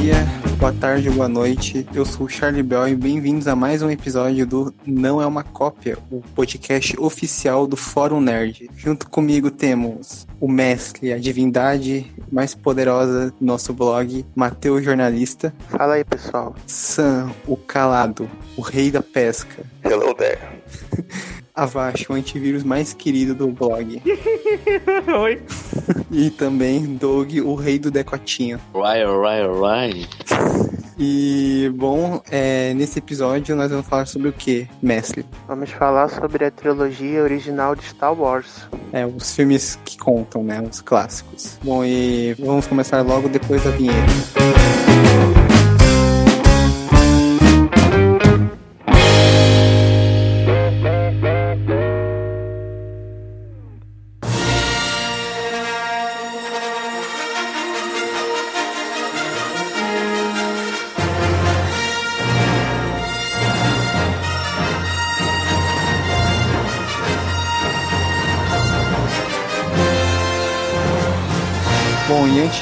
[0.00, 0.26] dia,
[0.58, 1.86] boa tarde, boa noite.
[1.94, 5.42] Eu sou o Charlie Bell e bem-vindos a mais um episódio do Não é uma
[5.42, 8.68] Cópia, o podcast oficial do Fórum Nerd.
[8.76, 15.54] Junto comigo temos o mestre, a divindade mais poderosa do nosso blog, Mateus Jornalista.
[15.68, 16.54] Fala aí, pessoal.
[16.66, 19.64] Sam, o calado, o rei da pesca.
[19.82, 20.40] Hello there.
[21.56, 24.02] Avast, o antivírus mais querido do blog.
[25.20, 25.42] Oi.
[26.12, 28.60] E também Doug, o rei do decotinho.
[28.74, 30.76] Right, right, right.
[30.98, 35.26] E, bom, é, nesse episódio nós vamos falar sobre o que, mestre?
[35.46, 38.66] Vamos falar sobre a trilogia original de Star Wars.
[38.92, 40.62] É, os filmes que contam, né?
[40.62, 41.58] Os clássicos.
[41.62, 44.12] Bom, e vamos começar logo depois da vinheta.
[44.34, 45.35] Bom,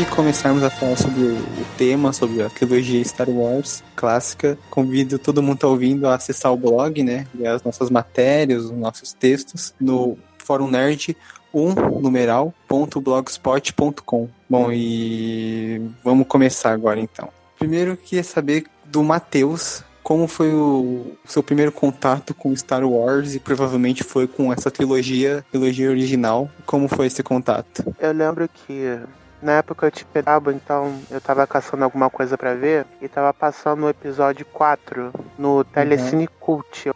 [0.05, 5.43] de começarmos a falar sobre o tema, sobre a trilogia Star Wars clássica, convido todo
[5.43, 7.27] mundo que tá ouvindo a acessar o blog, né?
[7.35, 11.17] Ler as nossas matérias, os nossos textos no Fórum Nerd
[11.55, 14.29] 1 numeral.blogspot.com.
[14.49, 17.29] Bom, e vamos começar agora então.
[17.59, 23.41] Primeiro queria saber do Matheus como foi o seu primeiro contato com Star Wars e
[23.41, 26.51] provavelmente foi com essa trilogia, trilogia original.
[26.67, 27.97] Como foi esse contato?
[27.99, 28.99] Eu lembro que
[29.45, 33.33] na época eu te pegava, então eu tava caçando alguma coisa pra ver e tava
[33.33, 36.87] passando o episódio 4 no Telecine Cult.
[36.87, 36.95] Eu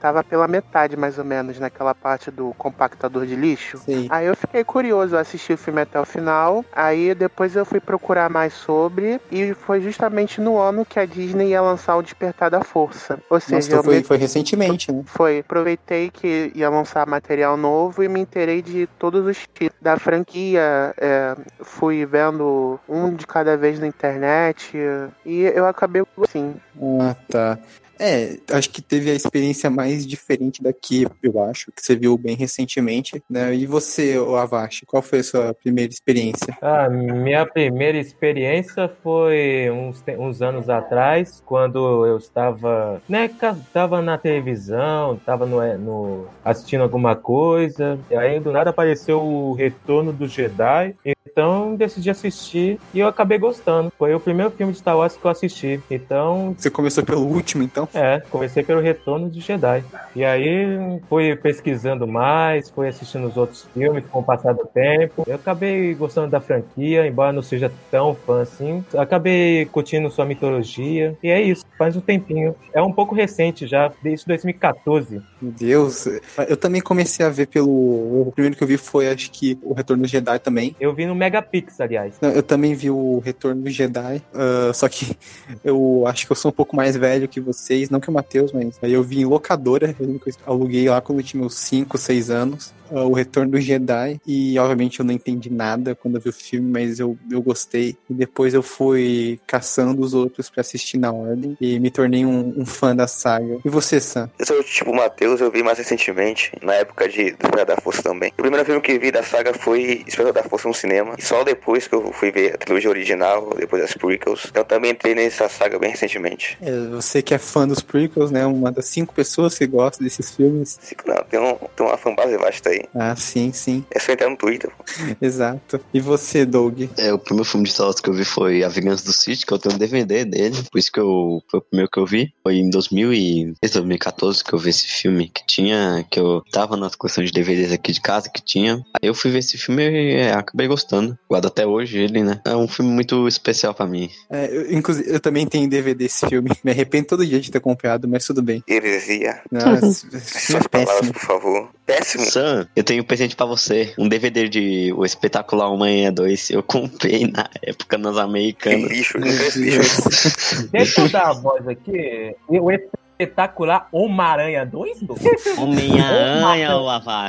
[0.00, 3.78] tava pela metade mais ou menos naquela parte do compactador de lixo.
[3.78, 4.06] Sei.
[4.10, 6.64] Aí eu fiquei curioso, eu assisti o filme até o final.
[6.72, 9.20] Aí depois eu fui procurar mais sobre.
[9.30, 13.18] E foi justamente no ano que a Disney ia lançar o Despertar da Força.
[13.30, 15.02] Ou seja, Nossa, eu foi, me- foi recentemente, né?
[15.06, 19.98] foi, aproveitei que ia lançar material novo e me inteirei de todos os títulos da
[19.98, 20.94] franquia.
[20.98, 24.76] é, fui vendo um de cada vez na internet
[25.24, 26.54] e eu acabei assim.
[27.00, 27.58] Ah, tá.
[27.98, 32.36] É, acho que teve a experiência mais diferente daqui, eu acho, que você viu bem
[32.36, 33.54] recentemente, né?
[33.54, 36.56] E você, Avashi, qual foi a sua primeira experiência?
[36.60, 44.18] Ah, minha primeira experiência foi uns, uns anos atrás, quando eu estava, né, estava na
[44.18, 50.26] televisão, estava no, no- assistindo alguma coisa, e aí do nada apareceu o Retorno do
[50.26, 53.92] Jedi, então decidi assistir e eu acabei gostando.
[53.98, 57.62] Foi o primeiro filme de Star Wars que eu assisti, então Você começou pelo último,
[57.62, 57.85] então?
[57.94, 59.82] É, comecei pelo Retorno de Jedi.
[60.14, 65.24] E aí fui pesquisando mais, fui assistindo os outros filmes com o passar do tempo.
[65.26, 68.84] Eu acabei gostando da franquia, embora não seja tão fã assim.
[68.96, 71.16] Acabei curtindo sua mitologia.
[71.22, 72.54] E é isso, faz um tempinho.
[72.72, 75.22] É um pouco recente já, desde 2014.
[75.40, 76.06] Meu Deus.
[76.48, 77.68] Eu também comecei a ver pelo.
[77.68, 80.74] O primeiro que eu vi foi, acho que, o Retorno do Jedi também.
[80.80, 82.14] Eu vi no Megapix, aliás.
[82.20, 85.16] Não, Eu também vi o Retorno do Jedi, ah, só que
[85.64, 87.40] eu acho que eu sou um pouco mais velho que
[87.76, 91.20] vocês, não que o Matheus, mas aí eu vi em locadora, eu aluguei lá quando
[91.20, 95.12] eu tinha uns 5, 6 anos, ah, o Retorno do Jedi, e obviamente eu não
[95.12, 99.38] entendi nada quando eu vi o filme, mas eu, eu gostei, e depois eu fui
[99.46, 103.58] caçando os outros pra assistir na ordem, e me tornei um, um fã da saga.
[103.64, 104.30] E você, Sam?
[104.38, 108.02] Eu sou tipo o Matheus, eu vi mais recentemente, na época de Despertar da Força
[108.02, 108.32] também.
[108.38, 111.14] O primeiro filme que vi da saga foi Despertar da Força no cinema.
[111.18, 114.46] E só depois que eu fui ver a trilogia original, depois das prequels.
[114.50, 116.56] Então também entrei nessa saga bem recentemente.
[116.60, 120.34] É, você que é fã dos prequels, né, uma das cinco pessoas que gosta desses
[120.34, 120.78] filmes.
[121.06, 122.75] Não, tem, um, tem uma fanbase vasta aí.
[122.94, 124.70] Ah, sim, sim, É só entrar no Twitter.
[125.20, 125.80] exato.
[125.92, 126.82] E você, Doug?
[126.96, 129.44] É, o primeiro filme de Star Wars que eu vi foi A Vingança do Sith,
[129.44, 132.06] que eu tenho um DVD dele, por isso que eu, foi o primeiro que eu
[132.06, 132.32] vi.
[132.42, 136.42] Foi em 2000 e, desde 2014 que eu vi esse filme, que tinha, que eu
[136.50, 138.76] tava nas coleções de DVDs aqui de casa que tinha.
[139.00, 141.18] Aí eu fui ver esse filme e é, acabei gostando.
[141.28, 142.40] Guardo até hoje ele, né?
[142.44, 144.10] É um filme muito especial pra mim.
[144.30, 146.50] É, eu, inclusive, eu também tenho DVD desse filme.
[146.62, 148.62] Me arrependo todo dia de ter comprado, mas tudo bem.
[148.68, 149.40] Heresia.
[149.50, 151.70] Não, esse esse filme Suas é palavras, por favor.
[151.86, 152.24] Péssimo.
[152.24, 153.94] Sam, eu tenho um presente pra você.
[153.96, 156.50] Um DVD de O Espetacular Homem-Aranha 2.
[156.50, 158.90] Eu comprei na época nas Que americanas.
[158.90, 160.68] lixo, Meu que lixo.
[160.72, 162.34] Deixa eu dar a voz aqui.
[162.48, 165.02] O espetacular Homem-Aranha 2?
[165.02, 165.14] do?
[165.58, 166.76] Homem-Aranha.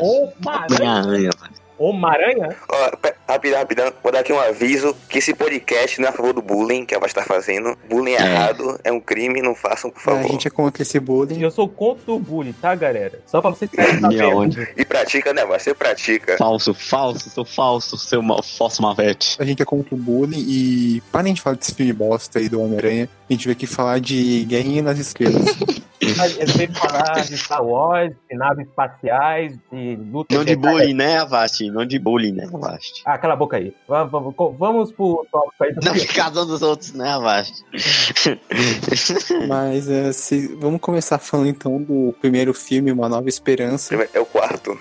[0.02, 1.30] Homem-Aranha?
[1.80, 2.56] Homem-Aranha.
[3.02, 6.32] Pe- Rapidão, rapidão, vou dar aqui um aviso que esse podcast não é a favor
[6.34, 7.78] do bullying que ela vai estar fazendo.
[7.90, 10.26] Bullying é, errado, é um crime, não façam, por favor.
[10.26, 11.42] A gente é contra esse bullying.
[11.42, 13.20] Eu sou contra o bullying, tá, galera?
[13.26, 13.70] Só pra vocês
[14.12, 14.56] E aonde?
[14.56, 14.80] sabendo.
[14.80, 15.46] E pratica, né?
[15.46, 16.38] Você pratica.
[16.38, 19.36] Falso, falso, seu falso, seu mal, falso mavete.
[19.40, 22.62] A gente é contra o bullying e parem de falar desse filme bosta aí do
[22.62, 23.10] Homem-Aranha.
[23.30, 25.44] A gente veio aqui falar de Guerrinha nas Estrelas.
[26.16, 30.94] Mas Eu sei falar de Star Wars, de naves espaciais, de luta Não de bullying,
[30.94, 31.26] né,
[31.72, 33.02] Não de bullying, né, Avast?
[33.06, 33.74] Ah, cala a boca aí.
[33.88, 37.64] Vamos, vamos, vamos pro tópico aí do Não ficar dos outros, né, Avast?
[39.48, 43.96] Mas é, se- vamos começar falando então do primeiro filme, Uma Nova Esperança.
[44.14, 44.78] É o quarto.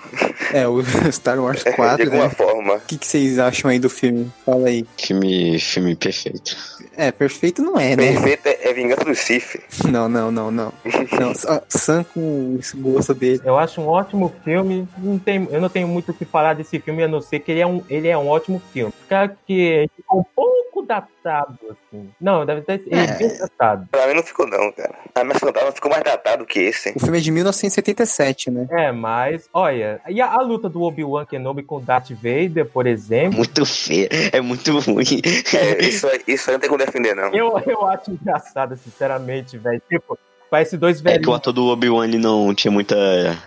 [0.53, 0.81] É, o
[1.11, 2.29] Star Wars de 4, alguma né?
[2.29, 2.73] forma.
[2.75, 4.31] O que, que vocês acham aí do filme?
[4.45, 4.85] Fala aí.
[4.97, 6.55] filme, filme perfeito.
[6.95, 8.11] É, perfeito não é, né?
[8.13, 9.59] Perfeito é é vingança do Sif.
[9.87, 10.73] Não, não, não, não.
[11.19, 11.33] Não,
[11.69, 13.39] Sam com esse gosto dele.
[13.45, 14.87] Eu acho um ótimo filme.
[14.97, 17.51] Não tem, eu não tenho muito o que falar desse filme, a não ser que
[17.51, 18.93] ele é um, ele é um ótimo filme.
[19.07, 22.09] Claro que ele ficou um pouco datado, assim.
[22.21, 23.87] Não, deve ter ele é bem datado.
[23.91, 24.93] Pra mim não ficou não, cara.
[25.15, 26.91] A minha fantasma ficou mais datado que esse.
[26.95, 28.67] O filme é de 1977, né?
[28.71, 33.37] É, mas, olha, e a, a luta do Obi-Wan Kenobi com Darth Vader, por exemplo,
[33.37, 35.21] Muito feio, é muito ruim.
[35.55, 37.33] É, isso, aí- isso aí não tem como defender, não.
[37.33, 39.81] eu, eu acho engraçado, sinceramente, velho.
[39.89, 40.17] Tipo,
[40.49, 41.35] parece dois É que o velhos.
[41.35, 42.95] ator do Obi-Wan não tinha muita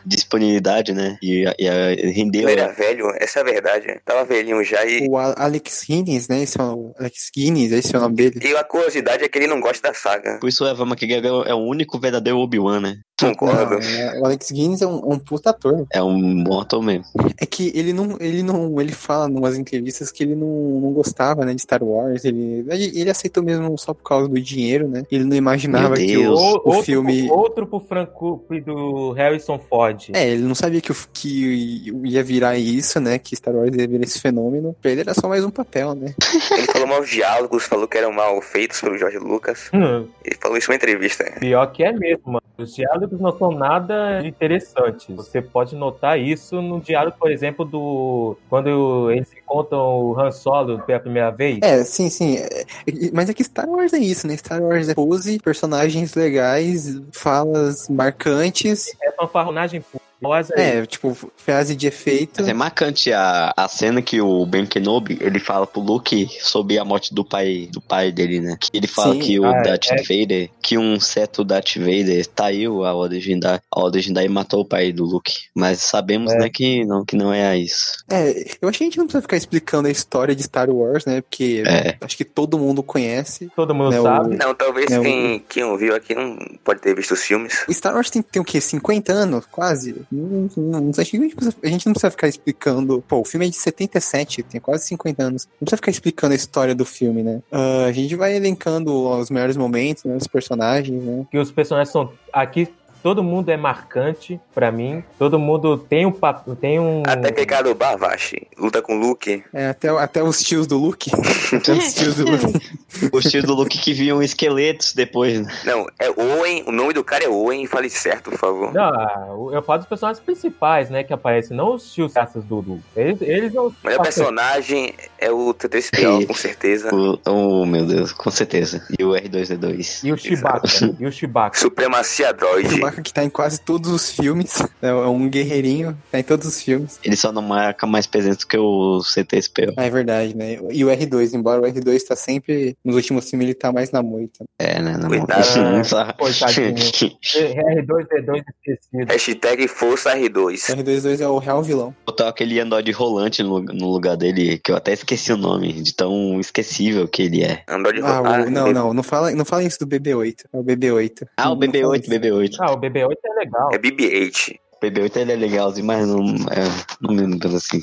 [0.05, 1.19] disponibilidade, né?
[1.23, 2.49] E, e, e rendeu.
[2.49, 4.01] Ele era velho, essa é a verdade.
[4.05, 5.07] Tava velhinho já e.
[5.09, 6.43] O Alex Guinness, né?
[6.43, 8.41] Esse é o Alex Guinness, esse é o nome dele.
[8.43, 10.39] E a curiosidade é que ele não gosta da saga.
[10.41, 12.97] Por isso o Evan McGregor é o único verdadeiro Obi-Wan, né?
[13.21, 13.75] Concordo.
[13.79, 15.87] Não, é, o Alex Guinness é um, um puta ator.
[15.93, 17.05] É um bom ator mesmo.
[17.41, 20.47] É que ele não, ele não, ele fala em umas entrevistas que ele não,
[20.81, 22.25] não gostava, né, de Star Wars.
[22.25, 25.03] Ele, ele aceitou mesmo só por causa do dinheiro, né?
[25.11, 27.27] Ele não imaginava que o, O- outro, filme.
[27.27, 30.11] pro- outro pro Franco e do Harrison Ford.
[30.13, 33.19] É, ele não sabia que, o- que ia virar isso, né?
[33.19, 34.75] Que Star Wars ia virar esse fenômeno.
[34.81, 36.15] Pra ele era só mais um papel, né?
[36.51, 39.71] Ele falou maus diálogos, falou que eram mal feitos pelo George Lucas.
[39.73, 41.25] Hum, Ele falou isso em uma entrevista.
[41.41, 42.43] pior que é mesmo, mano.
[42.59, 45.07] Os diálogos não são nada interessantes.
[45.15, 48.37] Você pode notar isso no diálogo, por exemplo, do.
[48.49, 51.59] Quando eles encontram o Han Solo pela primeira vez.
[51.63, 52.37] É, sim, sim.
[52.37, 52.65] É,
[53.13, 54.37] mas é que Star Wars é isso, né?
[54.37, 58.95] Star Wars é pose, personagens legais, falas marcantes.
[59.03, 59.83] É fanfarronagem
[60.21, 60.55] pulmosa.
[60.57, 62.41] É, tipo, frase de efeito.
[62.41, 66.79] Mas é marcante a, a cena que o Ben Kenobi, ele fala pro Luke sobre
[66.79, 68.57] a morte do pai do pai dele, né?
[68.61, 69.21] Que ele fala Sim.
[69.21, 69.97] que o Ah, Darth é.
[70.03, 74.65] Vader, que um certo Darth Vader traiu a Ordem Jedi, a Ordem Jedi matou o
[74.65, 75.33] pai do Luke.
[75.55, 76.39] Mas sabemos, É.
[76.39, 78.05] né, que não, que não é isso.
[78.11, 81.05] É, eu acho que a gente não precisa ficar explicando a história de Star Wars,
[81.05, 81.21] né?
[81.21, 81.97] Porque É.
[82.01, 83.51] acho que todo mundo conhece.
[83.57, 84.37] Todo mundo É, o- sabe.
[84.37, 85.03] Não, talvez Não.
[85.03, 87.65] quem, quem ouviu aqui não pode ter visto os filmes.
[87.71, 88.61] Star Wars tem, tem o quê?
[88.61, 89.45] 50 anos?
[89.51, 89.95] Quase?
[90.13, 93.03] Não, não, não, a, gente precisa- a gente não precisa ficar explicando.
[93.07, 95.47] Pô, o filme é de 77, tem quase 50 anos.
[95.47, 97.41] Não precisa ficar explicando a história do filme, né?
[97.51, 101.27] Ah, a gente vai elencando os melhores momentos, né, os personagens, né?
[101.31, 102.11] Que os personagens são.
[102.33, 102.69] Aqui
[103.03, 105.03] todo mundo é marcante pra mim.
[105.19, 106.55] Todo mundo tem um papo.
[106.57, 107.03] Tem um.
[107.07, 109.43] Até aquele cara do Bavashi luta com o Luke.
[109.53, 111.11] É, até, até os tios do Luke.
[111.55, 112.71] até os tios do Luke.
[113.13, 115.53] Os tios do Luke que viam esqueletos depois, né?
[115.65, 118.75] Não, é Owen, o nome do cara é Owen, fale certo, por favor.
[118.75, 121.05] Não, ah, eu falo dos personagens principais, né?
[121.05, 122.83] Que aparecem, não os tios caças do Dudu.
[122.97, 123.69] Eles, eles não.
[123.69, 126.95] O melhor personagem é o T3PO, com certeza.
[126.95, 128.85] O, oh, meu Deus, com certeza.
[128.99, 130.05] E o R2D2.
[130.05, 130.69] E o Chewbacca.
[130.99, 131.59] e o Chewbacca.
[131.59, 132.81] Supremacia O Droid.
[132.91, 134.59] Chewbacca que tá em quase todos os filmes.
[134.83, 136.99] É um guerreirinho, tá em todos os filmes.
[137.05, 139.75] Ele só não marca mais presença que o C3PO.
[139.77, 140.59] Ah, é verdade, né?
[140.71, 142.75] E o R2, embora o R2 tá sempre.
[142.83, 144.43] Nos últimos filmes ele tá mais na moita.
[144.59, 144.97] É, né?
[144.97, 145.45] Não, Coitado.
[145.85, 146.15] sabe.
[146.17, 146.75] Coitadinho.
[146.75, 149.07] R2D2 esquecido.
[149.13, 150.55] Hashtag Força O R2.
[150.77, 151.95] R22 é o real vilão.
[152.07, 155.95] Botar aquele Android rolante no, no lugar dele, que eu até esqueci o nome, de
[155.95, 157.63] tão esquecível que ele é.
[157.69, 158.51] Android Ah, rolar.
[158.51, 160.45] não, não, não fala, não fala isso do BB-8.
[160.53, 161.27] É o BB-8.
[161.37, 162.11] Ah, o não fala BB-8, isso.
[162.11, 162.57] BB-8.
[162.61, 163.71] Ah, o BB-8 é legal.
[163.73, 164.59] É BB-8.
[164.83, 166.21] O BB-8 ele é legalzinho, mas não,
[166.51, 166.65] é,
[167.01, 167.83] não me lembro assim.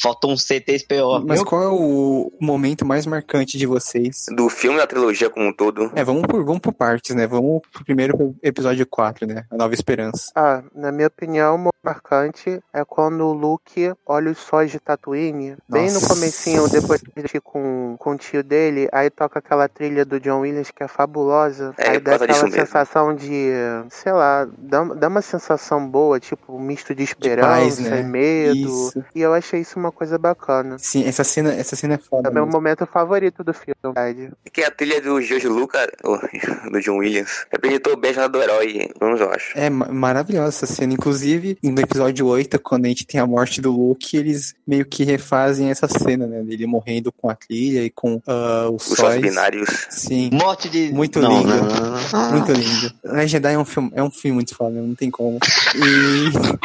[0.00, 1.24] Faltou um C3PO.
[1.26, 4.26] Mas Eu- qual é o momento mais marcante de vocês?
[4.34, 5.90] Do filme da trilogia como um todo.
[5.94, 7.26] É, vamos por, vamos por partes, né?
[7.26, 9.44] Vamos pro primeiro episódio 4, né?
[9.50, 10.30] A Nova Esperança.
[10.34, 14.78] Ah, na minha opinião, o momento marcante é quando o Luke olha os sóis de
[14.80, 16.08] Tatooine, bem no Nossa.
[16.08, 20.40] comecinho, depois de ir com, com o tio dele, aí toca aquela trilha do John
[20.40, 22.50] Williams que é fabulosa, É, aí dá aquela mesmo.
[22.52, 23.48] sensação de,
[23.90, 28.00] sei lá, dá, dá uma sensação boa, tipo tipo, um misto de esperança paz, né?
[28.00, 28.56] e medo.
[28.56, 29.04] Isso.
[29.14, 30.76] E eu achei isso uma coisa bacana.
[30.78, 32.28] Sim, essa cena, essa cena é foda.
[32.28, 34.30] É o meu momento favorito do filme, na verdade.
[34.52, 38.90] Que a trilha do George Lucas, o- do John Williams, representou a jornada do herói,
[39.00, 39.58] menos eu acho.
[39.58, 40.92] É ma- maravilhosa essa cena.
[40.92, 45.04] Inclusive, no episódio 8, quando a gente tem a morte do Luke, eles meio que
[45.04, 46.42] refazem essa cena, né?
[46.42, 49.86] Dele morrendo com a trilha e com ah, os Os sóis binários.
[49.90, 50.30] Sim.
[50.32, 50.92] Morte de.
[50.92, 51.48] Muito não, lindo.
[51.56, 51.64] Não,
[52.12, 52.30] não.
[52.32, 52.94] Muito lindo.
[53.26, 55.38] Jedi é um filme, é um filme muito foda, não tem como.
[55.74, 56.23] E.
[56.28, 56.58] isso.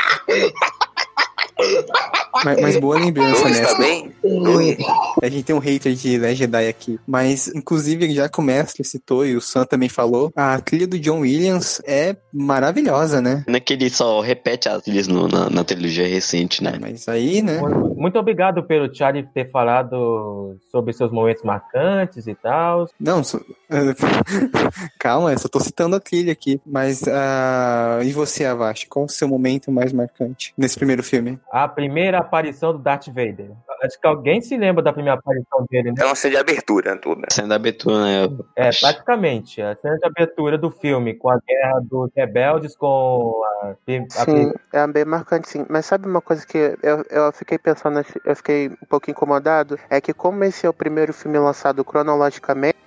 [2.43, 3.43] mas, mas boa lembrança
[3.75, 4.13] também?
[4.23, 4.77] Dois.
[5.21, 6.99] A gente tem um hater de Last Jedi aqui.
[7.07, 10.99] Mas, inclusive, já que o mestre citou e o Sam também falou, a trilha do
[10.99, 13.43] John Williams é maravilhosa, né?
[13.47, 16.73] Não é que ele só repete as trilhas no- na, na trilogia recente, né?
[16.79, 17.59] Mas aí, né?
[17.95, 22.87] Muito obrigado pelo Charlie ter falado sobre seus momentos marcantes e tal.
[22.99, 23.39] Não, só-
[24.99, 26.59] calma, eu só tô citando a trilha aqui.
[26.65, 28.87] Mas, ah, e você, Avashi?
[28.87, 31.39] Qual o seu momento mais marcante nesse primeiro filme?
[31.51, 33.51] A primeira aparição do Darth Vader.
[33.81, 35.95] Acho que alguém se lembra da primeira aparição dele, né?
[36.01, 37.21] É uma cena de abertura, tudo.
[37.31, 38.37] Cena da abertura, né?
[38.55, 39.61] É, praticamente.
[39.61, 43.67] A cena de abertura do filme, com a guerra dos rebeldes, com a.
[43.69, 43.75] a-
[44.09, 45.65] Sim, é bem marcante, sim.
[45.69, 49.79] Mas sabe uma coisa que eu, eu fiquei pensando, eu fiquei um pouco incomodado?
[49.89, 52.77] É que como esse é o primeiro filme lançado cronologicamente,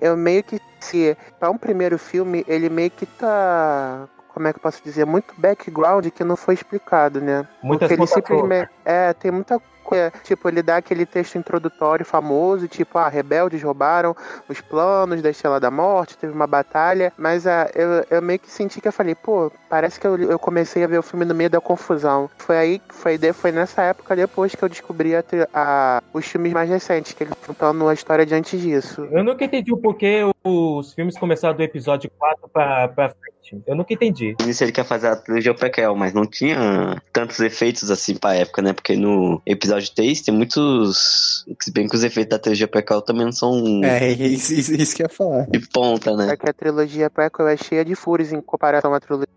[0.00, 4.06] eu meio que se para um primeiro filme, ele meio que tá
[4.38, 7.44] como é que eu posso dizer, muito background que não foi explicado, né?
[7.60, 8.70] Muitas Porque ele simplesmente.
[8.84, 10.12] É, tem muita coisa.
[10.22, 14.14] Tipo, ele dá aquele texto introdutório famoso, tipo, ah, rebeldes roubaram
[14.48, 17.12] os planos da Estrela da Morte, teve uma batalha.
[17.16, 20.38] Mas ah, eu, eu meio que senti que eu falei, pô, parece que eu, eu
[20.38, 22.30] comecei a ver o filme no meio da confusão.
[22.36, 26.68] Foi aí, foi, foi nessa época depois que eu descobri a, a- os filmes mais
[26.68, 29.08] recentes, que eles contando a história de antes disso.
[29.10, 33.37] Eu nunca entendi o porquê os filmes começaram do episódio 4 pra, pra frente.
[33.66, 34.34] Eu nunca entendi.
[34.38, 38.34] No início ele quer fazer a trilogia prequel, mas não tinha tantos efeitos assim pra
[38.34, 38.72] época, né?
[38.72, 41.44] Porque no episódio 3 tem muitos.
[41.60, 44.96] Se bem que os efeitos da trilogia prequel também não são É, isso, isso, isso
[44.96, 45.46] que eu ia falar.
[45.48, 46.32] de ponta, né?
[46.32, 49.28] É que a trilogia prequel é cheia de furos em comparação à trilogia.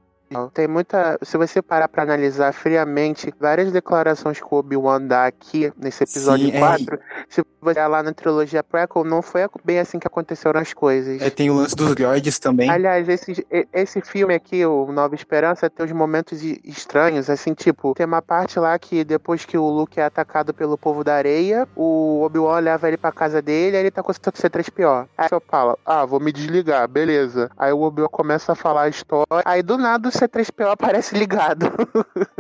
[0.54, 1.18] Tem muita.
[1.22, 6.46] Se você parar pra analisar friamente várias declarações que o Obi-Wan dá aqui nesse episódio
[6.50, 10.08] Sim, é, 4, se você olhar lá na trilogia prequel, não foi bem assim que
[10.08, 11.22] aconteceram as coisas.
[11.22, 12.70] É, tem o lance dos Lords também.
[12.70, 17.54] Aliás, esse, e- esse filme aqui, o Nova Esperança, tem uns momentos e- estranhos, assim,
[17.54, 21.14] tipo, tem uma parte lá que depois que o Luke é atacado pelo povo da
[21.16, 25.08] areia, o Obi-Wan leva ele pra casa dele, aí ele tá com o C3PO.
[25.18, 27.50] Aí só fala, ah, vou me desligar, beleza.
[27.58, 31.68] Aí o Obi-Wan começa a falar a história, aí do nada o C3PO aparece ligado.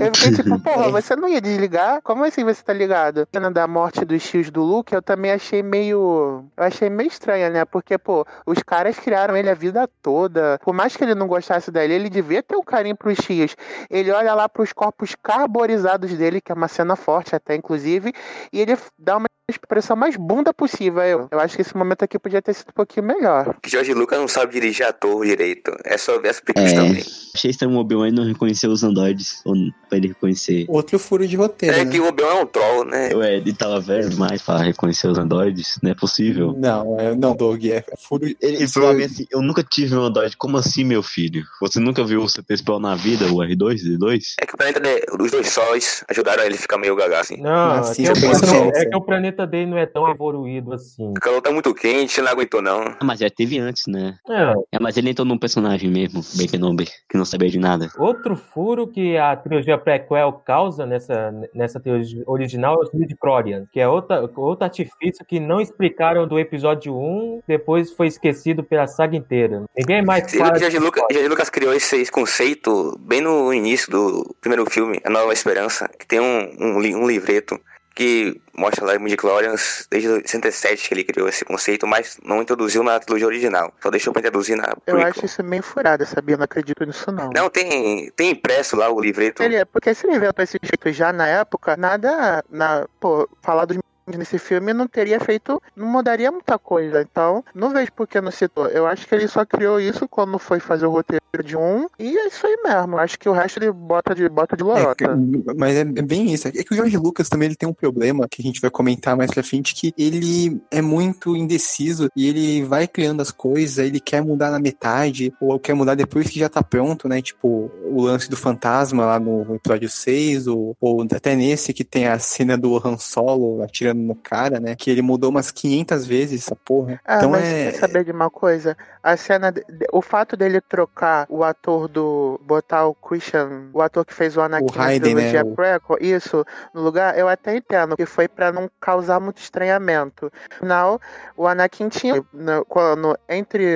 [0.00, 2.00] eu fiquei tipo, porra, você não ia desligar?
[2.02, 3.22] Como assim você tá ligado?
[3.22, 6.44] A cena da morte dos tios do Luke, eu também achei meio.
[6.56, 7.64] Eu achei meio estranha, né?
[7.64, 10.58] Porque, pô, os caras criaram ele a vida toda.
[10.62, 13.56] Por mais que ele não gostasse dele, ele devia ter um carinho pros tios.
[13.88, 18.12] Ele olha lá pros corpos carbonizados dele, que é uma cena forte até, inclusive,
[18.52, 19.25] e ele dá uma
[19.56, 21.02] expressão mais bunda possível.
[21.02, 23.54] Eu, eu acho que esse momento aqui podia ter sido um pouquinho melhor.
[23.62, 25.70] Que George Lucas não sabe dirigir ator direito.
[25.84, 26.74] É só ver as prequels É.
[26.74, 27.04] também.
[27.34, 29.54] Achei estranho o Obi-Wan não reconhecer os androides, ou
[29.88, 30.64] pra ele reconhecer.
[30.68, 31.76] Outro furo de roteiro.
[31.76, 31.90] É né?
[31.90, 33.10] que o Obi-Wan é um troll, né?
[33.14, 36.54] Ué, ele tava velho demais pra reconhecer os androides, não é possível.
[36.56, 38.24] Não, é, não, Doug, é furo.
[38.24, 41.44] Ele, ele falou assim, eu nunca tive um androide, como assim, meu filho?
[41.60, 44.22] Você nunca viu o CTSPO na vida, o R2, D2?
[44.40, 47.36] É que o planeta dele, os dois sóis ajudaram ele a ficar meio gaga assim.
[47.36, 48.78] Não, Ah, sim, é, que já o, conheço planeta- essa.
[48.78, 51.10] é que o planeta dele não é tão evoluído assim.
[51.10, 52.82] O calor tá muito quente, ele não aguentou não.
[53.00, 54.16] Ah, mas já teve antes, né?
[54.28, 57.90] É, É, mas ele entrou num personagem mesmo, bem Kenobi, que não sabia de nada.
[57.98, 63.80] outro furo que a trilogia prequel causa nessa, nessa trilogia original é os midi-chlorians, que
[63.80, 69.16] é outra, outro artifício que não explicaram do episódio 1, depois foi esquecido pela saga
[69.16, 69.64] inteira.
[69.76, 70.52] Ninguém mais fala...
[70.56, 75.88] o Lucas, Lucas criou esse conceito bem no início do primeiro filme, A Nova Esperança,
[75.98, 77.58] que tem um, um, um livreto
[77.96, 82.82] que mostra lá o Clorians desde 67 que ele criou esse conceito, mas não introduziu
[82.82, 83.72] na trilogia original.
[83.82, 85.06] Só deixou pra introduzir na Eu prequel.
[85.08, 86.36] acho isso meio furado, sabia?
[86.36, 87.30] Não acredito nisso, não.
[87.34, 89.42] Não, tem, tem impresso lá o livreto.
[89.42, 92.44] Ele é, porque se ele inventou esse jeito já na época, nada.
[92.50, 95.60] Na, pô, falar dos nesse filme não teria feito.
[95.74, 97.00] Não mudaria muita coisa.
[97.00, 98.68] Então, não vejo por que não citou.
[98.68, 101.86] Eu acho que ele só criou isso quando foi fazer o roteiro de um.
[101.98, 102.98] E é isso aí mesmo.
[102.98, 105.18] Acho que o resto ele bota de, bota de É, lorota.
[105.56, 106.48] mas é, é bem isso.
[106.48, 109.16] É que o George Lucas também ele tem um problema que a gente vai comentar
[109.16, 114.00] mais pra frente, que ele é muito indeciso e ele vai criando as coisas, ele
[114.00, 117.20] quer mudar na metade, ou quer mudar depois que já tá pronto, né?
[117.22, 122.06] Tipo, o lance do fantasma lá no episódio 6, ou, ou até nesse que tem
[122.06, 124.74] a cena do Han Solo atirando no cara, né?
[124.76, 127.00] Que ele mudou umas 500 vezes essa porra.
[127.04, 127.70] Ah, então mas é.
[127.72, 128.76] quer saber de uma coisa?
[129.02, 129.50] A cena.
[129.52, 132.40] de- o fato dele trocar botar o ator do.
[132.44, 135.54] botar o Christian, o ator que fez o Anakin O Hayden, na né, trilogia o-
[135.54, 140.30] prequel, isso, no lugar, eu até entendo, que foi pra não causar muito estranhamento.
[140.50, 141.00] Afinal,
[141.36, 142.24] o Anakin tinha.
[142.32, 143.66] no- quando, entre.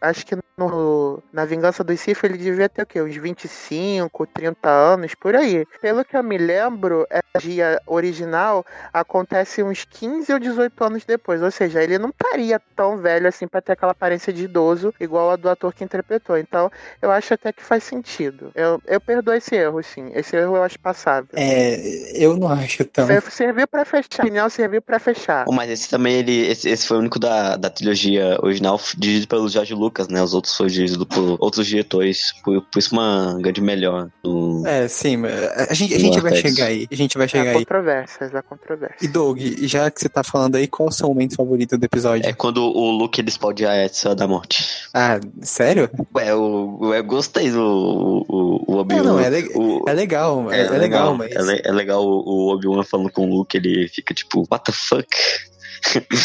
[0.00, 0.36] Acho que
[0.68, 3.00] no, na Vingança dos Sith ele devia ter o quê?
[3.02, 5.64] Uns 25, 30 anos, por aí.
[5.80, 11.42] Pelo que eu me lembro, a dia original acontece uns 15 ou 18 anos depois.
[11.42, 15.30] Ou seja, ele não estaria tão velho assim pra ter aquela aparência de idoso igual
[15.30, 16.36] a do ator que interpretou.
[16.38, 18.50] Então, eu acho até que faz sentido.
[18.54, 20.10] Eu, eu perdoo esse erro, sim.
[20.14, 21.28] Esse erro eu acho passável.
[21.34, 23.06] É, eu não acho tão.
[23.06, 24.08] Ser- Serviu pra fechar.
[24.18, 25.44] A opinião serviu pra fechar.
[25.48, 29.26] Oh, mas esse também, ele, esse, esse foi o único da, da trilogia original dirigido
[29.28, 30.22] pelo George Lucas, né?
[30.22, 32.32] Os outros dirigidos por outros diretores.
[32.44, 34.08] Por, por isso uma grande melhor.
[34.24, 34.66] No...
[34.66, 35.32] É, sim, mas
[35.68, 36.86] a gente, a gente vai chegar aí.
[36.90, 37.58] A gente vai chegar Há aí.
[37.58, 39.02] controvérsias, há controvérsias.
[39.02, 41.84] E Doug, já que você tá falando aí, qual é o seu momento favorito do
[41.84, 42.28] episódio?
[42.28, 44.64] É quando o Luke ele explode a Estrela da Morte.
[44.94, 45.88] Ah, sério?
[46.14, 49.02] Ué, eu, eu gostei do o, o, o Obi-Wan.
[49.02, 51.30] Não, não, é, le- o- é legal, é, é legal, mas.
[51.32, 54.64] É, le- é legal o o Obi-Wan falando com o Luke, ele fica tipo, what
[54.64, 55.06] the fuck?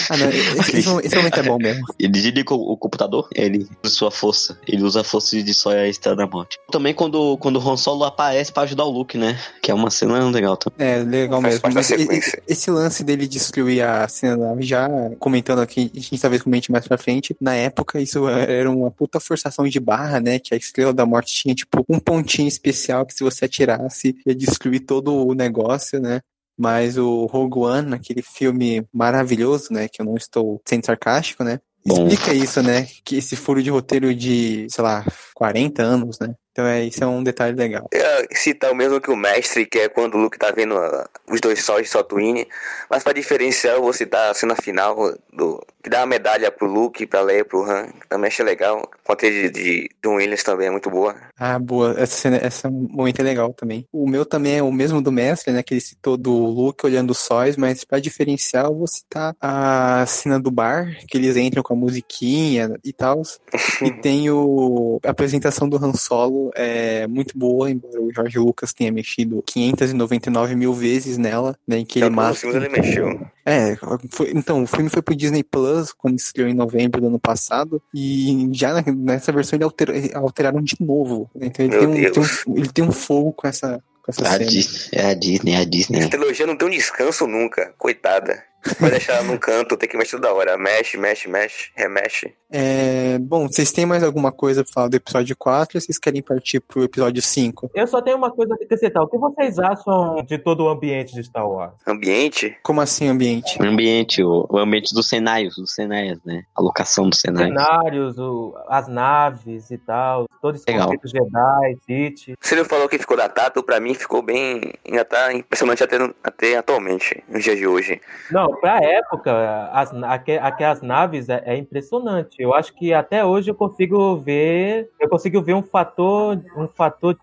[0.09, 0.29] Ah, não,
[0.61, 1.85] esse, esse momento- esse momento é bom mesmo.
[1.99, 4.57] Ele desliga o, o computador, ele usa sua força.
[4.67, 6.57] Ele usa a força de destrói a Estrela da Morte.
[6.71, 9.39] Também quando, quando o Han Solo aparece pra ajudar o Luke, né?
[9.61, 10.87] Que é uma cena legal também.
[10.87, 11.61] É, legal mesmo.
[11.73, 12.43] Mas e- sequência.
[12.47, 14.87] e- esse lance dele destruir a cena da nave, já
[15.19, 19.19] comentando aqui, a gente talvez comente mais pra frente, na época isso era uma puta
[19.19, 20.39] forçação de barra, né?
[20.39, 24.35] Que a Estrela da Morte tinha, tipo, um pontinho especial que se você atirasse ia
[24.35, 26.21] destruir todo o negócio, né?
[26.57, 29.87] Mas o Rogue One, aquele filme maravilhoso, né?
[29.87, 31.59] Que eu não estou sendo sarcástico, né?
[31.85, 32.07] Bom.
[32.07, 32.87] Explica isso, né?
[33.05, 36.33] Que esse furo de roteiro de, sei lá, 40 anos, né?
[36.57, 37.87] Então é, isso é um detalhe legal.
[37.93, 41.07] Ia citar o mesmo que o mestre, que é quando o Luke tá vendo ah,
[41.29, 42.47] os dois sóis de Tatooine.
[42.89, 46.67] Mas pra diferenciar, eu vou citar a cena final do que dá uma medalha pro
[46.67, 47.87] Luke, pra Leia, pro Han.
[47.87, 48.89] que Também achei legal.
[49.05, 51.15] Com a trilha de, de John Williams também é muito boa.
[51.39, 51.95] Ah, boa.
[51.97, 53.87] Essa cena, esse momento é legal também.
[53.91, 55.63] O meu também é o mesmo do mestre, né?
[55.63, 60.05] Que ele citou do Luke olhando os sóis, mas pra diferenciar, eu vou citar a
[60.05, 63.21] cena do bar, que eles entram com a musiquinha e tal.
[63.81, 68.73] e tem o, a apresentação do Han Solo, é muito boa, embora o George Lucas
[68.73, 71.79] tenha mexido 599 mil vezes nela, né?
[71.79, 72.45] Em que ele Então, mata.
[72.47, 73.19] ele mexeu.
[73.45, 73.77] É,
[74.09, 77.81] foi- então, o filme foi pro Disney Plus quando estreou em novembro do ano passado.
[77.93, 81.29] E já na- nessa versão ele alterou- alteraram de novo.
[81.35, 81.47] né?
[81.47, 84.31] Então ele tem, um, tem um- ele tem um fogo com essa, com essa A
[84.33, 84.45] cena.
[84.45, 85.99] Disney, é a Disney, é a Disney.
[85.99, 87.73] Essa trilogia não tem um descanso nunca.
[87.77, 88.43] Coitada.
[88.79, 90.57] Vai deixar ela num canto, tem que mexer toda hora.
[90.57, 92.33] Mexe, mexe, mexe, remexe.
[92.51, 96.21] É, bom, vocês têm mais alguma coisa pra falar do episódio 4 ou vocês querem
[96.21, 97.71] partir pro episódio 5?
[97.75, 99.03] Eu só tenho uma coisa a acrescentar.
[99.03, 101.73] O que vocês acham de todo o ambiente de Star Wars?
[101.85, 102.57] Ambiente.
[102.63, 103.61] Como assim, ambiente?
[103.61, 106.43] O ambiente, o, o ambiente dos cenários, dos cenários, né?
[106.55, 107.49] A locação dos cenários.
[107.61, 110.87] Cenários, o- as naves e tal, todo esse Legal.
[110.87, 112.37] conceito Jedi, Sith.
[112.41, 114.73] Se ele falou que ficou datado, pra mim ficou bem.
[114.85, 118.01] Ainda tá impressionante até, até atualmente, nos dias de hoje.
[118.31, 122.35] Não, pra época, as, aque- aquelas naves é, é impressionante.
[122.39, 124.89] Eu acho que até hoje eu consigo ver.
[124.99, 126.39] Eu consigo ver um fator.
[126.55, 127.17] Um fator.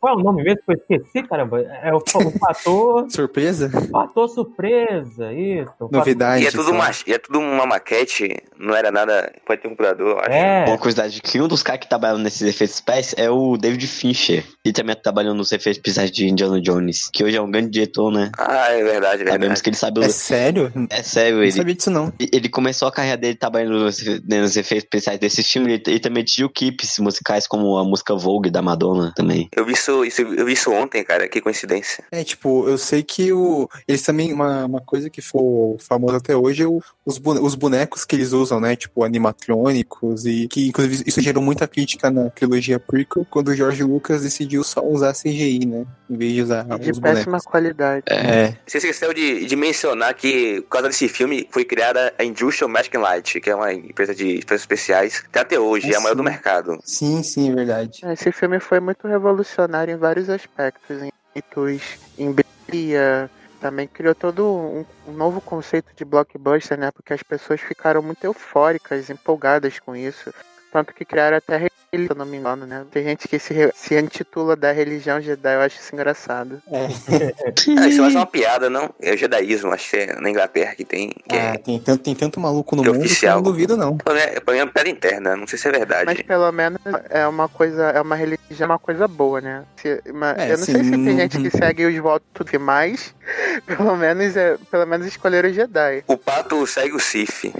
[0.00, 1.60] Qual é o nome mesmo que eu esqueci, caramba?
[1.60, 3.06] É o, o fator.
[3.10, 3.70] Surpresa?
[3.90, 5.72] fator surpresa, isso.
[5.90, 6.44] Novidade?
[6.44, 9.32] E é tudo, uma, e é tudo uma maquete, não era nada.
[9.46, 10.30] Pode ter um computador, eu acho.
[10.30, 13.86] É, Uma curiosidade que um dos caras que trabalham nesses efeitos especiais é o David
[13.86, 14.44] Fincher.
[14.64, 18.12] E também trabalhou nos efeitos especiais de Indiana Jones, que hoje é um grande diretor,
[18.12, 18.30] né?
[18.38, 19.62] Ah, é verdade, é Sabemos verdade.
[19.62, 20.04] que ele sabe.
[20.04, 20.72] É sério?
[20.74, 22.12] Não É sério, ele, sabia disso não.
[22.18, 25.72] ele começou a carreira dele trabalhando nos, nos efeitos especiais desse filme.
[25.74, 29.48] Ele, ele também dirigiu clipes musicais como a música Vogue da Madonna também.
[29.56, 31.28] Eu vi isso, isso- eu vi isso ontem, cara.
[31.28, 32.04] Que coincidência.
[32.10, 36.36] É, tipo, eu sei que o, eles também, uma, uma coisa que foi famosa até
[36.36, 38.74] hoje é o, os, os bonecos que eles usam, né?
[38.76, 43.82] Tipo, animatrônicos, e que inclusive isso gerou muita crítica na trilogia prequel, quando o George
[43.82, 45.86] Lucas decidiu só usar CGI, né?
[46.08, 47.44] Em vez de usar De os péssima bonecos.
[47.46, 48.04] qualidade.
[48.08, 52.68] É, Você esqueceu de, de mencionar que, por causa desse filme, foi criada a Industrial
[52.68, 55.96] Magic and Light, que é uma empresa de efeitos especiais, até até hoje, Ah, é
[55.96, 56.78] a maior do mercado.
[56.84, 58.00] sim, sim, é verdade.
[58.04, 64.46] Esse filme foi muito revolucionário em vários aspectos, em mitos, em brilha, também criou todo
[64.46, 66.90] um, um novo conceito de blockbuster, né?
[66.90, 70.32] Porque as pessoas ficaram muito eufóricas, empolgadas com isso.
[70.72, 71.56] Tanto que criaram até
[71.92, 72.84] religião, se eu não me engano, né?
[72.90, 76.60] Tem gente que se, se intitula da religião Jedi, eu acho isso engraçado.
[76.70, 76.86] É.
[77.78, 78.94] Ah, isso é mais uma piada, não?
[79.00, 81.10] É o jedaísmo, acho que é na Inglaterra que tem.
[81.28, 83.36] Que Ah, é, tem tanto, tem tanto maluco no Que é mundo que eu oficial.
[83.36, 83.96] não duvido, não.
[83.96, 86.24] Pra mim é- pra mim é uma piada interna, não sei se é Mas verdade.
[86.24, 86.78] pelo menos
[87.10, 89.64] é uma coisa, é uma religião, uma coisa boa, né?
[89.76, 93.14] Se- mas É, eu não assim, sei se tem gente que segue os votos demais,
[93.66, 96.04] pelo menos é, pelo menos escolheram o Jedi.
[96.06, 97.52] O pato segue o Sif.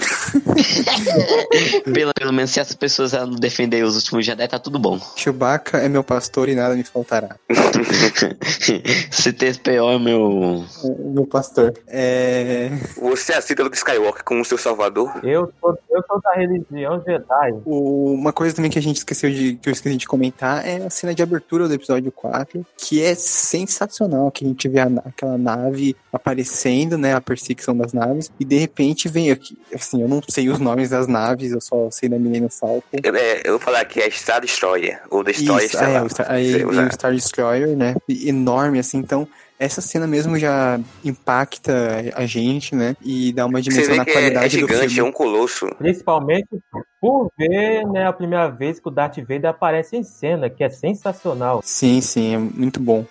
[1.92, 4.98] Pelo, pelo menos se essas pessoas defenderem os últimos Jedi tá tudo bom.
[5.16, 7.36] Chewbacca é meu pastor e nada me faltará.
[9.10, 10.64] C3PO é meu.
[10.84, 11.74] É meu pastor.
[11.86, 12.70] É...
[13.00, 15.12] Você aceita Luke Skywalker como seu salvador?
[15.24, 17.52] Eu sou, eu sou da religião Jedi.
[17.64, 19.54] O- Uma coisa também que a gente esqueceu de.
[19.56, 23.14] que eu esqueci de comentar é a cena de abertura do episódio 4, que é
[23.14, 27.14] sensacional, que a gente vê a aquela nave aparecendo, né?
[27.14, 29.56] A perseguição das naves, e de repente vem aqui.
[29.74, 32.82] Assim, eu não sei os nomes das naves, eu só sei da Millennium Falcon.
[33.02, 36.30] É, eu vou falar que é Star Destroyer, ou Destroyer, Isso, sei é, o Star,
[36.30, 37.94] aí o Star Destroyer, né?
[38.08, 39.28] Enorme, assim, então.
[39.58, 42.94] Essa cena mesmo já impacta a gente, né?
[43.00, 45.08] E dá uma dimensão na que é, é qualidade do gigante, é filme.
[45.08, 45.66] um colosso.
[45.78, 46.48] Principalmente
[47.00, 50.68] por ver, né, a primeira vez que o Darth Vader aparece em cena, que é
[50.68, 51.62] sensacional.
[51.64, 53.06] Sim, sim, é muito bom.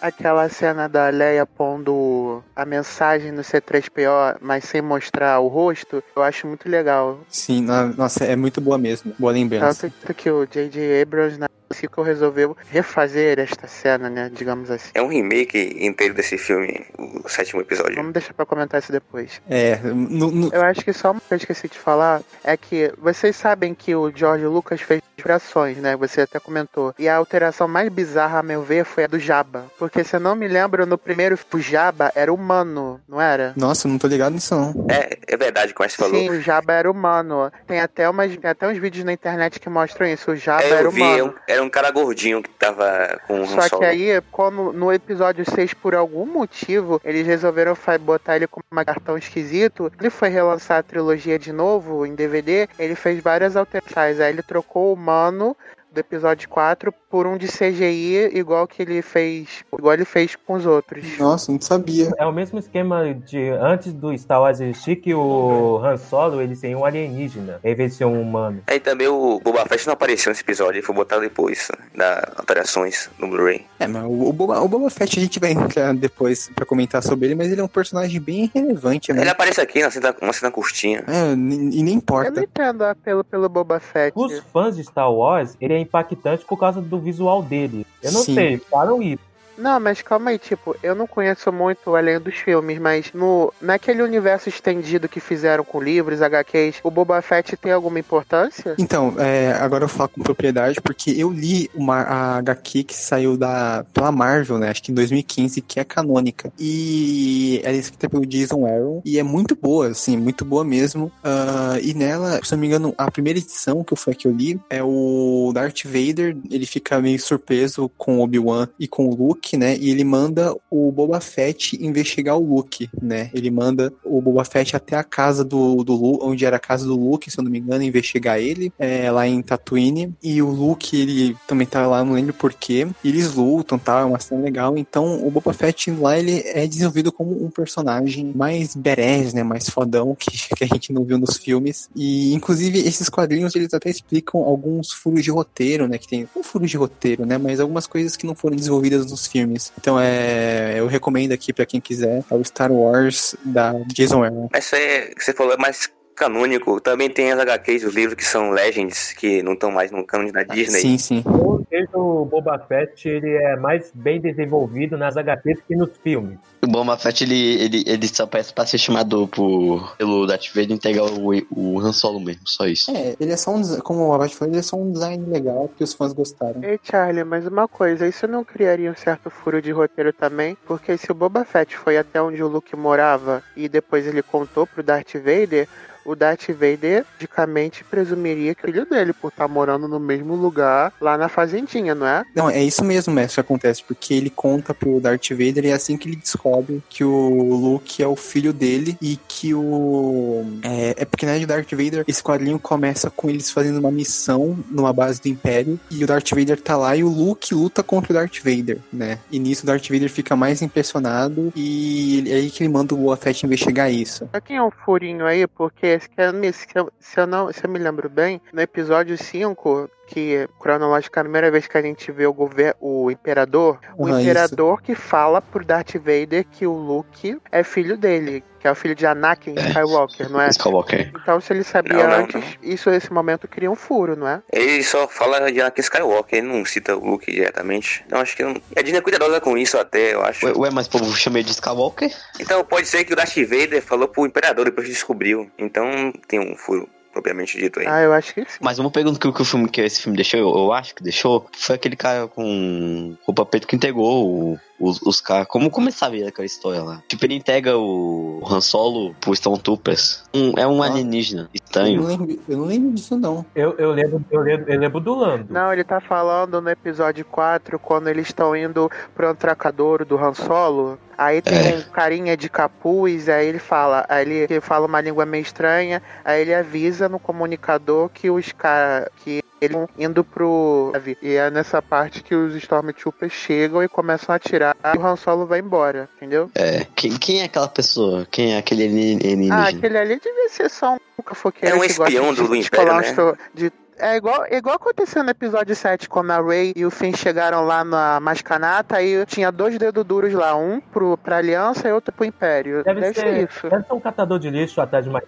[0.00, 6.22] Aquela cena da Leia pondo a mensagem no C3PO, mas sem mostrar o rosto, eu
[6.22, 7.20] acho muito legal.
[7.28, 9.12] Sim, nossa, é muito boa mesmo.
[9.18, 9.92] Boa lembrança.
[10.00, 11.02] Tanto que o J.J.
[11.02, 14.30] Abrams na sequel resolveu refazer esta cena, né?
[14.32, 14.90] Digamos assim.
[14.94, 17.94] É um remake inteiro desse filme, o sétimo episódio.
[17.96, 19.40] Vamos deixar pra comentar isso depois.
[19.48, 22.56] É, no- no- Eu acho que só uma coisa que eu esqueci de falar é
[22.56, 25.96] que vocês sabem que o George Lucas fez alterações, né?
[25.96, 26.94] Você até comentou.
[26.98, 29.66] E a alteração mais bizarra, a meu ver, foi a do Jabba.
[29.78, 33.52] Porque se eu não me lembro, no primeiro, o Jabba era humano, não era?
[33.56, 34.86] Nossa, eu não tô ligado nisso não.
[34.90, 36.18] É, é verdade, como você falou.
[36.18, 37.52] Sim, o Jabba era humano.
[37.66, 40.30] Tem até, umas, tem até uns vídeos na internet que mostram isso.
[40.32, 41.34] O Jabba É, era eu vi, é humano.
[41.36, 45.44] um- era um cara gordinho que tava com um Só que aí, como no episódio
[45.44, 49.92] 6, por algum motivo, eles resolveram botar ele como um cartão esquisito.
[49.98, 52.68] Ele foi relançar a trilogia de novo em DVD.
[52.78, 54.20] Ele fez várias alterações.
[54.20, 55.56] Aí ele trocou o humano
[55.92, 59.64] do episódio 4 por um de CGI, igual que ele fez.
[59.76, 61.18] Igual ele fez com os outros.
[61.18, 62.12] Nossa, não sabia.
[62.16, 66.54] É o mesmo esquema de antes do Star Wars existir que o Han Solo ele
[66.54, 68.62] seria um alienígena, em vez de ser um humano.
[68.66, 73.10] Aí também o Boba Fett não apareceu nesse episódio, ele foi botado depois das alterações
[73.18, 73.66] no Blu-ray.
[73.78, 77.26] É, mas o, Boba, o Boba Fett a gente vai entrar depois pra comentar sobre
[77.26, 79.22] ele, mas ele é um personagem bem relevante, né?
[79.22, 81.02] Ele aparece aqui na cena, uma cena curtinha.
[81.08, 82.40] É, e nem Eu não importa.
[82.40, 84.12] entendo apelo pelo Boba Fett.
[84.16, 87.86] Os fãs de Star Wars, ele é impactante por causa do visual dele.
[88.02, 88.34] Eu não Sim.
[88.34, 89.29] sei, falam isso.
[89.60, 94.02] Não, mas calma aí, tipo, eu não conheço muito além dos filmes, mas no naquele
[94.02, 98.74] universo estendido que fizeram com livros, HQs, o Boba Fett tem alguma importância?
[98.78, 103.36] Então, é, agora eu falo com propriedade, porque eu li uma a HQ que saiu
[103.36, 104.70] da, pela Marvel, né?
[104.70, 106.52] Acho que em 2015, que é canônica.
[106.58, 109.02] E ela é escrita pelo Jason Aaron.
[109.04, 111.12] E é muito boa, assim, muito boa mesmo.
[111.22, 114.26] Ah, e nela, se eu não me engano, a primeira edição que foi a que
[114.26, 116.36] eu li é o Darth Vader.
[116.50, 119.76] Ele fica meio surpreso com Obi-Wan e com o Luke, né?
[119.76, 123.30] E ele manda o Boba Fett investigar o Luke, né?
[123.34, 126.86] Ele manda o Boba Fett até a casa do, do Luke, onde era a casa
[126.86, 130.14] do Luke, se eu não me engano, investigar ele, é, lá em Tatooine.
[130.22, 132.86] E o Luke, ele também tá lá, não lembro porquê.
[133.02, 134.00] E eles lutam, tá?
[134.00, 134.76] É uma cena legal.
[134.76, 139.42] Então, o Boba Fett lá, ele é desenvolvido como um personagem mais badass, né?
[139.42, 141.88] Mais fodão, que, que a gente não viu nos filmes.
[141.94, 145.98] E, inclusive, esses quadrinhos, eles até explicam alguns furos de roteiro, né?
[145.98, 147.38] Que tem um furo de roteiro, né?
[147.38, 149.39] Mas algumas coisas que não foram desenvolvidas nos filmes.
[149.78, 154.48] Então, é, eu recomendo aqui pra quem quiser, é o Star Wars da Jason Aaron.
[154.52, 154.66] Mas
[155.14, 155.90] que você falou, mais
[156.20, 156.78] canônico.
[156.80, 160.30] Também tem as HQs, os livros que são Legends, que não estão mais no cânone
[160.30, 160.80] da Disney.
[160.80, 161.22] Sim, sim.
[161.24, 166.38] Ou seja, o Boba Fett ele é mais bem desenvolvido nas HQs que nos filmes.
[166.62, 170.72] O Boba Fett, ele, ele, ele só parece pra ser chamado por, pelo Darth Vader
[170.72, 172.90] entregar o, o Han Solo mesmo, só isso.
[172.90, 175.70] É, ele é só um, como o Abad falou, ele é só um design legal
[175.74, 176.62] que os fãs gostaram.
[176.62, 180.54] Ei, Charlie, mas uma coisa, isso não criaria um certo furo de roteiro também?
[180.66, 184.66] Porque se o Boba Fett foi até onde o Luke morava e depois ele contou
[184.66, 185.66] pro Darth Vader,
[186.10, 190.92] o Darth Vader, logicamente, presumiria que é filho dele, por estar morando no mesmo lugar,
[191.00, 192.24] lá na fazendinha, não é?
[192.34, 195.72] Não, é isso mesmo, mestre, que acontece, porque ele conta pro Darth Vader e é
[195.72, 200.44] assim que ele descobre que o Luke é o filho dele e que o.
[200.62, 203.90] É, é porque na verdade o Darth Vader, esse quadrinho começa com eles fazendo uma
[203.90, 207.82] missão numa base do Império e o Darth Vader tá lá e o Luke luta
[207.82, 209.18] contra o Darth Vader, né?
[209.30, 212.96] E nisso o Darth Vader fica mais impressionado e é aí que ele manda o
[212.96, 214.28] Boba Fett investigar isso.
[214.32, 217.64] Só tem um furinho aí, porque se eu, me- se eu- se eu não, se
[217.64, 221.82] eu me lembro bem, no episódio 5, que cronológica é a primeira vez que a
[221.82, 226.66] gente vê o governo, o imperador, o Ah, imperador que fala pro Darth Vader que
[226.66, 230.48] o Luke é filho dele, que é o filho de Anakin Skywalker, não é?
[230.50, 231.12] Skywalker.
[231.22, 234.42] Então se ele sabia Não, não, antes, isso nesse momento cria um furo, não é?
[234.52, 238.02] Ele só fala de Anakin Skywalker, ele não cita o Luke diretamente.
[238.04, 238.60] Então acho que não...
[238.76, 240.44] A Disney é cuidadosa com isso até, eu acho.
[240.44, 242.10] Ué, ué, mas o povo chama ele de Skywalker?
[242.40, 245.48] Então pode ser que o Darth Vader falou pro Imperador depois que descobriu.
[245.56, 247.86] Então tem um furo propriamente dito aí.
[247.86, 248.58] Ah, eu acho que sim.
[248.60, 251.02] Mas uma pergunta que, que o filme que esse filme deixou, eu, eu acho que
[251.02, 255.46] deixou, foi aquele cara com roupa preta que entregou o- os, os caras.
[255.46, 257.02] Como, sabia daquela história lá?
[257.06, 260.24] Tipo, ele entrega o Han Solo pro Stormtroopers.
[260.34, 260.86] Um, é um Ah.
[260.86, 262.02] alienígena Eu não, estranho.
[262.06, 263.44] lembro, eu não lembro disso, não.
[263.54, 265.46] Eu, eu, lembro, eu, lembro, eu lembro do Lando.
[265.52, 270.34] Não, ele tá falando no episódio 4, quando eles estão indo pro atracadouro do Han
[270.34, 270.98] Solo.
[271.18, 271.76] Aí tem É.
[271.76, 276.02] um carinha de capuz, aí ele fala, aí ele, ele fala uma língua meio estranha,
[276.24, 280.92] aí ele avisa no comunicador que os caras que eles estão indo pro.
[281.22, 285.16] E é nessa parte que os Stormtroopers chegam e começam a atirar e o Han
[285.16, 286.50] Solo vai embora, entendeu?
[286.54, 286.86] É.
[286.94, 288.26] Quem, quem é aquela pessoa?
[288.30, 289.56] Quem é aquele alien- alienígena?
[289.56, 293.34] Ah, aquele ali devia ser só um cafoqueiro É um espião de do- Império, né?
[293.54, 297.66] de- É igual, igual aconteceu no episódio 7, quando a Rey e o Finn chegaram
[297.66, 302.10] lá na Mascanata, aí tinha dois dedos duros lá, um pro, pra Aliança e outro
[302.10, 302.82] pro Império.
[302.82, 303.68] Deve, Deve, ser, ser isso.
[303.68, 305.20] deve ser um catador de lixo atrás de uma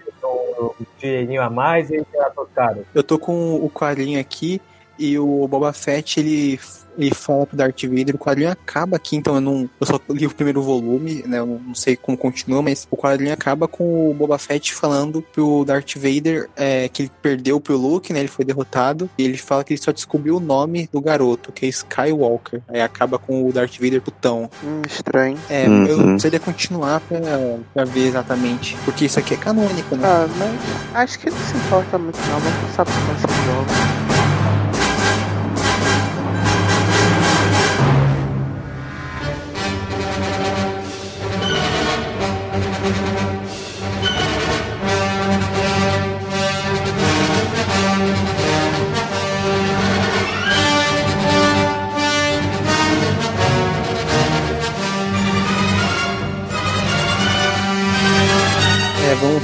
[0.62, 2.84] um dinheirinho a mais e tirar seus caras.
[2.94, 4.60] Eu tô com o quadrinho aqui
[4.98, 6.58] e o Boba Fett, ele,
[6.98, 9.68] ele fala pro Darth Vader, o quadrinho acaba aqui, então eu não.
[9.80, 11.38] Eu só li o primeiro volume, né?
[11.38, 15.64] Eu não sei como continua, mas o quadrinho acaba com o Boba Fett falando pro
[15.64, 18.20] Darth Vader é, que ele perdeu pro Luke, né?
[18.20, 19.08] Ele foi derrotado.
[19.18, 22.60] E ele fala que ele só descobriu o nome do garoto, que é Skywalker.
[22.68, 24.50] Aí acaba com o Darth Vader putão.
[24.62, 25.38] Hum, estranho.
[25.48, 25.86] É, Uhum.
[25.86, 27.18] eu precisaria continuar pra,
[27.72, 28.76] pra ver exatamente.
[28.84, 30.06] Porque isso aqui é canônico, né?
[30.06, 30.52] Ah, mas
[30.94, 34.21] acho que não se importa muito não, vamos passar pro próximo jogo.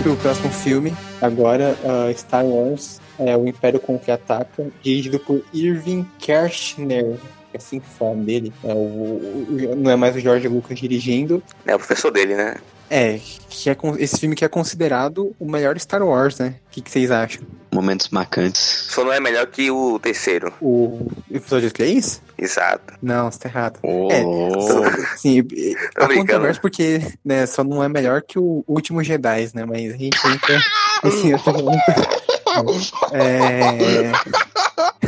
[0.02, 0.94] Pro próximo filme.
[1.20, 7.16] Agora, uh, Star Wars, é, O Império Contra-Ataca, dirigido por Irving Kershner.
[7.58, 8.52] É assim que fala dele.
[8.62, 11.42] É o, o- não é mais o George Lucas dirigindo.
[11.66, 12.54] É o professor dele, né?
[12.90, 16.54] É, que é esse filme que é considerado o melhor Star Wars, né?
[16.68, 17.42] O que, que vocês acham?
[17.70, 18.86] Momentos marcantes.
[18.88, 20.54] Só não é melhor que o terceiro.
[20.58, 22.22] O episódio 3?
[22.38, 22.94] Exato.
[23.02, 23.78] Não, você tá errado.
[23.82, 24.08] Oh.
[25.18, 29.66] Sim, Tô a controvérsia porque né, só não é melhor que o último Jedi, né?
[29.66, 30.58] Mas a gente entra
[31.04, 31.78] nesse outro ponto.
[33.12, 34.12] É,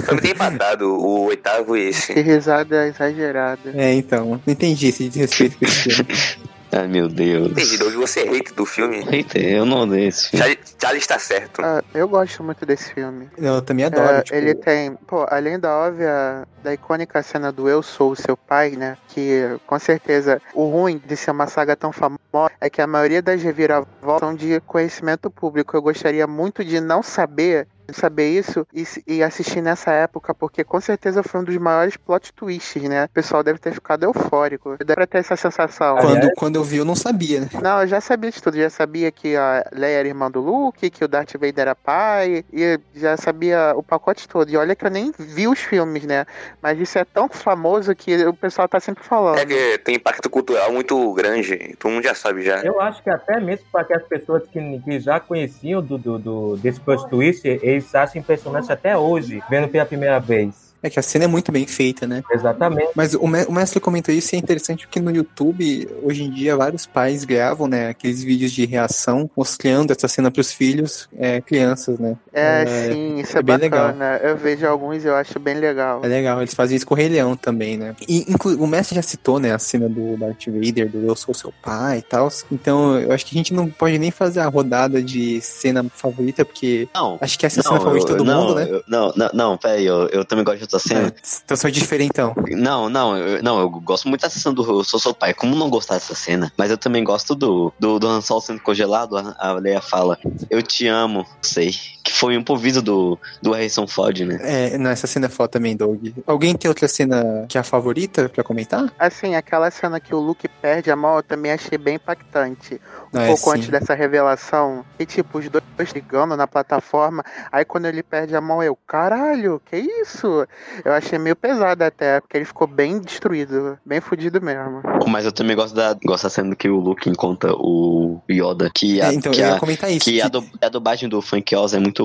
[0.05, 2.13] Só me tem empatado o oitavo e esse.
[2.15, 3.73] Que risada exagerada.
[3.75, 6.41] é, então, não entendi esse desrespeito com esse filme.
[6.73, 7.51] Ai, meu Deus.
[7.51, 9.05] Entendi, Doug, você é hate do filme.
[9.11, 10.39] Eita, eu não odeio esse filme.
[10.45, 11.63] Charlie, Charlie está certo.
[11.63, 13.29] Ah, eu gosto muito desse filme.
[13.37, 14.09] Eu também adoro.
[14.09, 18.17] É, tipo, Ele tem, pô, além da óbvia, da icônica cena do Eu Sou o
[18.17, 18.97] Seu Pai, né?
[19.09, 22.21] Que com certeza o ruim de ser uma saga tão famosa
[22.61, 25.77] é que a maioria das reviravoltas são de conhecimento público.
[25.77, 30.81] Eu gostaria muito de não saber saber isso e, e assistir nessa época, porque com
[30.81, 33.05] certeza foi um dos maiores plot twists, né?
[33.05, 34.77] O pessoal deve ter ficado eufórico.
[34.85, 35.97] Deve ter essa sensação.
[35.99, 37.49] quando, quando eu vi, eu não sabia, né?
[37.63, 38.57] Não, eu já sabia de tudo.
[38.57, 42.45] Já sabia que a Leia era irmã do Luke, que o Darth Vader era pai,
[42.53, 44.49] e já sabia o pacote todo.
[44.51, 46.25] E olha que eu nem vi os filmes, né?
[46.63, 49.39] Mas isso é tão famoso que o pessoal tá sempre falando.
[49.39, 51.75] É que tem impacto cultural muito grande.
[51.79, 52.61] Todo mundo já sabe já.
[52.63, 56.57] Eu acho que até mesmo para aquelas pessoas que, que já conheciam do, do, do-
[56.57, 60.70] desse plot twist, eles acham impressionante até hoje, vendo pela primeira vez.
[60.83, 62.23] É que a cena é muito bem feita, né?
[62.31, 62.91] Exatamente.
[62.95, 66.57] Mas o, o mestre comentou isso e é interessante porque no YouTube, hoje em dia,
[66.57, 71.99] vários pais gravam, né, aqueles vídeos de reação mostrando essa cena pros filhos, é, crianças,
[71.99, 72.17] né?
[72.33, 73.91] É, É, sim, isso é é, bem legal.
[74.23, 76.01] Eu vejo alguns e eu acho bem legal.
[76.05, 77.95] É legal, eles fazem isso com o Rei Leão também, né?
[78.09, 78.27] E
[78.59, 81.99] o mestre já citou, né, a cena do Darth Vader, do Eu Sou Seu Pai
[81.99, 82.29] e tal.
[82.51, 86.45] Então, eu acho que a gente não pode nem fazer a rodada de cena favorita,
[86.45, 87.19] porque Não.
[87.21, 88.67] acho que essa é a cena Não, favorita de todo não, mundo, né?
[88.71, 91.09] eu- não, não, não, peraí, eu, eu também gosto de outra cena.
[91.09, 91.13] É,
[91.45, 92.35] então só diferentão.
[92.51, 95.35] Não, não, eu, não, eu gosto muito da cena do Eu Sou Seu Pai.
[95.35, 96.53] Como não gostar dessa cena?
[96.57, 99.17] Mas eu também gosto do, do, do Han Solo sendo congelado.
[99.17, 101.75] A, a Leia fala, eu te amo, sei.
[102.03, 104.39] Que foi um improviso do, do Harrison Ford, né?
[104.43, 106.09] É, não, essa cena é foda também, Doug.
[106.27, 108.93] Alguém tem outra cena que é a favorita pra comentar?
[108.99, 112.81] Assim, aquela cena que o Luke perde a mão, eu também achei bem impactante.
[113.13, 113.57] Um Não, é pouco sim.
[113.57, 114.85] antes dessa revelação.
[114.99, 117.25] E tipo, os dois brigando na plataforma.
[117.51, 120.47] Aí quando ele perde a mão, eu, caralho, que isso?
[120.85, 124.83] Eu achei meio pesado até, porque ele ficou bem destruído, bem fudido mesmo.
[125.09, 128.71] Mas eu também gosto da, gosto da cena que o Luke encontra o Yoda.
[128.73, 130.05] Que a, É, então, que eu ia a, comentar isso.
[130.05, 132.05] que que- a, du- a dublagem do Frank Oz é muito...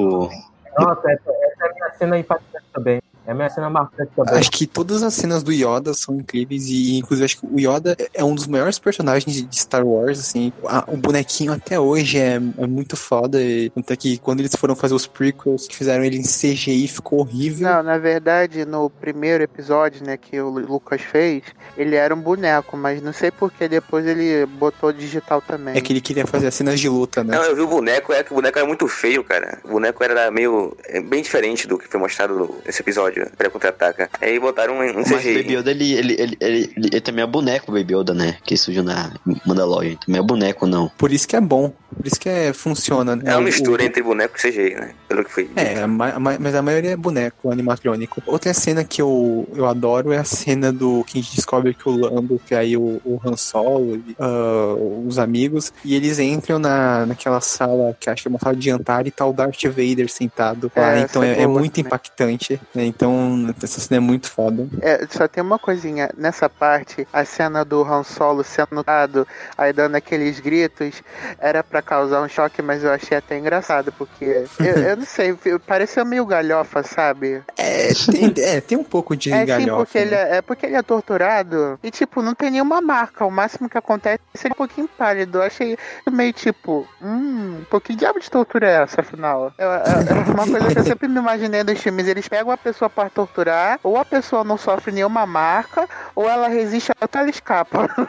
[0.77, 3.01] Nossa, essa, essa é a minha cena impactante também.
[3.27, 4.35] É a minha cena marcante também.
[4.39, 7.95] Acho que todas as cenas do Yoda são incríveis e, inclusive, acho que o Yoda
[8.13, 10.51] é um dos maiores personagens de Star Wars, assim.
[10.65, 13.41] A- o bonequinho até hoje é, é muito foda.
[13.41, 17.19] E, até que quando eles foram fazer os prequels, que fizeram ele em CGI, ficou
[17.19, 17.67] horrível.
[17.67, 21.43] Não, na verdade, no primeiro episódio, né, que o Lu- Lucas fez,
[21.77, 25.75] ele era um boneco, mas não sei por que depois ele botou digital também.
[25.77, 27.35] É que ele queria fazer as cenas de luta, né?
[27.37, 29.59] Não, eu vi o boneco, é que o boneco era muito feio, cara.
[29.63, 30.75] O boneco era meio.
[30.85, 34.09] é, bem diferente do que foi mostrado nesse episódio, pré-contra-ataca.
[34.21, 35.53] Aí botaram um, um Mas o Baby.
[35.55, 38.37] Yoda, ele, ele, ele, ele, ele também é boneco, o Baby Yoda, né?
[38.43, 39.11] Que surgiu na
[39.45, 39.95] Mandalorian.
[40.05, 40.89] Também é boneco, não.
[40.97, 41.71] Por isso que é bom.
[41.95, 43.23] Por isso que é, funciona, né?
[43.27, 44.91] É uma mistura o- entre boneco e CGI, né?
[45.07, 45.49] Pelo que foi.
[45.55, 48.21] É, a ma- mas a maioria é boneco animatrônico.
[48.25, 51.87] Outra cena que eu, eu adoro é a cena do que a gente descobre que
[51.87, 54.75] o Lando, que aí o, o Han Solo, e, ah,
[55.07, 58.65] os amigos, e eles entram na, naquela sala que acho que é uma sala de
[58.65, 60.95] jantar e tá o Darth Vader sentado lá.
[60.97, 61.87] É, então é, é é muito também.
[61.87, 62.59] impactante.
[62.73, 62.85] né?
[62.85, 63.04] Então
[63.61, 64.67] essa cena é muito foda.
[64.81, 69.71] É, só tem uma coisinha, nessa parte, a cena do Han Solo sendo dado, aí
[69.73, 71.01] dando aqueles gritos,
[71.39, 75.35] era pra causar um choque, mas eu achei até engraçado, porque, eu, eu não sei,
[75.65, 77.41] pareceu meio galhofa, sabe?
[77.57, 79.85] É, tem, é, tem um pouco de É sim, galhofa.
[79.85, 80.31] porque ele né?
[80.31, 83.25] é, é porque ele é torturado e, tipo, não tem nenhuma marca.
[83.25, 85.37] O máximo que acontece é ele um pouquinho pálido.
[85.39, 85.77] Eu achei
[86.11, 89.51] meio tipo, hum, pô, que diabo de tortura é essa, afinal?
[89.57, 92.07] É, é- é uma coisa que eu sempre me imaginei nos filmes.
[92.07, 96.47] Eles pegam a pessoa pra torturar, ou a pessoa não sofre nenhuma marca, ou ela
[96.47, 97.87] resiste até ela escapa.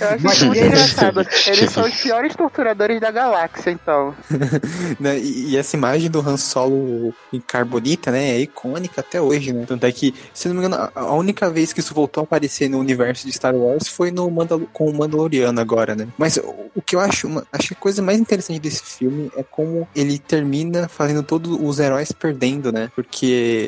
[0.00, 1.20] eu achei isso muito engraçado.
[1.46, 4.14] Eles são os piores torturadores da galáxia, então.
[4.98, 9.52] Né, E, e essa imagem do Han Solo em carbonita, né, é icônica até hoje,
[9.52, 9.64] né?
[9.66, 12.68] Tanto é que, se não me engano, a- única vez que isso voltou a aparecer
[12.68, 16.08] no universo de Star Wars foi no Mandal com o Mandaloriano agora, né?
[16.16, 19.30] Mas o, o que eu acho, uma- acho que a coisa mais interessante desse filme
[19.36, 22.90] é como ele termina fazendo todos os heróis perdendo, né?
[22.94, 23.17] Porque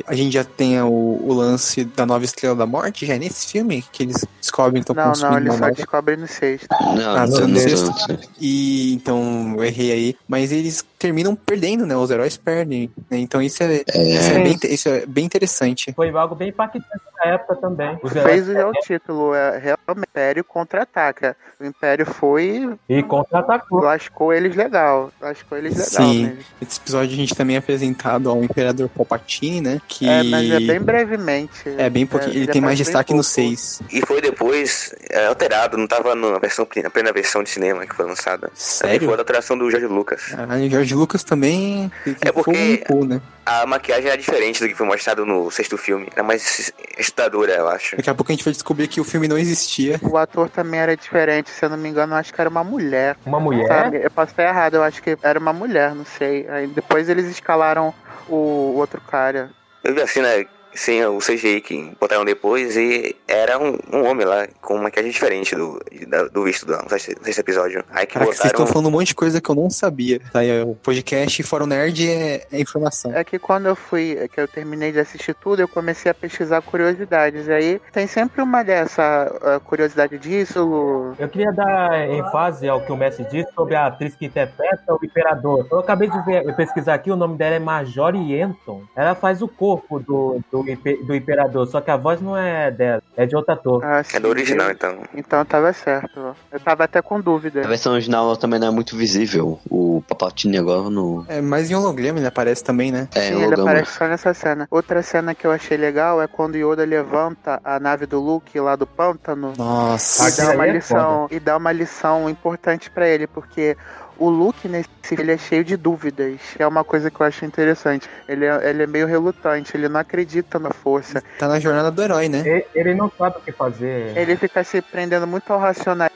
[0.07, 3.47] a gente já tem o, o lance da nova Estrela da Morte, já é nesse
[3.51, 6.67] filme que eles descobrem que estão Não, não, consumindo eles só descobrem no sexto.
[6.95, 7.87] Não, Ah, não, no não, sexto.
[8.09, 8.17] não.
[8.39, 11.95] e então eu errei aí, mas eles terminam perdendo, né?
[11.95, 12.89] Os heróis perdem.
[13.09, 13.17] né?
[13.17, 15.91] Então isso é, isso, é bem, isso é bem interessante.
[15.93, 16.85] Foi algo bem impactante
[17.27, 17.99] época também.
[18.01, 21.35] Os Fez o o título, é realmente o Império contra-ataca.
[21.59, 23.81] O Império foi e contra-atacou.
[23.81, 25.11] lascou eles legal.
[25.21, 26.09] Lascou eles legal.
[26.11, 26.25] Sim.
[26.27, 26.37] Né?
[26.61, 29.81] Nesse episódio a gente também é apresentado ao Imperador Palpatine, né?
[29.87, 31.51] Que É, mas é bem brevemente.
[31.77, 32.33] é bem pouquinho.
[32.33, 33.29] É, ele tem mais aparece bem destaque no pouco.
[33.29, 33.81] 6.
[33.91, 37.95] E foi depois é, alterado, não tava na versão, na plena versão de cinema que
[37.95, 38.47] foi lançada.
[38.47, 39.07] Também Sério?
[39.07, 40.33] foi da alteração do George Lucas.
[40.37, 43.21] Ah, o George Lucas também É porque- no cu, né?
[43.43, 46.07] A maquiagem era diferente do que foi mostrado no sexto filme.
[46.13, 46.71] Era mais
[47.11, 47.95] estudadora, eu acho.
[47.95, 49.99] Daqui a pouco a gente vai descobrir que o filme não existia.
[50.01, 52.63] O ator também era diferente, se eu não me engano, eu acho que era uma
[52.63, 53.15] mulher.
[53.25, 53.67] Uma mulher.
[53.67, 54.03] Sabe?
[54.03, 56.47] Eu posso estar errado, eu acho que era uma mulher, não sei.
[56.49, 57.93] Aí depois eles escalaram
[58.27, 59.51] o, outro cara.
[59.83, 60.27] Eu vi a cena
[60.73, 65.11] sem o CGI que botaram depois e era um, um homem lá com uma maquiagem
[65.11, 67.83] diferente do, da- do visto do sexto sexto episódio.
[67.89, 68.73] Aí que Caraca, vocês estão botaram.
[68.73, 70.19] falando um monte de coisa que eu não sabia.
[70.31, 73.13] Tá aí, o podcast Fórum Nerd é, é informação.
[73.13, 76.13] É que quando eu fui, é que eu terminei de assistir tudo, eu comecei a
[76.13, 77.49] pesquisar curiosidades.
[77.49, 81.13] Aí tem sempre uma dessa curiosidade disso.
[81.19, 84.99] Eu queria dar ênfase ao que o Messi disse sobre a atriz que interpreta o
[85.03, 85.67] Imperador.
[85.71, 88.83] Eu acabei de ver, pesquisar aqui, o nome dela é Marjorie Anton.
[88.95, 90.60] Ela faz o corpo do, do,
[91.05, 93.83] do Imperador, só que a voz não é dela, é de outro ator.
[93.83, 94.99] Ah, É do original, então.
[95.15, 96.35] Então tava certo.
[96.51, 97.61] Eu tava até com dúvida.
[97.63, 99.59] A versão original também não é muito visível.
[99.69, 101.25] O Papatini agora no.
[101.27, 103.07] É, mas em holograma ele aparece também, né?
[103.15, 103.69] É, Sim, ele holograma.
[103.71, 104.67] aparece só nessa cena.
[104.71, 108.75] Outra cena que eu achei legal é quando Yoda levanta a nave do Luke lá
[108.75, 110.29] do pântano Nossa.
[110.29, 113.75] e dá uma é lição e dá uma lição importante pra ele, porque
[114.17, 117.43] o Luke nesse filme, ele é cheio de dúvidas, é uma coisa que eu acho
[117.45, 118.07] interessante.
[118.27, 121.23] Ele é, ele é meio relutante, ele não acredita na força.
[121.39, 122.43] Tá na jornada do herói, né?
[122.45, 124.15] E- Ele não sabe o que fazer.
[124.17, 126.11] Ele fica se prendendo muito ao racionalismo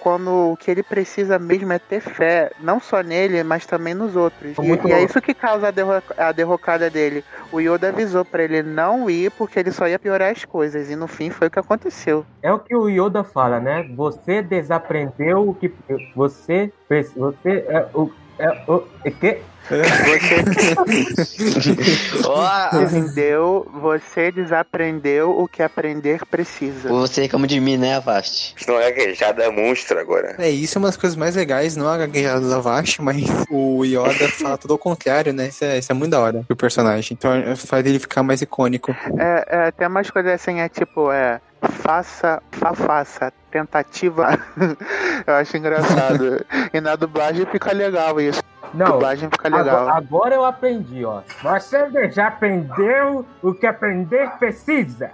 [0.00, 4.14] quando o que ele precisa mesmo é ter fé, não só nele, mas também nos
[4.14, 4.56] outros.
[4.62, 7.24] E, e é isso que causa a, derro a derrocada dele.
[7.50, 10.94] O Yoda avisou pra ele não ir porque ele só ia piorar as coisas, e
[10.94, 12.24] no fim foi o que aconteceu.
[12.42, 13.82] É o que o Yoda fala, né?
[13.96, 15.72] Você desaprendeu o que
[16.14, 16.72] você
[17.16, 19.40] você é o é o é que
[22.24, 23.66] Ó, Entendeu?
[23.80, 26.88] Você desaprendeu o que aprender precisa.
[26.88, 28.54] você reclama de mim, né, Avast?
[28.58, 30.36] Senão é gaguejada monstro agora.
[30.38, 33.84] É, isso é uma das coisas mais legais, não a gaguejada da Vash, mas o
[33.84, 35.48] Yoda fala tudo ao contrário, né?
[35.48, 37.16] Isso é, isso é muito da hora pro personagem.
[37.18, 38.94] Então é, faz ele ficar mais icônico.
[39.18, 41.40] É, é, tem umas coisas assim, é tipo, é.
[41.60, 44.38] faça, fa, faça, tentativa.
[45.26, 46.44] eu acho engraçado.
[46.72, 48.42] e na dublagem fica legal isso.
[48.74, 49.76] Não, dublagem fica legal.
[49.88, 51.20] Agora, agora eu aprendi, ó.
[51.42, 55.10] Você já aprendeu o que aprender precisa.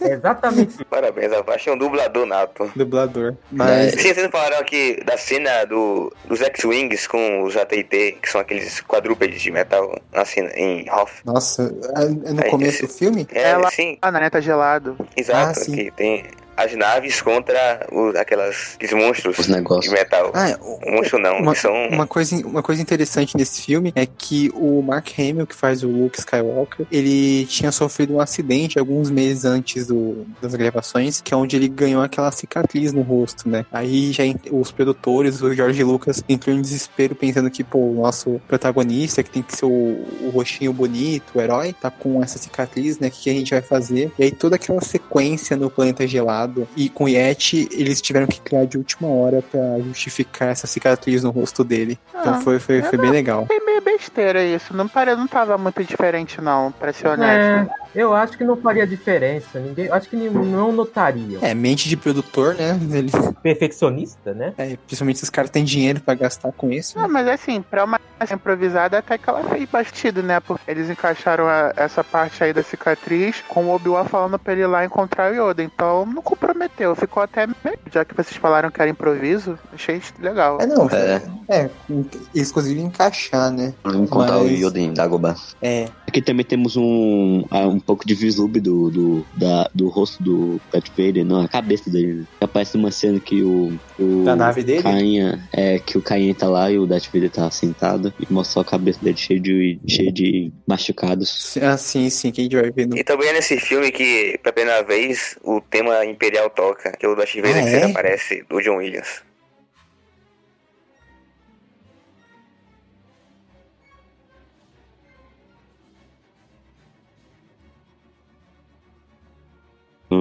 [0.00, 0.84] É exatamente isso.
[0.88, 2.70] Parabéns, Avast é um dublador nato.
[2.74, 3.34] Dublador.
[3.52, 3.92] Mas.
[3.92, 8.40] Sim, vocês não falaram aqui da cena do, dos X-Wings com os AT&T, que são
[8.40, 11.20] aqueles quadrúpedes de metal na cena, em Hoth.
[11.26, 13.26] Nossa, é é no É, começo esse- do filme?
[13.30, 14.96] É, Ela- sim, Ah, na neta gelado.
[15.14, 15.50] exato.
[15.50, 15.74] Ah, sim.
[15.74, 16.24] que tem
[16.56, 19.84] as naves contra os, aquelas, aqueles monstros Os negócios.
[19.84, 20.30] de metal.
[20.34, 21.72] Ah, é, o- Monstro não, uma, que são...
[21.88, 25.88] uma, coisa, uma coisa interessante nesse filme é que o Mark Hamill, que faz o
[25.88, 31.36] Luke Skywalker, ele tinha sofrido um acidente alguns meses antes do- das gravações, que é
[31.36, 33.66] onde ele ganhou aquela cicatriz no rosto, né?
[33.72, 38.40] Aí já os produtores, o George Lucas, entrou em desespero pensando que, pô, o nosso
[38.48, 39.68] protagonista, que tem que ser o,
[40.22, 43.08] o rostinho bonito, o herói, tá com essa cicatriz, né?
[43.08, 44.12] O que, que a gente vai fazer?
[44.18, 46.45] E aí toda aquela sequência no planeta gelado
[46.76, 51.22] e com o Yeti, eles tiveram que criar de última hora pra justificar essa cicatriz
[51.22, 51.98] no rosto dele.
[52.10, 53.46] Então Ah, foi, foi, foi bem legal.
[53.46, 54.74] Foi meio besteira isso.
[54.76, 55.14] Não, pare...
[55.14, 57.70] não tava muito diferente, não, pra ser honesto.
[57.70, 59.58] É, eu acho que não faria diferença.
[59.58, 61.38] Ninguém, acho que não notaria.
[61.42, 62.78] É, mente de produtor, né?
[62.92, 63.10] Ele,
[63.42, 64.52] Perfeccionista, né?
[64.58, 66.98] é, principalmente se os caras têm dinheiro pra gastar com isso.
[66.98, 67.98] Não, mas assim, pra uma
[68.32, 70.40] improvisada, até que ela fez batido, né?
[70.40, 74.62] Porque eles encaixaram a- essa parte aí da cicatriz com o Obi-Wan falando pra ele
[74.62, 75.62] ir lá encontrar o Yoda.
[75.62, 76.94] Então não comprometeu.
[76.96, 77.78] Ficou até meio.
[77.92, 80.58] Já que vocês falaram que era improviso, achei legal.
[80.60, 80.88] É, não.
[80.90, 81.22] É.
[81.48, 81.70] É,
[82.34, 83.72] eles conseguiram encaixar, né?
[83.84, 85.36] Vamos contar o Mas- Yoda em Dagobah.
[85.62, 85.88] É.
[86.16, 90.88] Aqui também temos um, um pouco de vislumbre do, do, da- do rosto do Darth
[90.96, 92.14] Vader, não, a cabeça dele.
[92.20, 92.24] né?
[92.40, 94.82] Aparece uma cena que o, o Da nave dele?
[94.82, 98.62] Cainha, é, que o Cainha tá lá e o Darth Vader tá sentado e mostra
[98.62, 101.54] a cabeça dele cheio de, cheio de machucados.
[101.60, 102.96] Ah, sim, sim, que a gente vai ver no.
[102.96, 107.08] E também é nesse filme que, pela primeira vez, o tema Imperial toca, que é
[107.10, 107.90] o Darth Vader Ah, que é?
[107.90, 109.20] aparece, do John Williams.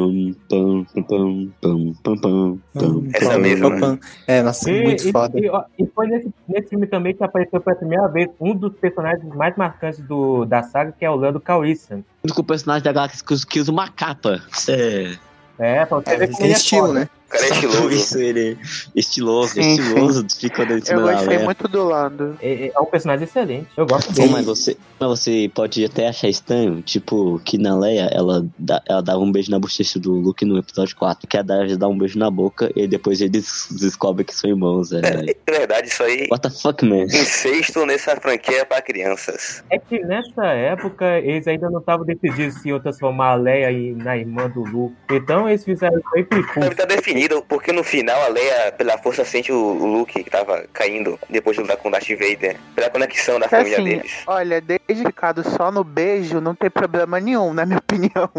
[0.06, 3.04] Pam, pam, pam, pam, pam, pam, pam, pam.
[3.14, 4.00] Essa Pam, mesma, pam, pam.
[4.28, 5.40] É, nossa, muito e, foda.
[5.40, 9.28] e- e foi nesse, nesse filme também que apareceu pela primeira vez um dos personagens
[9.36, 12.04] mais marcantes do, da saga, que é o Lando Calrissian.
[12.24, 14.42] Junto com o personagem da Galáxia que, usa uma capa.
[14.70, 15.16] É.
[15.58, 17.00] É, pra você É, ver como é estilo, foda.
[17.00, 17.10] né?
[17.26, 17.90] O cara é estiloso.
[17.92, 18.58] Isso, ele.
[18.96, 21.44] Estiloso, Sim, estiloso, em cima Eu gostei galera.
[21.46, 22.38] muito do Lando.
[22.42, 23.68] É, é um personagem excelente.
[23.76, 24.34] Eu gosto Bom, dele.
[24.34, 29.02] mas você, mas você pode até achar estranho, tipo, que na Leia, ela, dá, ela
[29.02, 31.98] dava um beijo na bochecha do Luke no episódio 4, que a Daenerys dá um
[31.98, 34.92] beijo na boca e depois eles descobrem que são irmãos.
[34.92, 35.00] É.
[35.48, 36.28] É verdade, isso aí.
[36.32, 37.04] What the fuck, man?
[37.04, 39.64] Incesto nessa franquia é pra crianças.
[39.70, 44.18] É que nessa época eles ainda não estavam decididos se iam transformar a Leia na
[44.18, 44.96] irmã do Luke.
[45.12, 47.15] Então eles fizeram isso aí por Deve estar definido,
[47.48, 51.56] porque no final a Leia, pela força, sente o, o Luke que tava caindo depois
[51.56, 54.12] de lutar com o Darth Vader, pela conexão da É família assim, deles.
[54.28, 58.30] olha, desde ficado só no beijo, não tem problema nenhum, na minha opinião.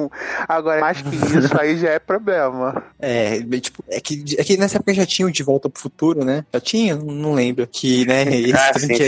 [0.49, 2.85] Agora, mais que isso aí já é problema.
[3.01, 5.81] É, bem, tipo, é que, é que nessa época já tinha o De Volta pro
[5.81, 6.45] Futuro, né?
[6.53, 6.97] Já tinha?
[6.97, 7.66] Não lembro.
[7.66, 9.03] Que, né, esse Ah, sim, que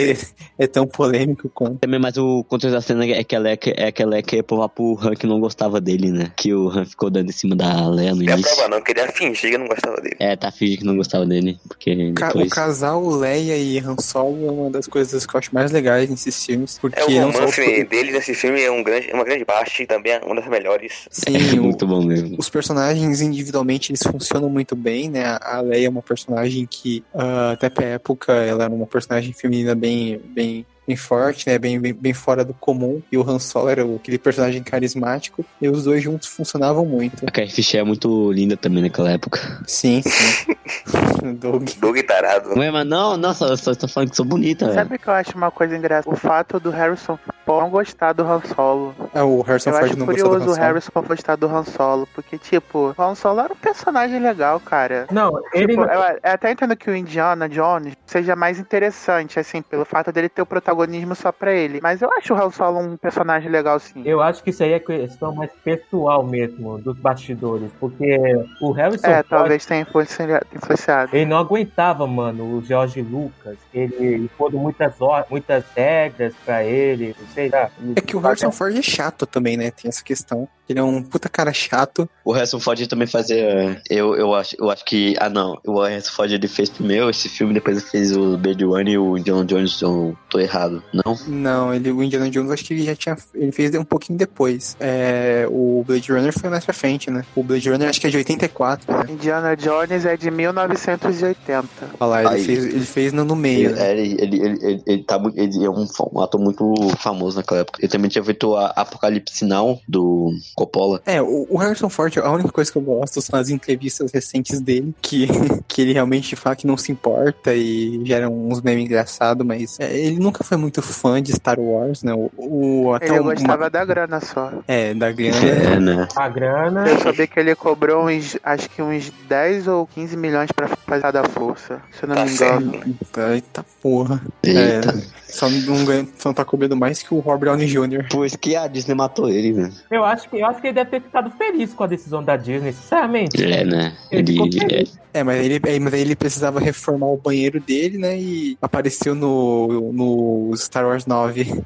[0.58, 1.78] é, é tão polêmico quanto.
[1.78, 4.22] Também, mas o contexto da cena é que ela é, que- é que ela é
[4.22, 6.32] que provar pro Han que não gostava dele, né?
[6.36, 8.54] Que o Han ficou dando em cima da Leia no Não é início.
[8.56, 10.16] prova não, queria fingir não gostava dele.
[10.18, 12.46] É, tá fingindo que não gostava dele, porque Ca- depois...
[12.46, 16.08] O casal Leia e Han Solo é uma das coisas que eu acho mais legais
[16.08, 16.78] nesses filmes.
[16.78, 19.86] Porque É, o não só romance deles nesse filme é um grande, uma grande parte,
[19.86, 21.06] também é uma das melhores.
[21.10, 22.36] sim, É o- muito bom mesmo.
[22.38, 25.38] os personagens individualmente eles funcionam muito bem, né?
[25.40, 29.74] A Leia é uma personagem que, ah, até pra época, ela era uma personagem feminina
[29.74, 31.58] bem, bem, bem forte, né?
[31.58, 33.02] Bem, bem, bem fora do comum.
[33.12, 35.44] E o Han Solo era o- aquele personagem carismático.
[35.60, 37.24] E os dois juntos funcionavam muito.
[37.28, 39.60] A Carrie Fisher é muito linda também naquela época.
[39.66, 40.56] Sim, sim.
[41.38, 41.68] Doug.
[41.78, 42.58] Doug tarado.
[42.58, 44.74] Ué, mas não, nossa, eu só tô falando que sou bonita, velho.
[44.78, 46.14] Sabe o que eu acho uma coisa engraçada?
[46.14, 48.94] O fato do Harrison Ford não gostar do Han Solo.
[49.14, 50.66] Ah, o Harrison Eu Ford não gostou do curioso Han o Solo.
[50.66, 55.06] Harrison gostar do Han Solo, porque, tipo, o Han Solo era um personagem legal, cara.
[55.10, 59.38] Não, ele Tipo, não- eu, eu até entendo que o Indiana Jones seja mais interessante,
[59.38, 60.77] assim, pelo fato dele ter o protagonismo
[61.14, 61.80] só pra ele.
[61.82, 64.02] Mas eu acho o Han Solo um personagem legal, sim.
[64.04, 67.70] Eu acho que isso aí é questão mais pessoal mesmo, dos bastidores.
[67.80, 68.16] Porque
[68.60, 71.14] o Harrison É, Ford, talvez tenha influencia- influenciado.
[71.16, 73.56] ele não aguentava, mano, o George Lucas.
[73.72, 77.70] Ele foram muitas horas, muitas regras pra ele, sei lá.
[77.96, 79.70] É que o Harrison Ford é chato também, né?
[79.70, 80.48] Tem essa questão.
[80.68, 82.08] Ele é um puta cara chato.
[82.24, 83.80] O Harrison Ford também fazia.
[83.88, 85.14] Eu, eu, acho, eu acho que.
[85.18, 85.58] Ah, não.
[85.66, 88.98] O Harrison Ford ele fez primeiro esse filme, depois ele fez o Blade Runner e
[88.98, 89.80] o Indiana Jones.
[89.80, 91.18] Eu tô errado, não?
[91.26, 93.16] Não, ele, o Indiana Jones acho que ele já tinha.
[93.34, 94.76] Ele fez um pouquinho depois.
[94.78, 97.24] É, o Blade Runner foi mais pra frente, né?
[97.34, 99.04] O Blade Runner acho que é de 84, né?
[99.08, 101.68] Indiana Jones é de 1980.
[101.98, 102.44] Olha lá, ele Aí.
[102.44, 103.90] fez, ele fez no, no meio, Ele, né?
[103.90, 107.78] ele, ele, ele, ele, ele tá, ele é um, um ator muito famoso naquela época.
[107.80, 111.00] Ele também tinha feito a Apocalipse Now do Coppola.
[111.06, 114.60] É, o, o Harrison Ford, a única coisa que eu gosto são as entrevistas recentes
[114.60, 115.28] dele, que,
[115.68, 119.96] que ele realmente fala que não se importa e gera uns memes engraçados, mas é,
[119.96, 122.12] ele nunca foi muito fã de Star Wars, né?
[122.14, 124.52] O, o- até Ele uma- gostava da grana só.
[124.66, 125.36] É, da grana.
[125.46, 126.08] É, né?
[126.16, 126.88] A grana.
[126.88, 131.12] Eu soube que ele cobrou uns, acho que uns 10 ou 15 milhões pra fazer
[131.12, 132.62] da força, se eu não Tá me certo.
[132.64, 132.96] engano.
[133.32, 134.20] Eita porra.
[134.42, 134.90] Eita.
[134.90, 138.08] É, só não, ganha, só não tá cobrando mais que o Rob Downey Jr.
[138.10, 139.70] Por isso que a Disney matou ele, né?
[139.90, 142.36] Eu acho, que, eu acho que ele deve ter ficado feliz com a decisão da
[142.36, 143.42] Disney, sinceramente.
[143.42, 143.96] É, né?
[144.10, 144.60] Ele Ele.
[144.60, 144.98] feliz.
[145.12, 148.16] É, mas ele, é, mas ele precisava reformar o banheiro dele, né?
[148.18, 151.62] E apareceu no, no Star Wars 9.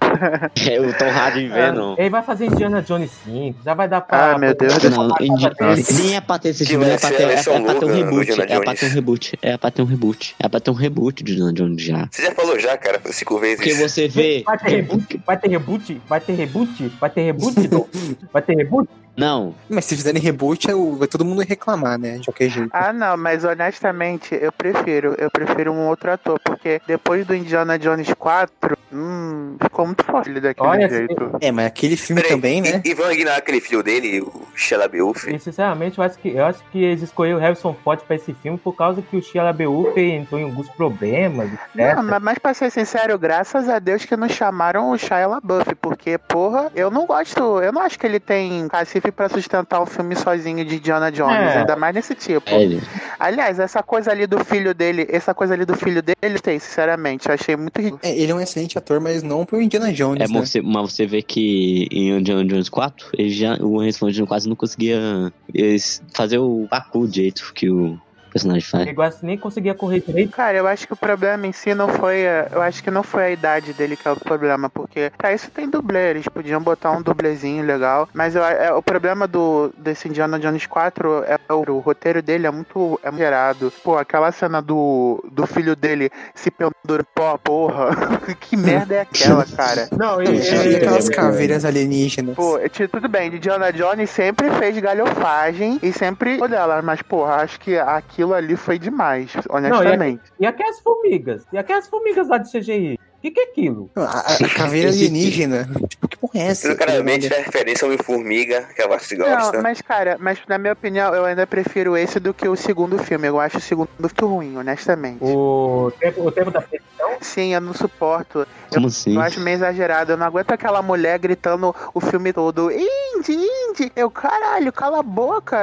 [0.66, 1.95] É, é o Tom Hardy vendo.
[1.99, 4.33] Ele vai fazer Indiana Jones 5, já vai dar pra.
[4.33, 4.72] Ah, meu Deus.
[4.85, 7.74] Não, pra- nem é pra ter esse filme, vai é pra ter, é, é pra
[7.74, 8.41] ter um reboot.
[8.41, 9.39] É pra ter um reboot.
[9.43, 10.35] É pra ter um reboot.
[10.39, 12.09] É pra ter um reboot de Indiana Jones já.
[12.11, 13.57] Você já falou já, cara, cinco vezes.
[13.57, 14.43] Porque você vê.
[14.47, 15.20] Vai ter reboot?
[15.26, 16.01] Vai ter reboot?
[16.09, 16.89] Vai ter reboot?
[17.01, 17.53] Vai ter reboot?
[18.33, 18.72] Vai ter reboot?
[18.73, 22.18] put Não, Mas se fizerem reboot, é vai todo mundo reclamar, né?
[22.18, 22.70] De qualquer jeito.
[22.72, 27.78] Ah, não, mas honestamente, eu prefiro, eu prefiro um outro ator, porque depois do Indiana
[27.78, 31.36] Jones 4, hum, ficou muito forte ele daquele Olha, jeito.
[31.40, 32.82] É, mas aquele filme Peraí, também, né?
[32.84, 35.32] E, e vão ignorar aquele filho dele, o Shia Beouf.
[35.32, 38.32] E sinceramente, eu acho que, eu acho que eles escolheram o Harrison Ford pra esse
[38.34, 41.96] filme por causa que o Shia LaBeouf entrou em alguns problemas, etc.
[41.96, 45.74] Não, mas, mas pra ser sincero, graças a Deus que não chamaram o Shia LaBeouf,
[45.76, 48.68] porque, porra, eu não gosto, eu não acho que ele tem
[49.03, 51.59] cacife pra sustentar um filme sozinho de Indiana Jones, É.
[51.59, 52.48] ainda mais nesse tipo.
[52.48, 52.80] é.
[53.18, 57.28] Aliás, essa coisa ali do filho dele, essa coisa ali do filho dele, tem, sinceramente,
[57.28, 58.00] eu achei muito ridículo.
[58.03, 60.38] É, ele é um excelente ator, mas não pro Indiana Jones, É, né?
[60.38, 64.26] mas, você, mas você vê que em Indiana Jones 4, ele já, o Harrison Ford
[64.26, 67.98] quase não conseguia eles, fazer o Baku do jeito que o
[68.33, 68.87] personagem faz.
[68.87, 70.30] Ele quase nem conseguia correr direito.
[70.33, 72.26] Cara, eu acho que o problema em si não foi.
[72.26, 75.33] a- Eu acho que não foi a idade dele que é o problema, porque pra
[75.33, 78.09] isso tem dublê, eles podiam botar um dublezinho legal.
[78.12, 82.47] Mas eu- é, o problema do desse Indiana Jones 4 é o, o roteiro dele
[82.47, 83.72] é muito é gerado.
[83.85, 87.91] Pô, aquela cena do, do filho dele se pendurando, pô, porra.
[88.41, 89.89] que merda é aquela, cara?
[89.97, 90.26] Não, E,
[90.70, 92.35] e aquelas caveiras alienígenas.
[92.35, 97.03] Pô, é, tipo, tudo bem, Indiana Jones sempre fez galhofagem e sempre foi dela, mas
[97.03, 97.76] porra, acho que
[98.23, 100.23] aquilo ali foi demais, honestamente.
[100.39, 101.45] E aquelas formigas?
[101.53, 102.99] E aquelas formigas lá de CGI?
[103.23, 103.89] O que, que é aquilo?
[103.95, 105.68] A, a- a caveira alienígena.
[105.89, 106.66] tipo, que porra é essa?
[106.68, 109.53] Isso claramente é referência ao Homem-Formiga, que a Vassi gosta.
[109.59, 112.99] Não, mas cara, mas na minha opinião, eu ainda prefiro esse do que o segundo
[112.99, 113.29] filme.
[113.29, 115.18] Eu acho o segundo muito ruim, honestamente.
[115.23, 117.11] O tempo, o tempo da perdição?
[117.20, 118.45] Sim, eu não suporto.
[118.70, 119.14] Como assim?
[119.14, 120.12] Eu acho meio exagerado.
[120.12, 122.73] Eu não aguento aquela mulher gritando o filme todo.
[122.73, 123.93] Indy, Indy!
[123.95, 125.57] Eu, caralho, cala a boca.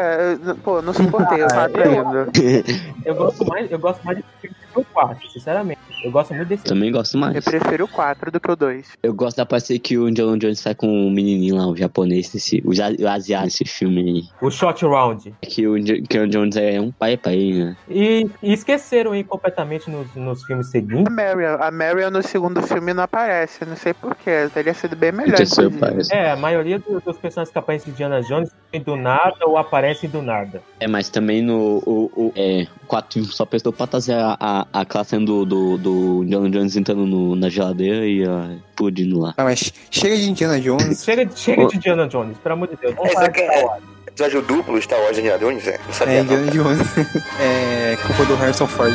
[0.45, 1.43] Eu- Pô, eu não suportei.
[1.43, 2.31] Eu tava eu- traindo.
[3.05, 5.79] Eu gosto mais, eu gosto mais desse que o 4, sinceramente.
[6.03, 6.75] Eu gosto muito desse filme.
[6.79, 7.35] Também gosto mais.
[7.35, 8.87] Eu prefiro o 4 do que o 2.
[9.03, 12.33] Eu gosto da parceria que o Indiana Jones sai com o menininho lá, o japonês,
[12.33, 14.23] nesse, o, o asiático nesse filme aí.
[14.41, 15.33] O Shot Round.
[15.41, 17.77] Que o Indi- que o Indiana Jones é um pai pra ele, né?
[17.89, 21.13] E, e esqueceram aí completamente nos, nos filmes A seguintes.
[21.13, 23.65] Marion, a Marion no segundo filme não aparece.
[23.65, 24.49] Não sei porquê.
[24.53, 25.35] Teria sido bem melhor.
[25.35, 25.71] Terceiro.
[26.11, 29.57] É, a maioria do- dos personagens que aparecem em Indiana Jones vem do nada ou
[29.57, 30.61] aparecem do nada.
[30.79, 31.77] É, mas também no.
[31.85, 35.77] O, o, é, o 4 só prestou pra trazer a, a, a classe do, do,
[35.77, 39.33] do Indiana Jones entrando no- na geladeira e uh, explodindo lá.
[39.37, 41.03] Ah, mas chega de Indiana Jones.
[41.03, 42.95] Chega, chega de Indiana Jones, pelo amor de Deus.
[42.95, 43.83] Vamos falar aqui de é- Star Wars.
[44.07, 45.79] Episódio duplo Star Wars de Indiana Jones, é?
[45.85, 46.21] Não sabia É.
[46.21, 46.79] Indiana Jones.
[47.39, 48.93] é culpa do Harrison Ford.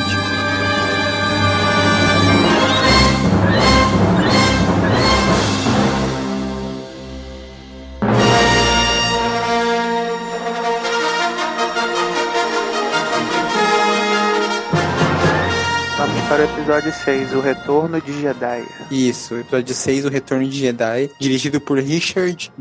[16.27, 18.65] Para o episódio 6, o retorno de Jedi.
[18.89, 22.51] Isso, episódio 6, O Retorno de Jedi, dirigido por Richard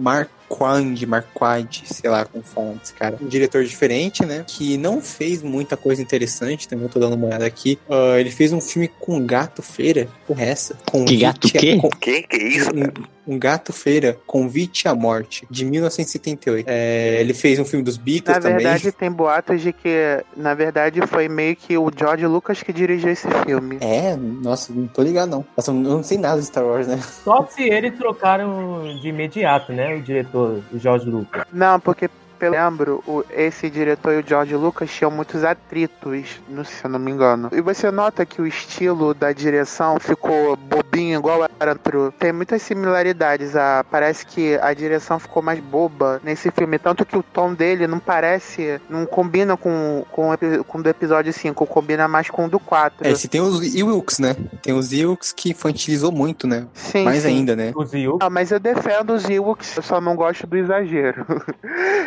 [0.50, 3.16] Marquand, Marquand, sei lá como fala cara.
[3.20, 4.44] Um diretor diferente, né?
[4.46, 7.78] Que não fez muita coisa interessante, também eu tô dando uma olhada aqui.
[7.88, 10.76] Ah, ele fez um filme com gato feira, porra é essa?
[11.06, 11.76] Que gato quê?
[11.76, 12.22] com- Que?
[12.22, 12.92] Que isso, cara?
[13.26, 16.66] um, um gato feira, Convite à Morte, de 1978.
[16.68, 18.58] É, ele fez um filme dos Beatles Na também.
[18.58, 23.10] verdade, tem boatos de que, na verdade, foi meio que o George Lucas que dirigiu
[23.10, 23.78] esse filme.
[23.80, 25.44] É, nossa, não tô ligado não.
[25.56, 27.00] Nossa, eu não sei nada de Star Wars, né?
[27.24, 29.94] Só se eles trocaram de imediato, né?
[29.94, 31.44] O diretor do George Lucas.
[31.52, 36.64] Não, porque pelo lembro, o, esse diretor e o George Lucas tinham muitos atritos, não
[36.64, 37.48] sei se eu não me engano.
[37.52, 42.12] E você nota que o estilo da direção ficou bobinho, igual era outro.
[42.18, 43.56] Tem muitas similaridades.
[43.56, 46.78] A, parece que a direção ficou mais boba nesse filme.
[46.78, 48.80] Tanto que o tom dele não parece.
[48.88, 50.30] Não combina com, com,
[50.66, 53.06] com o do episódio 5, combina mais com o do 4.
[53.06, 54.36] É, se tem os Ewoks, né?
[54.62, 56.66] Tem os Ewoks que infantilizou muito, né?
[56.74, 57.04] Sim.
[57.04, 57.28] Mais sim.
[57.28, 57.72] ainda, né?
[57.74, 58.26] Os Ewoks.
[58.26, 61.24] Ah, mas eu defendo os Ewoks, eu só não gosto do exagero.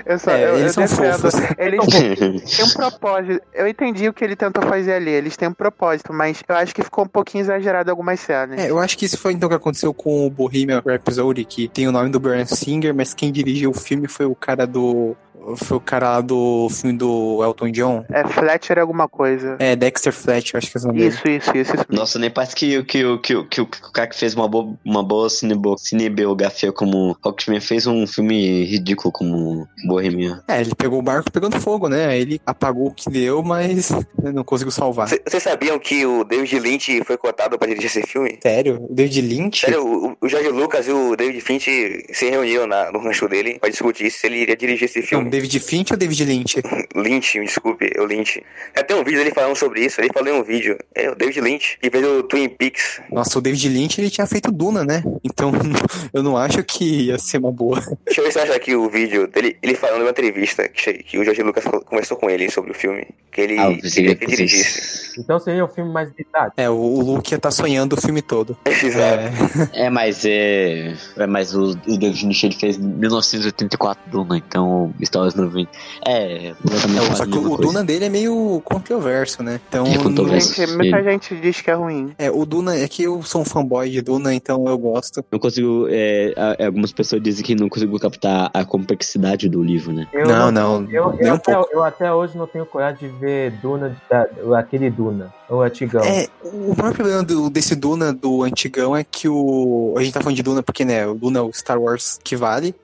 [0.06, 1.32] Eu só, É, eu, eles eu são defendo.
[1.32, 1.34] fofos.
[1.58, 1.86] Eles
[2.56, 3.42] têm um propósito.
[3.54, 5.12] Eu entendi o que ele tentou fazer ali.
[5.12, 8.60] Eles têm um propósito, mas eu acho que ficou um pouquinho exagerado algumas cenas.
[8.60, 11.68] É, eu acho que isso foi então o que aconteceu com o Bohemian Rhapsody, que
[11.68, 15.16] tem o nome do Brian Singer, mas quem dirigiu o filme foi o cara do.
[15.56, 18.06] Foi o cara lá do filme do Elton John.
[18.10, 19.56] É Fletcher alguma coisa.
[19.60, 21.10] É, Dexter Fletcher, acho que é o nome dele.
[21.10, 21.86] Isso, isso, isso, isso.
[21.90, 25.04] Nossa, nem parece que, que, que, que, que o cara que fez uma boa, uma
[25.04, 25.28] boa
[25.78, 30.44] cinebiografia como Rocketman fez um filme ridículo como Bohemian.
[30.48, 32.08] É, ele pegou o barco pegando fogo, né?
[32.08, 33.90] Aí ele apagou o que deu, mas
[34.22, 35.08] não conseguiu salvar.
[35.08, 38.38] Vocês sabiam que o David Lynch foi cotado pra dirigir esse filme?
[38.42, 38.86] Sério?
[38.90, 39.62] O David Lynch?
[39.62, 41.66] Sério, o, o Jorge Lucas e o David Finch
[42.12, 45.30] se reuniram na- no rancho dele pra discutir se ele iria dirigir esse Não, filme.
[45.38, 46.62] David Finch ou David Lynch?
[46.96, 48.44] Lynch, me desculpe, é o Lynch.
[48.76, 50.80] Até um vídeo dele falando sobre isso, ele falou em um vídeo.
[50.96, 53.02] É o David Lynch, que fez o Twin Peaks.
[53.12, 55.04] Nossa, o David Lynch ele tinha feito Duna, né?
[55.24, 55.52] Então
[56.12, 57.80] eu não acho que ia ser uma boa.
[58.04, 60.68] Deixa eu ver se eu acho aqui o vídeo dele, ele falando em uma entrevista
[60.68, 63.06] que, que o Jorge Lucas conversou com ele sobre o filme.
[63.32, 64.58] Que ele Ah, eu dirigisse.
[64.58, 65.14] vocês...
[65.20, 66.54] Então seria um filme mais de idade.
[66.58, 68.58] É, o, o Luke ia estar sonhando o filme todo.
[68.66, 69.24] Exato.
[69.74, 70.96] É, É, mas é.
[71.16, 75.70] É, mas o, o David Lynch ele fez em 1984 Duna, então Star Wars 90.
[76.06, 77.58] É, exatamente é, só que o coisa.
[77.64, 79.60] Duna dele é meio controverso, né?
[79.68, 79.86] Então.
[79.86, 80.54] É controverso.
[80.56, 82.14] Gente, muita gente diz que é ruim.
[82.18, 85.24] É, o Duna é que eu sou um fanboy de Duna, então eu gosto.
[85.32, 85.88] Não consigo.
[85.90, 90.08] É, algumas pessoas dizem que não consigo captar a complexidade do livro, né?
[90.14, 91.70] Eu Não, não, Eu, nem eu, um até, pouco.
[91.74, 94.28] eu até hoje não tenho coragem de ver Duna, da-
[94.60, 96.04] aquele Duna, o antigão.
[96.04, 99.94] É, o maior problema do- desse Duna do antigão é que o.
[99.98, 102.36] A gente tá falando de Duna porque, né, o Duna é o Star Wars que
[102.36, 102.76] vale.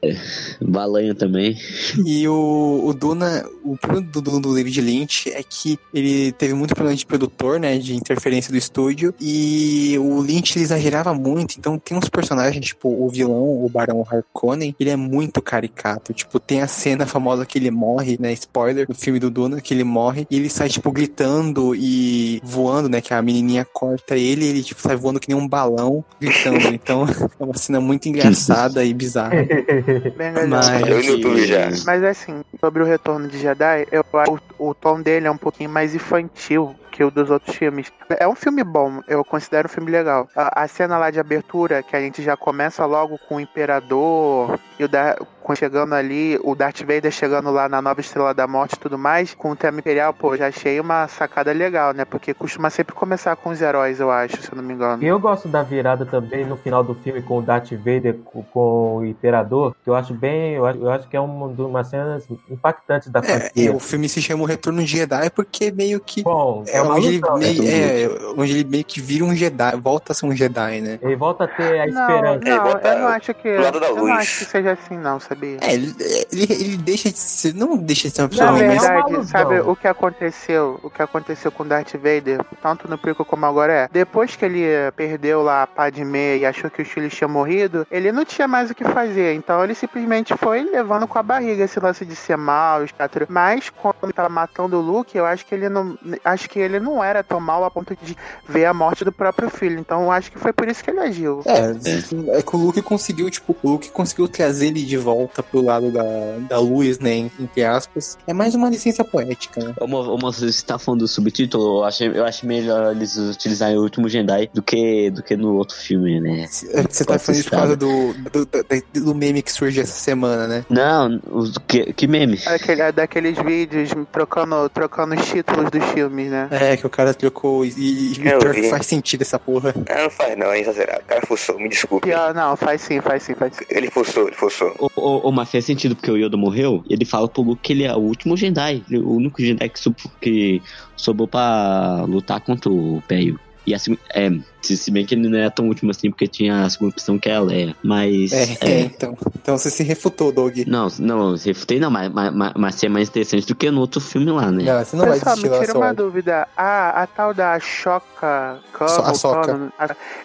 [0.61, 1.57] Balanha também.
[2.05, 6.53] E o, o Duna, o problema do Duna do David Lynch é que ele teve
[6.53, 11.55] muito problema de produtor, né, de interferência do estúdio, e o Lynch ele exagerava muito,
[11.57, 16.39] então tem uns personagens, tipo o vilão, o Barão Harkonnen, ele é muito caricato, tipo,
[16.39, 19.84] tem a cena famosa que ele morre, né, spoiler, no filme do Duna, que ele
[19.84, 24.49] morre, e ele sai, tipo, gritando e voando, né, que a menininha corta ele, e
[24.49, 27.05] ele, tipo, sai voando que nem um balão, gritando, então
[27.39, 29.34] é uma cena muito engraçada e bizarra.
[30.47, 31.69] Mas- Eu no YouTube já.
[31.86, 35.38] Mas assim, sobre o retorno de Jedi, eu acho o, o tom dele é um
[35.38, 37.91] pouquinho mais infantil que o dos outros filmes.
[38.20, 40.30] É um filme bom, eu considero um filme legal.
[40.36, 44.59] A, a cena lá de abertura, que a gente já começa logo com o Imperador
[44.80, 45.15] e o da,
[45.55, 49.34] chegando ali, o Darth Vader chegando lá na Nova Estrela da Morte e tudo mais,
[49.34, 52.05] com o tema imperial, pô, já achei uma sacada legal, né?
[52.05, 55.03] Porque costuma sempre começar com os heróis, eu acho, se eu não me engano.
[55.03, 58.41] E eu gosto da virada também no final do filme com o Darth Vader com,
[58.43, 61.61] com o Imperador, que eu acho bem, eu acho, eu acho que é uma de
[61.61, 63.69] umas cenas impactantes da É, franquia.
[63.69, 66.24] é, o filme se chama O Retorno de Jedi porque meio que.
[66.24, 67.39] Bom, é, É uma onde, ele luta, né?
[67.39, 70.82] meio, tudo é, onde ele meio que vira um Jedi, volta a ser um Jedi,
[70.82, 70.99] né?
[71.01, 72.39] Ele volta a ter a Não, esperança.
[72.47, 73.47] Ele não, eu não acho que.
[73.47, 75.57] Eu não acho que seja assim, não, sabia?
[75.61, 75.95] É, ele,
[76.32, 77.53] ele, ele deixa de ser.
[77.53, 78.82] Não deixa de ser uma pessoa Na Não, ruim, é mas.
[78.82, 79.24] verdade, alusão.
[79.26, 80.80] sabe o que aconteceu?
[80.84, 83.89] O que aconteceu com Darth Vader, tanto no prequel como agora é.
[83.91, 84.63] Depois que ele
[84.95, 88.69] perdeu lá a Padmé e achou que os filhos tinham morrido, ele não tinha mais
[88.69, 89.34] o que fazer.
[89.36, 93.26] Então ele simplesmente foi levando com a barriga esse lance de ser mal, etc.
[93.30, 95.97] Mas quando ele tava matando o Luke, eu acho que ele não.
[96.24, 98.15] Acho que ele não era tão mal a ponto de
[98.47, 99.80] ver a morte do próprio filho.
[99.80, 101.41] Então eu acho que foi por isso que ele agiu.
[101.45, 105.61] É, é que o Luke conseguiu, tipo, o Luke conseguiu trazer ele de volta pro
[105.61, 106.03] lado da,
[106.49, 107.29] da luz, né?
[107.39, 108.17] Entre aspas.
[108.27, 109.73] É mais uma licença poética, né?
[109.79, 113.81] Ô, moço, você tá falando do subtítulo, eu acho, eu acho melhor eles utilizarem o
[113.81, 116.47] último Jedi do que, do que no outro filme, né?
[116.47, 119.93] Você tá Pode falando isso por causa do, do, do, do meme que surgiu essa
[119.93, 120.65] semana, né?
[120.69, 122.39] Não, os, que, que meme?
[122.45, 126.47] Aquele, daqueles vídeos trocando, trocando os títulos dos filmes, né?
[126.51, 129.73] É, que o cara trocou e, e, e pior que faz sentido essa porra.
[129.89, 131.01] Ah, não faz não, é exagerado.
[131.01, 132.07] O cara forçou, me desculpe.
[132.07, 133.65] Pior, não, faz sim, faz sim, faz sim.
[133.69, 134.75] Ele forçou, ele forçou.
[134.79, 137.73] Ô, ô, ô, mas faz sentido porque o Yoda morreu ele fala pro Luke que
[137.73, 138.83] ele é o último Jedi.
[138.91, 140.61] O único Jedi que, que
[140.95, 143.39] sobrou pra lutar contra o Peio.
[143.65, 144.29] E assim, é,
[144.64, 147.20] Se, se bem que ele não era tão último assim, porque tinha a segunda opção
[147.20, 147.76] que é a Leia.
[147.84, 148.32] Mas.
[148.32, 149.18] É, é, então.
[149.41, 150.57] Então você se refutou, Doug.
[150.66, 153.99] Não, não, refutei não, mas, mas, mas, mas é mais interessante do que no outro
[153.99, 154.64] filme lá, né?
[154.64, 156.47] Não, você não vai Pessoal, desistir me tira uma dúvida.
[156.55, 158.59] A, a tal da Choca...
[158.74, 159.14] A
[159.45, 159.72] Cano,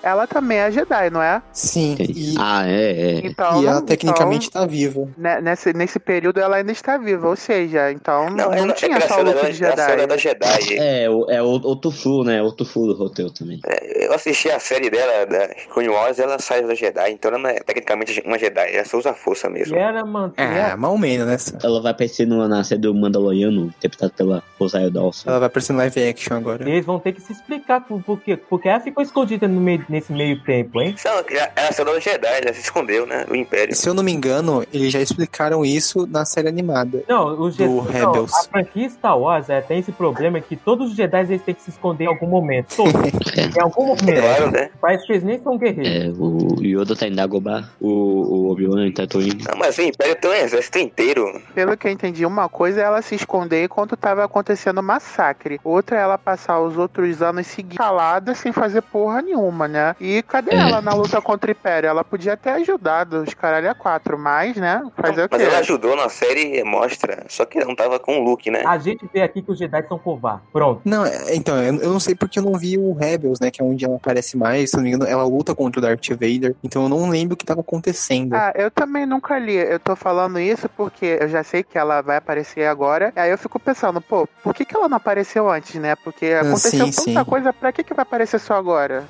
[0.03, 1.43] ela também é Jedi, não é?
[1.53, 3.21] Sim, e, Ah, é, é.
[3.25, 5.07] Então, e ela então, tecnicamente tá viva.
[5.17, 8.97] né, nesse, nesse período ela ainda está viva, ou seja, então não, Não, ela tinha
[8.97, 10.07] é só o de Jedi.
[10.07, 10.77] da Jedi.
[10.79, 12.43] É, o- é o- outro fulo, né?
[12.43, 13.61] Outro fulo do roteiro também.
[13.97, 17.51] Eu assisti a série dela, da Clone Wars, ela sai da Jedi, então ela não
[17.51, 19.77] é tecnicamente uma Jedi, ela só usa força E mesmo.
[19.77, 20.43] era manter.
[20.43, 21.59] É, mal menos, né?
[21.63, 25.29] Ela vai aparecer no, na série do Mandaloriano, interpretado pela Rosario Dawson.
[25.29, 26.69] Ela vai aparecer no live action agora.
[26.69, 28.37] Eles vão ter que se explicar por, por quê.
[28.37, 30.95] Porque ela ficou escondida no meio, nesse meio tempo, hein?
[31.05, 33.25] Não, ela ela saiu da Jedi, ela se escondeu, né?
[33.29, 33.75] No Império.
[33.75, 37.03] Se eu não me engano, eles já explicaram isso na série animada.
[37.09, 37.99] Não, os Do Jedi.
[38.01, 38.35] Não, Rebels.
[38.35, 41.63] a franquia Star Wars é, tem esse problema que todos os Jedi eles têm que
[41.63, 42.75] se esconder em algum momento.
[42.77, 42.93] Todos.
[43.57, 44.18] em algum momento.
[44.21, 44.71] Claro, né?
[45.07, 46.19] Que eles nem são guerreiros.
[46.19, 49.43] É, o Yoda tá em Dagobah, o, o Obi-Wan em Tatooine.
[49.49, 51.41] Não, mas o Império tem um exército inteiro.
[51.55, 55.61] Pelo que eu entendi, uma coisa é ela se esconder enquanto tava acontecendo o massacre.
[55.65, 59.95] Outra é ela passar os outros anos seguindo calada sem fazer porra nenhuma, né?
[60.01, 60.59] E cadê É.
[60.59, 61.89] ela na luta contra o Império?
[61.89, 64.83] Ela podia ter ajudado os caralho a quatro, mas, né?
[64.97, 65.49] Fazer o Mas quê?
[65.49, 67.25] ela ajudou na série, mostra.
[67.29, 68.63] Só que não tava com o Luke, né?
[68.67, 70.47] A gente vê aqui que os Jedi são covardes.
[70.53, 70.81] Pronto.
[70.85, 73.51] Não, é- então, eu eu não sei porque eu não vi o Rebels, né?
[73.51, 74.71] Que é onde ela aparece mais.
[74.71, 76.55] Se não me engano, ela luta contra o Darth Vader.
[76.65, 78.35] Então eu não lembro o que tava acontecendo.
[78.35, 79.55] Ah, eu também nunca li.
[79.55, 83.13] Eu tô falando isso porque eu já sei que ela vai aparecer agora.
[83.15, 85.95] Aí eu fico pensando, pô, por que, que ela não apareceu antes, né?
[85.97, 87.25] Porque aconteceu sim, tanta sim.
[87.25, 89.05] coisa, pra que, que vai aparecer só agora?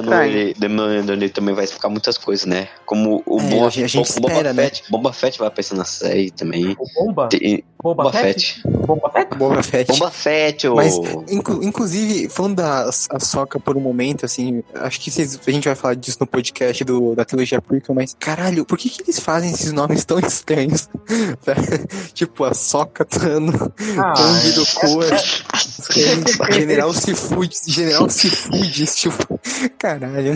[0.00, 0.38] Estranho.
[0.38, 2.68] ele, The Mandaloriano ele também vai explicar muitas coisas, né?
[2.86, 4.62] Como o É, Boba, a gente Boba espera, né?
[4.64, 4.90] Fett.
[4.90, 6.76] Boba Fett vai aparecer na série também.
[6.78, 7.28] O Bomba?
[7.28, 8.54] Tem- Boba, Boba Fett?
[8.62, 8.68] Fett.
[8.86, 9.36] Boba Fett?
[9.36, 9.92] Boba Fett.
[9.92, 10.74] Boba Fett, ô.
[10.76, 10.96] Mas,
[11.30, 15.66] inclu- inclusive, falando da a Soca por um momento, assim, acho que vocês- a gente
[15.66, 19.18] vai falar disso no podcast do, da trilogia Prequel, mas, caralho, por que que eles
[19.18, 20.88] fazem esses nomes tão estranhos?
[22.14, 24.14] tipo, a Soca Tano, Ah,
[24.54, 24.66] do é.
[24.74, 25.04] Cor,
[26.52, 29.40] General Seafoods, General Seafoods, tipo,
[29.78, 30.34] caralho.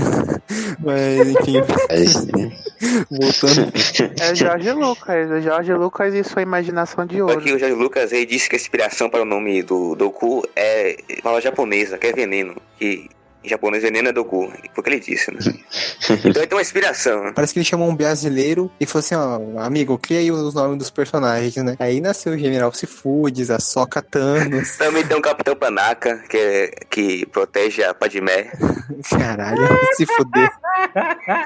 [0.81, 1.63] Mas, enfim,
[3.11, 3.73] voltando.
[4.21, 5.31] É Jorge Lucas.
[5.31, 7.41] O Jorge Lucas e sua imaginação de ouro.
[7.41, 10.97] que o Jorge Lucas ele disse que a inspiração para o nome do Doku é
[11.23, 12.57] palavra japonesa, que é veneno.
[12.79, 13.09] Que
[13.45, 14.49] em japonês veneno é Doku.
[14.49, 15.39] Foi o que ele disse, né?
[16.25, 17.33] então ele tem uma inspiração.
[17.35, 20.79] Parece que ele chamou um brasileiro e falou assim, ó, amigo, cria aí os nomes
[20.79, 21.77] dos personagens, né?
[21.79, 24.77] Aí nasceu o General Seafoods, a Soca Thanos.
[24.79, 28.51] Também tem um Capitão Panaca, que, é, que protege a Padmé.
[29.11, 30.51] Caralho, se fuder.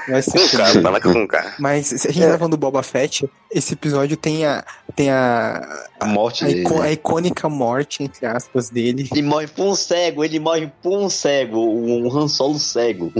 [0.07, 1.01] Vai se fuder.
[1.01, 1.55] Com K.
[1.59, 4.63] Mas se a gente tá falando do Boba Fett, esse episódio tem a.
[4.95, 5.87] Tem a.
[5.99, 6.63] A morte A, dele.
[6.63, 6.81] né?
[6.81, 9.07] a icônica morte, entre aspas, dele.
[9.11, 11.59] Ele morre por um cego, ele morre por um cego,
[11.91, 13.11] um Han Solo cego.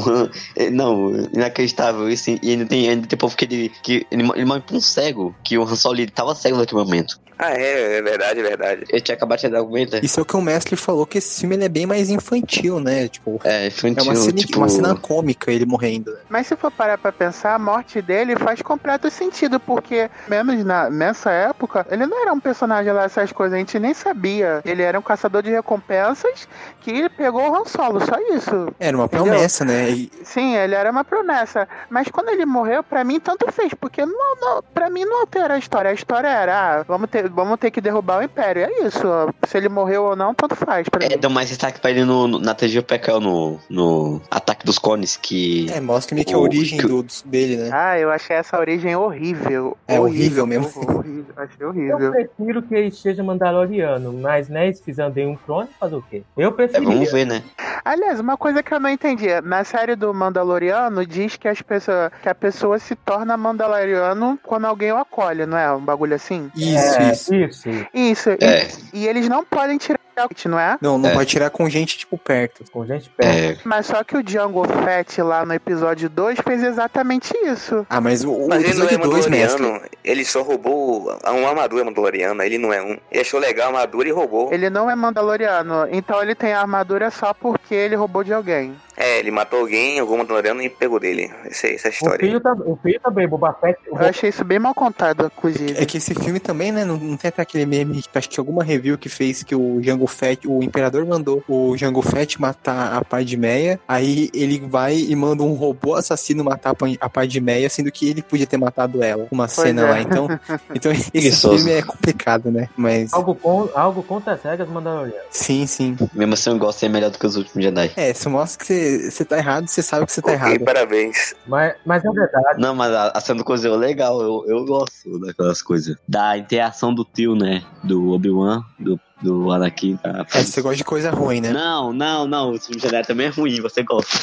[0.56, 2.30] Eh, Não, inacreditável isso.
[2.42, 5.58] E ainda tem, ainda tem povo que ele, que ele, ele por um cego, que
[5.58, 7.20] o Han Solo ele tava cego naquele momento.
[7.42, 8.84] Ah, é, é verdade, é verdade.
[8.90, 10.02] Ele tinha acabado de dar argumento, né?
[10.04, 12.82] Isso é o que o mestre falou, que esse filme ele é bem mais infantil,
[12.82, 13.08] né?
[13.08, 14.58] Tipo, É, é infantil, uma cena, tipo...
[14.58, 16.12] uma cena cômica ele morrendo.
[16.12, 16.20] né?
[16.30, 20.90] Mas se for parar pra pensar, a morte dele faz completo sentido, porque, menos na,
[20.90, 24.62] nessa época, ele não era um personagem lá, essas coisas, a gente nem sabia.
[24.66, 26.46] Ele era um caçador de recompensas
[26.82, 28.68] que ele pegou o Han Solo, só isso.
[28.80, 29.26] Era uma Entendeu?
[29.28, 29.90] promessa, né?
[29.90, 31.68] E- Sim, ele era uma promessa.
[31.90, 35.54] Mas quando ele morreu, pra mim, tanto fez, porque não, não, pra mim não altera
[35.54, 35.90] a história.
[35.92, 38.64] A história era, ah, vamos ter, vamos ter que derrubar o Império.
[38.64, 39.02] É isso.
[39.48, 41.18] Se ele morreu ou não, tanto faz pra É, mim.
[41.18, 45.16] deu mais destaque pra ele no, no- na TG Pecal, no, no Ataque dos Cones,
[45.18, 45.68] que...
[45.72, 47.70] é, mostra meio que a origem que- do, dele, né?
[47.74, 49.78] Ah, eu achei essa origem horrível.
[49.88, 50.70] É horrível mesmo.
[50.76, 52.12] Horrível, achei Eu horrível.
[52.12, 56.24] prefiro que ele seja Mandaloriano, mas né, eles fizeram de um clone, fazer o quê?
[56.38, 56.86] Eu É, prefiro.
[56.86, 57.44] vamos ver, né?
[57.86, 59.28] Aliás, uma coisa que eu não entendi.
[59.42, 64.66] Na série do Mandaloriano, diz que, as pessoas, que a pessoa se torna Mandaloriano quando
[64.66, 65.72] alguém o acolhe, não é?
[65.74, 66.52] Um bagulho assim?
[66.56, 67.19] Isso, é, isso.
[67.28, 67.70] Isso.
[67.94, 68.30] Isso.
[68.32, 68.68] É.
[68.94, 70.78] E, e eles não podem tirar o não é?
[70.82, 71.14] Não, não É.
[71.14, 72.66] pode tirar com gente, tipo, perto.
[72.72, 73.30] Com gente perto.
[73.34, 77.86] É, Mas só que o Django Fett lá no episódio 2 fez exatamente isso.
[77.90, 79.62] Ah, mas o, o Mas é episódio 2, mestre.
[79.62, 82.98] Mandaloriano, ele só roubou uma armadura Mandaloriana, ele não é um.
[83.10, 84.52] Ele achou legal a armadura e roubou.
[84.52, 88.76] Ele não é Mandaloriano, então ele tem a armadura só porque ele roubou de alguém.
[89.00, 91.32] É, ele matou alguém, algum Mandaloriano e pegou dele.
[91.45, 92.20] Essa, essa é a O história.
[92.20, 93.80] filho, tá, o filho também, Boba Fett.
[93.89, 95.74] o Eu achei isso bem mal contado, inclusive.
[95.78, 96.84] É que esse filme também, né?
[96.84, 99.80] Não, não tem até aquele meme, que acho que alguma review que fez que o
[99.80, 105.16] Django Fett, o Imperador mandou o Jango Fett matar a Padmeia, aí ele vai e
[105.16, 109.02] manda um robô assassino matar a Pa- a Padmeia, sendo que ele podia ter matado
[109.02, 109.28] ela.
[109.32, 109.89] Uma cena é.
[109.91, 110.28] lá, então,
[110.76, 112.68] então esse filme é complicado, né?
[112.76, 115.24] Mas, Algo, com, algo contra as regras mandalorianas.
[115.30, 115.95] sim, sim.
[116.14, 117.91] Mesmo assim, eu gosto é melhor do que os últimos Jedi.
[117.95, 120.64] É, você mostra que você, você tá errado, você sabe que você tá Ok, errado.
[120.66, 121.34] parabéns.
[121.48, 122.60] Mas, mas é verdade.
[122.62, 125.96] Não, mas a, a cena do Cruzeiro é legal, eu, eu gosto daquelas coisas.
[126.08, 127.64] Da interação do tio, né?
[127.84, 129.98] Do Obi-Wan, do, do Anakin.
[129.98, 130.26] Tá?
[130.34, 131.52] É, você gosta de coisa ruim, né?
[131.52, 134.18] Não, não, não, o último Jedi também é ruim, você gosta.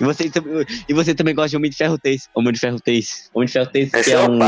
[0.00, 0.30] E você,
[0.88, 2.28] e você também gosta de Homem de Ferro 3.
[2.34, 3.30] Homem de Ferro 3.
[3.32, 4.38] Homem de Ferro 3 Esse que é é um.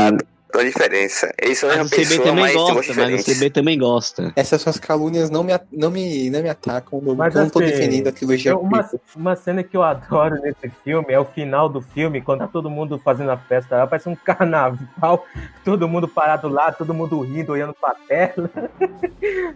[0.51, 1.31] Tem diferença.
[1.41, 3.25] Eles são a Mas mesma o CB pessoa, também mas tem gosta, mas o.
[3.25, 4.33] CB também gosta.
[4.35, 7.01] Essas suas calúnias não me, não me, não me atacam.
[7.05, 10.41] Eu Mas não tô assim, defendendo a trilogia Eu- uma, uma cena que eu adoro
[10.41, 14.09] nesse filme é o final do filme, quando tá todo mundo fazendo a festa parece
[14.09, 15.23] um carnaval,
[15.63, 18.49] todo mundo parado lá, todo mundo rindo, olhando pra tela.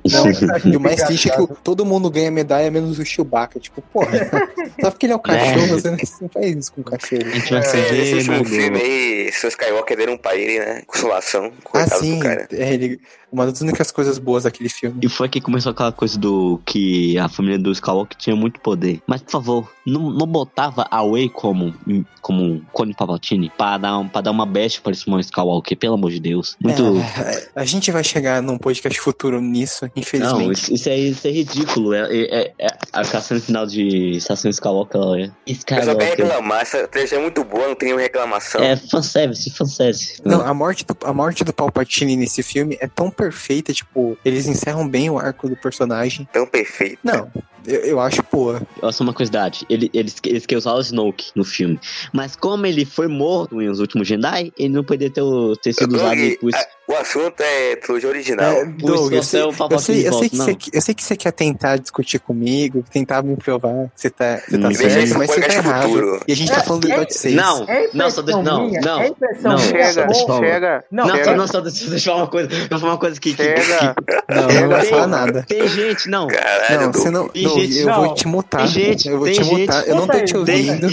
[0.06, 3.60] Não, E o mais triste é que todo mundo ganha medalha, menos o Chewbacca.
[3.60, 4.12] Tipo, porra,
[4.82, 7.22] só porque ele é o cachorro, você não- você não faz isso com o cachorro.
[7.26, 10.83] A gente vai É, ver esse último filme aí, seu Skywalker deram pra ele, né?
[10.86, 11.52] Consolação.
[11.58, 12.48] Ah, Coitado sim, do cara.
[12.52, 13.00] é, ele,
[13.32, 15.00] uma das únicas coisas boas daquele filme.
[15.02, 19.02] E foi que começou aquela coisa do que a família do Skywalker tinha muito poder.
[19.08, 21.74] Mas, por favor, não, não botava a Way como,
[22.22, 26.12] como Cone Palpatine pra dar, um- pra dar uma best para esse Skywalker, pelo amor
[26.12, 26.56] de Deus.
[26.62, 26.84] Muito.
[27.26, 30.54] É, a gente vai chegar num podcast futuro nisso, Não, infelizmente.
[30.64, 31.94] isso, isso é, isso é ridículo.
[31.94, 35.02] É, é, é, é a caçando final de Estação Skywalker.
[35.02, 35.32] ela É.
[35.48, 36.08] Eu só quero Skywalker.
[36.26, 38.62] reclamar, essa trilogia é muito boa, não tem nenhuma reclamação.
[38.64, 40.22] É fanservice, fanservice.
[40.24, 44.48] Não, a morte, do, a morte do Palpatine nesse filme é tão perfeita, tipo, eles
[44.48, 46.28] encerram bem o arco do personagem.
[46.32, 47.00] Tão perfeito.
[47.04, 47.30] Não,
[47.66, 48.62] eu, eu acho boa.
[48.82, 49.66] Olha só uma curiosidade.
[49.70, 51.80] Ele, eles, eles queriam usar o Snoke no filme.
[52.12, 55.24] Mas como ele foi morto em Os Últimos Jedi, ele não poderia ter,
[55.62, 56.56] ter sido usado Doug, depois.
[56.94, 58.52] O assunto é trilogia original.
[58.52, 60.94] É, Doug, isso eu sei, é o eu, sei, eu, sei que você, eu sei
[60.96, 64.74] que você quer tentar discutir comigo, tentar me provar que você tá, você tá Hum.
[64.74, 65.84] Certo, mas você tá podcast errado.
[65.89, 66.22] futuro.
[66.28, 67.36] E a gente tá falando do É, episódio 6.
[67.36, 68.76] Não, É não, só deixa, impressão não, não.
[68.76, 69.58] é não.
[69.58, 70.39] Chega, falar.
[70.39, 70.86] chega.
[70.91, 71.24] Não, Não, chega.
[71.26, 72.50] só, não, só deixa, deixa eu falar uma coisa.
[72.54, 73.34] Eu vou falar uma coisa que.
[73.34, 73.96] que- Chega.
[74.30, 75.46] Não, eu não vou Tem- falar nada.
[75.48, 76.28] Tem gente, não.
[76.28, 77.28] Caralho, Não, você não.
[77.30, 78.58] Tem Não, gente- eu vou não, te mutar.
[78.60, 79.88] tem gente- eu vou tem te mutar.
[79.88, 80.88] Eu não tô te ouvindo.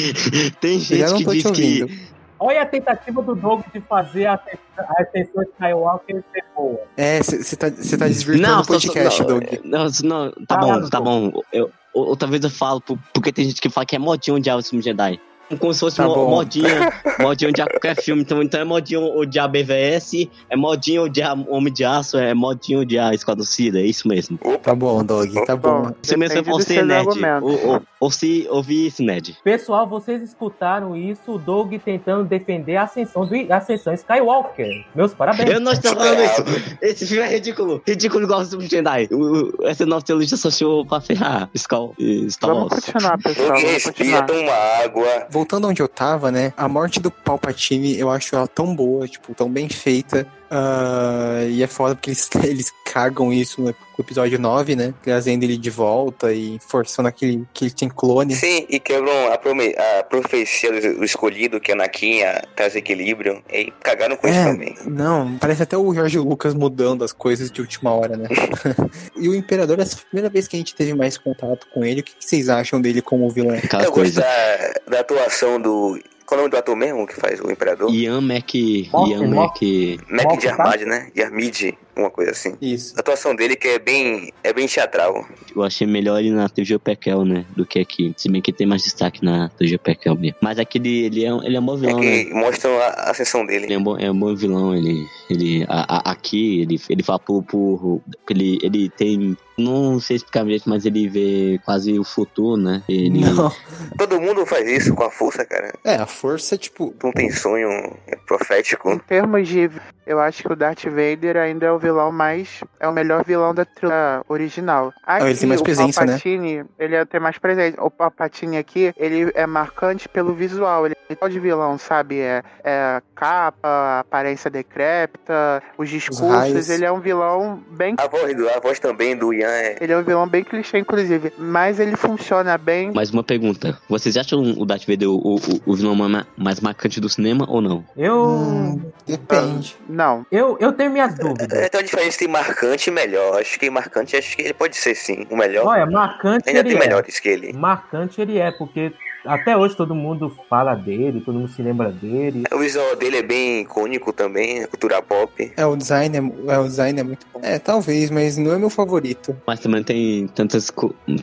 [0.61, 1.87] Tem Eu gente não que tô te diz ouvindo.
[1.89, 2.11] que.
[2.41, 6.81] Olha a tentativa do Doug de fazer a ascensão- ascensão Skywalker ser boa.
[6.97, 9.45] É, você tá, cê tá desvirtuando Não, o só- podcast, não, Doug.
[9.63, 11.31] não, não, tá Fala, bom, tá bom.
[11.53, 14.63] Eu, outra vez eu falo, por- porque tem gente que fala que é modinho o
[14.63, 15.21] filme Jedi.
[15.59, 16.31] Como se fosse Tá bom.
[16.31, 18.23] modinha, modinha odiar qualquer filme.
[18.23, 23.13] Então, então é modinho odiar BVS, é modinho odiar Homem de Aço, é modinho odiar
[23.13, 24.39] Esquadrão Suicida, é isso mesmo.
[24.63, 25.83] Tá bom, Doug, tá bom.
[25.83, 27.07] Bom, Isso mesmo é você, Ned.
[27.43, 29.37] Ou, ou, ou se ouvir isso, Ned.
[29.43, 34.85] Pessoal, vocês escutaram isso, o Doug tentando defender a ascensão, do, a ascensão Skywalker.
[34.95, 35.51] Meus parabéns.
[35.51, 36.77] Eu não estou falando isso.
[36.81, 37.83] Esse filme é ridículo.
[37.87, 39.09] Ridículo igual o Jedi.
[39.11, 39.17] O-
[39.63, 43.53] o- Essa nova trilogia só chegou pra ferrar Skull e Star Vamos continuar, pessoal.
[43.59, 44.27] Respira, continuar.
[44.27, 44.53] toma
[44.85, 45.27] água.
[45.41, 46.53] Voltando onde eu tava, né?
[46.55, 50.27] A morte do Palpatine, eu acho ela tão boa, tipo, tão bem feita.
[50.51, 54.93] Ah, e é foda porque eles, eles cagam isso no episódio 9, né?
[55.03, 58.35] Trazendo ele de volta e forçando aquele que ele tem clone.
[58.35, 63.43] Sim, e quebram a, prome- a profecia do, do escolhido, que Anakin ia trazer equilíbrio.
[63.53, 64.77] E cagaram com isso É, também.
[64.87, 68.27] não, parece até o Jorge Lucas mudando as coisas de última hora, né?
[69.17, 71.85] e o Imperador, essa foi a primeira vez que a gente teve mais contato com
[71.85, 72.01] ele.
[72.01, 73.55] O que que vocês acham dele como vilão?
[73.57, 74.21] Aquela Eu gosto coisa.
[74.23, 76.01] da, da atuação do.
[76.31, 77.93] Qual é o nome do ator mesmo que faz o Imperador?
[77.93, 78.55] Ian Mac.
[78.55, 79.27] Ian.
[79.35, 79.61] Mac.
[80.09, 80.53] Mac de tá?
[80.53, 81.11] Armad, né?
[81.13, 82.57] De Armid, uma coisa assim.
[82.61, 82.95] Isso.
[82.97, 85.27] A atuação dele que é bem, é bem teatral.
[85.55, 87.45] Eu achei melhor ele na TV Pekel, né?
[87.57, 88.15] Do que aqui.
[88.17, 90.37] Se bem que tem mais destaque na TV Pekel mesmo.
[90.41, 92.25] Mas aquele, ele é, um- ele é um bom É vilão, né?
[92.25, 93.75] que mostram a a ascensão Ele dele.
[93.75, 95.07] é um bom, é um bom vilão, ele.
[95.29, 97.43] ele a- a- aqui, ele, ele fala por.
[97.43, 99.37] por ele, ele tem.
[99.59, 102.83] Não sei explicar direito, mas ele vê quase o futuro, né?
[102.89, 103.21] Ele.
[103.21, 103.53] Não.
[103.99, 105.75] Todo mundo faz isso com a força, cara.
[105.85, 106.95] É, a força, tipo.
[107.03, 107.69] Não tem sonho
[108.07, 108.91] é profético.
[108.93, 109.69] Em termos de.
[110.11, 112.65] Eu acho que o Darth Vader ainda é o vilão mais.
[112.81, 114.93] É o melhor vilão da trilogia original.
[115.07, 116.13] Aqui, ele tem mais presença, o né?
[116.15, 117.81] Palpatine, ele é tem mais presença.
[117.81, 120.87] O Palpatine aqui, ele é marcante pelo visual.
[120.87, 122.19] Ele é de vilão, sabe?
[122.19, 126.29] É, é capa, aparência decrépita, os discursos.
[126.29, 126.69] raios.
[126.71, 127.95] ele é um vilão bem.
[127.99, 129.77] A voz, do, a voz também do Ian é.
[129.81, 131.33] Ele é um vilão bem clichê, inclusive.
[131.39, 132.91] Mas ele funciona bem.
[132.93, 133.79] Mais uma pergunta.
[133.89, 137.61] Vocês acham o Darth Vader o, o, o vilão ma- mais marcante do cinema ou
[137.61, 137.85] não?
[137.97, 139.77] Eu, Hum, depende.
[140.01, 140.27] Não.
[140.33, 141.59] eu, eu tenho minhas dúvidas.
[141.59, 143.39] É, tem uma diferença entre marcante e melhor.
[143.39, 145.67] Acho que marcante, acho que ele pode ser sim o melhor.
[145.67, 146.81] Olha, marcante Ainda ele tem é.
[146.81, 147.53] melhores que ele.
[147.53, 148.93] Marcante ele é, porque
[149.25, 152.45] até hoje todo mundo fala dele, todo mundo se lembra dele.
[152.53, 155.53] O visual dele é bem icônico também, a cultura pop.
[155.57, 157.41] É, o design é, é, o design é muito bom.
[157.43, 159.37] É, talvez, mas não é meu favorito.
[159.47, 160.73] Mas também tem tantas.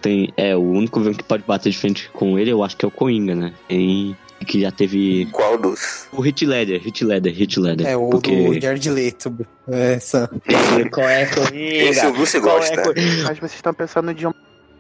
[0.02, 2.86] Tem, é, o único vilão que pode bater de frente com ele, eu acho que
[2.86, 3.54] é o Coringa, né?
[3.68, 4.16] Tem.
[4.46, 5.28] Que já teve.
[5.32, 6.08] Qual dos?
[6.12, 7.88] O Hit Leather, Hit Leather, Hit Leather.
[7.88, 8.32] É, o porque...
[8.32, 9.36] do Jared Leto.
[9.68, 10.30] É, Sam.
[10.92, 11.60] Qual é Coringa?
[11.60, 12.82] Esse o Bruce Qual gosta.
[12.82, 13.24] é?
[13.24, 14.34] Mas vocês estão pensando de um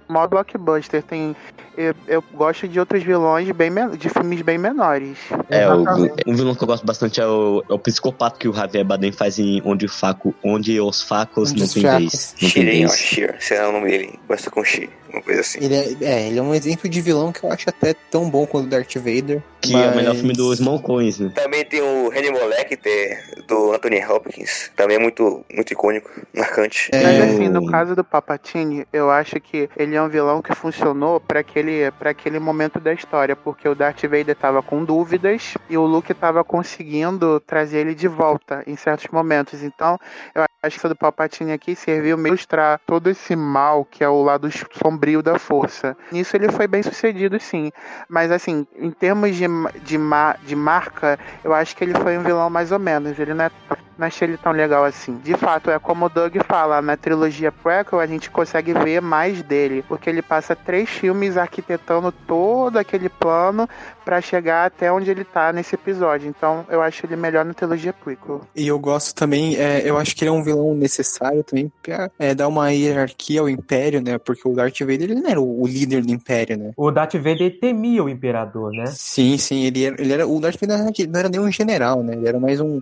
[0.08, 1.04] modo blockbuster.
[1.04, 1.36] Tem,
[1.78, 5.18] eu, eu gosto de outros vilões bem de filmes bem menores.
[5.50, 5.84] É, o,
[6.26, 9.12] um vilão que eu gosto bastante é o, é o psicopata que o Javier Bardem
[9.12, 12.00] faz em Onde, o faco, onde os facos Onde não tem fracos.
[12.02, 12.36] vez.
[12.42, 14.20] Não tem Shiren ou é o nome dele.
[14.28, 15.60] Começa com She, uma coisa assim.
[15.64, 18.46] Ele é, é, ele é um exemplo de vilão que eu acho até tão bom
[18.48, 19.42] quanto o Darth Vader.
[19.62, 21.32] Que é o melhor mas- filme do Small Coins, né?
[21.36, 24.72] Também tem o Hannibal Lecter, do Anthony Hopkins.
[24.76, 26.90] Também é muito, muito icônico, marcante.
[26.94, 30.54] É, Mas assim, no caso do Papatini, eu acho que ele é um vilão que
[30.56, 35.78] funcionou pra aquele, aquele momento da história, porque o Darth Vader tava com dúvidas e
[35.78, 39.64] o Luke tava conseguindo trazer ele de volta em certos momentos.
[39.64, 39.98] Então,
[40.34, 44.10] eu acho que essa do Palpatine aqui serviu pra ilustrar todo esse mal que é
[44.10, 44.50] o lado
[44.82, 45.98] sombrio da força.
[46.12, 47.72] Nisso ele foi bem sucedido, sim.
[48.10, 49.46] Mas assim, em termos de,
[49.84, 49.98] de,
[50.44, 53.18] de marca, eu acho que ele foi um vilão mais ou menos.
[53.20, 53.52] Ele não é
[53.98, 55.18] não achei ele tão legal assim.
[55.18, 59.42] De fato, é como o Doug fala, na trilogia prequel a gente consegue ver mais
[59.42, 63.68] dele, porque ele passa três filmes arquitetando todo aquele plano
[64.06, 66.30] pra chegar até onde ele tá nesse episódio.
[66.30, 68.42] Então, eu acho ele melhor na trilogia prequel.
[68.56, 72.10] E eu gosto também, é, eu acho que ele é um vilão necessário também pra
[72.18, 74.18] é, dar uma hierarquia ao Império, né?
[74.18, 76.72] Porque o Darth Vader ele não era o, líder do Império, né?
[76.78, 78.86] O Darth Vader temia o Imperador, né?
[78.88, 80.78] Sim, sim, ele era, ele era o Darth Vader
[81.10, 82.14] não era nem um general, né?
[82.14, 82.82] Ele era mais um,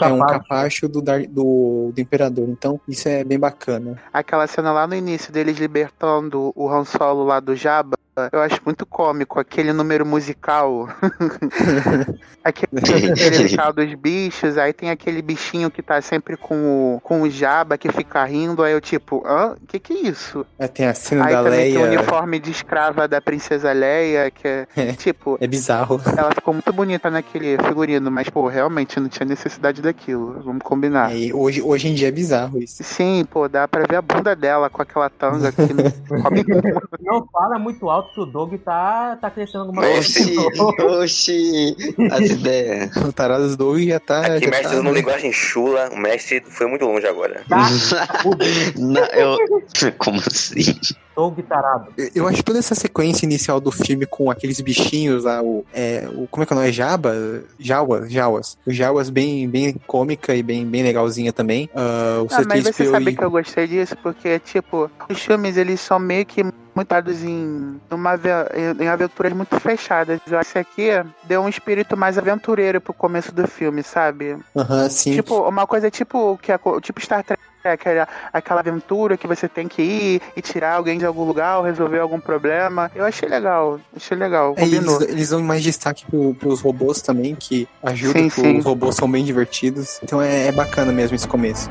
[0.00, 0.12] Capacho.
[0.12, 0.88] É, um capacho.
[0.88, 2.48] do, do, do Imperador.
[2.48, 3.96] Então, isso é bem bacana.
[4.12, 7.96] Aquela cena lá no início deles libertando o Han Solo lá do Jabba,
[8.32, 9.38] eu acho muito cômico.
[9.40, 10.88] Aquele número musical.
[12.44, 13.08] aquele, aquele
[13.42, 14.58] musical dos bichos.
[14.58, 18.62] Aí tem aquele bichinho que tá sempre com o, com o Jabba que fica rindo.
[18.62, 19.56] Aí eu tipo, hã?
[19.68, 20.44] Que que é isso?
[20.58, 21.98] Aí tem a cena Aí da também tem o Leia.
[22.00, 24.92] uniforme de escrava da princesa Leia, que é, É.
[24.92, 26.00] tipo, É bizarro.
[26.16, 30.40] ela ficou muito bonita naquele figurino, mas, pô, realmente não tinha necessidade daquilo.
[30.42, 31.12] Vamos combinar.
[31.12, 32.82] É, e hoje, hoje em dia é bizarro isso.
[32.82, 35.80] Sim, pô, dá pra ver a bunda dela com aquela tanga que não
[37.20, 40.62] Não fala muito alto que o Doug tá, tá crescendo alguma Oxi, coisa.
[41.02, 41.76] Oxi,
[42.10, 42.96] as ideias.
[42.96, 44.20] O Taradas do já tá.
[44.26, 47.42] Aqui, já mestre tá- usando linguagem chula, o mestre foi muito longe agora.
[47.48, 47.68] Tá?
[48.76, 49.36] Não, eu...
[49.98, 50.78] Como assim?
[51.16, 51.92] Doug tarado.
[51.98, 56.08] Eu- Eu acho toda essa sequência inicial do filme com aqueles bichinhos lá, o, é,
[56.14, 56.72] o como é que é o nome?
[56.72, 57.42] Jabba?
[57.58, 58.58] Jawas, Jawas.
[58.66, 61.68] O Jawas bem, bem cômica e bem, bem legalzinha também.
[61.74, 63.96] Ah, o Ah, mas você C3PO sabe e- que eu gostei disso?
[64.02, 66.42] Porque, tipo, os filmes, eles são meio que
[66.74, 70.20] montados em, ave- em aventuras muito fechadas.
[70.26, 70.88] Eu acho que aqui
[71.24, 74.36] deu um espírito mais aventureiro pro começo do filme, sabe?
[74.56, 75.14] Aham, sim.
[75.14, 79.82] Tipo, uma coisa tipo, que tipo Star Trek, aquela, aquela aventura que você tem que
[79.82, 82.90] ir e tirar alguém de algum lugar ou resolver algum problema.
[82.94, 87.34] Eu achei legal, achei legal, É, eles, eles dão mais destaque pro, pros robôs também,
[87.34, 88.58] que ajudam, Sim, que sim.
[88.58, 90.00] os robôs são bem divertidos.
[90.02, 91.68] Então é, é bacana mesmo esse começo.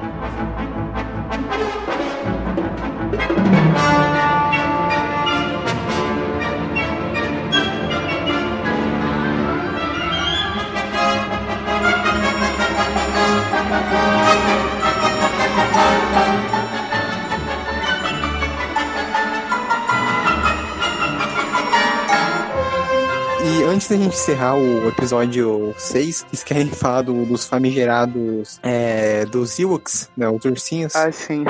[23.60, 29.26] E antes da gente encerrar o episódio 6, vocês querem falar do- dos famigerados é,
[29.26, 30.95] dos Ewoks, né, os ursinhos?
[30.95, 31.43] Ah, sim.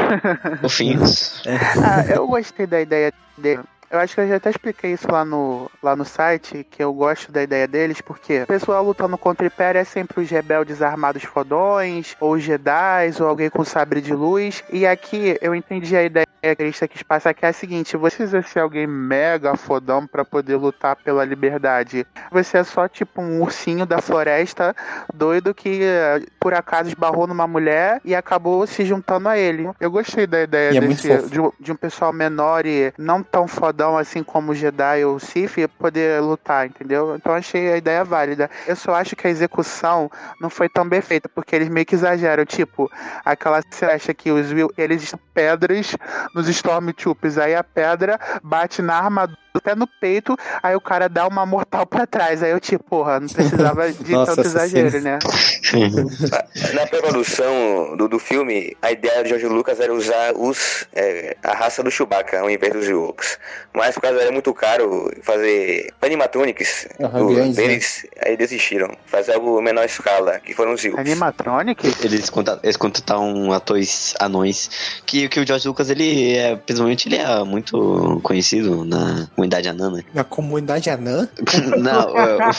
[0.62, 1.44] Fofinhos.
[1.48, 3.62] Ah, eu gostei da ideia dele.
[3.92, 6.94] Eu acho que eu já até expliquei isso lá no, lá no site, que eu
[6.94, 10.82] gosto da ideia deles, porque o pessoal lutando contra o Império é sempre os rebeldes
[10.82, 14.64] armados fodões, ou os Jedi, ou alguém com sabre de luz.
[14.72, 17.98] E aqui eu entendi a ideia que a Krista quis passar, que é a seguinte:
[17.98, 22.06] você precisa ser alguém mega fodão pra poder lutar pela liberdade.
[22.32, 24.76] Você é só tipo um ursinho da floresta
[25.14, 29.70] doido que eh, por acaso esbarrou numa mulher e acabou se juntando a ele.
[29.80, 31.30] Eu gostei da ideia é desse, fofo.
[31.30, 35.20] de, de um pessoal menor e não tão fodão assim como o Jedi ou o
[35.20, 37.16] Sith poder lutar, entendeu?
[37.16, 38.50] Então achei a ideia válida.
[38.68, 40.10] Eu só acho que a execução
[40.42, 42.46] não foi tão bem feita, porque eles meio que exageram.
[42.46, 42.90] Tipo,
[43.24, 45.96] aquela flecha que os Will, eles pedras
[46.34, 51.28] nos Stormtroopers, aí a pedra bate na armadura até no peito, aí o cara dá
[51.28, 52.42] uma mortal pra trás.
[52.42, 55.12] Aí eu, tipo, porra, não precisava de Nossa, tanto exagero, cena.
[55.14, 55.20] né?
[56.74, 61.54] Na pré-produção do, do filme, a ideia de George Lucas era usar os, é, a
[61.54, 63.38] raça do Chewbacca ao invés dos Ewoks.
[63.74, 67.80] Mas por causa era muito caro fazer animatronics Aham, do- né?
[68.26, 68.90] aí desistiram.
[69.06, 71.00] Fazer algo menor escala, que foram os Ewoks.
[71.06, 71.86] Animatronic?
[72.04, 72.32] Eles,
[72.64, 74.70] eles contrataram atores anões.
[75.06, 79.90] Que, que o George Lucas, ele é, principalmente, ele é muito conhecido na comunidade anã,
[79.92, 80.04] né?
[80.14, 81.28] Na comunidade anã?
[81.78, 82.38] Não, é,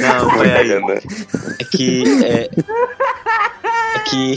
[0.00, 0.68] Não, foi aí.
[0.68, 1.02] Propaganda.
[1.58, 2.04] É que.
[2.24, 2.50] É,
[3.62, 3.63] é
[4.04, 4.34] que.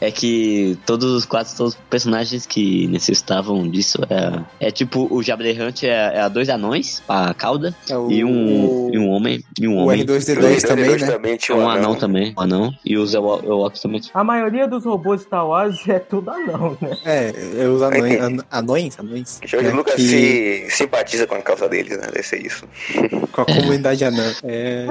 [0.00, 5.22] É que todos os quase todos os personagens que necessitavam disso é, é tipo o
[5.22, 9.08] Jabba the Hutt é, é dois anões, a cauda, É o, e, um, e um
[9.10, 9.42] homem.
[9.58, 10.04] E um o homem.
[10.04, 11.06] R2D2 também, né?
[11.06, 12.32] também É tinha um anão também.
[12.38, 12.72] Um anão.
[12.84, 14.00] E os Ewo- Ewoks também.
[14.14, 16.96] A maioria dos robôs de Star Wars é tudo anão, né?
[17.04, 17.32] É,
[17.62, 18.20] é os anões.
[18.20, 18.98] an- Anões?
[19.00, 19.40] Anões?
[19.44, 22.06] George né, Lucas que- se simpatiza com a causa deles, né?
[22.12, 22.64] Deve ser isso.
[23.32, 24.32] Com a comunidade anã.
[24.44, 24.86] É.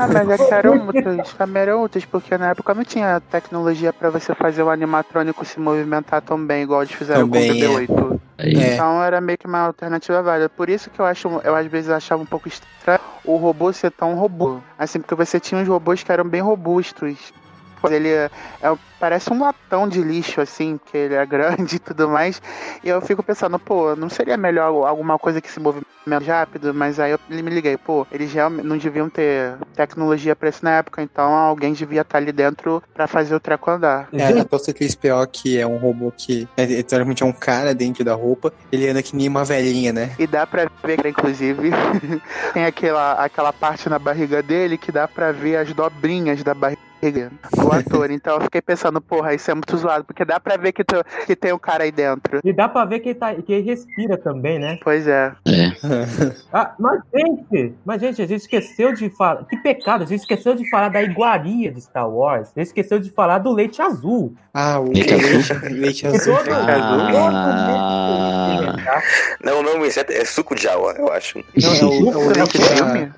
[0.00, 3.92] Ah, mas é que eram outros, também eram outros, porque na época não tinha tecnologia
[3.92, 7.78] pra você fazer o animatrônico se movimentar tão bem, igual eles fizeram Também, com o
[7.78, 8.20] BB-8.
[8.38, 8.74] Aí, É.
[8.74, 10.48] Então era meio que uma alternativa válida.
[10.48, 13.90] Por isso que eu acho, eu às vezes achava um pouco estranho o robô ser
[13.90, 14.60] tão robô.
[14.78, 17.32] Assim, porque você tinha uns robôs que eram bem robustos.
[17.90, 18.30] Ele é,
[18.62, 22.40] é- parece um latão de lixo, assim, porque ele é grande e tudo mais.
[22.82, 26.72] E eu fico pensando, pô, não seria melhor alguma coisa que se movimenta mais rápido?
[26.72, 30.76] Mas aí eu me liguei, pô, eles realmente não deviam ter tecnologia pra isso na
[30.78, 34.08] época, então alguém devia estar ali dentro pra fazer o treco andar.
[34.12, 38.04] É, até o C3PO, que é um robô que é, literalmente é um cara dentro
[38.04, 40.12] da roupa, ele anda que nem uma velhinha, né?
[40.18, 41.70] E dá pra ver, inclusive,
[42.54, 46.80] tem aquela, aquela parte na barriga dele que dá pra ver as dobrinhas da barriga
[47.02, 48.10] do ator.
[48.10, 51.02] Então eu fiquei pensando, porra, isso é muito zoado, porque dá pra ver que, tu-
[51.26, 52.40] que tem um cara aí dentro.
[52.44, 54.78] E dá pra ver que ele, tá, que ele respira também, né?
[54.82, 55.32] Pois é.
[55.46, 55.72] é.
[56.52, 59.44] Ah, mas, gente, mas, gente, a gente esqueceu de falar.
[59.44, 62.48] Que pecado, a gente esqueceu de falar da iguaria de Star Wars.
[62.56, 64.34] A gente esqueceu de falar do leite azul.
[64.52, 66.36] Ah, o Leite leite, leite azul.
[66.36, 67.76] Todo, Ah.
[69.44, 71.38] Não, o nome certo é suco de Jawa, eu acho.
[71.38, 72.58] Não, é o, é o Isso é leite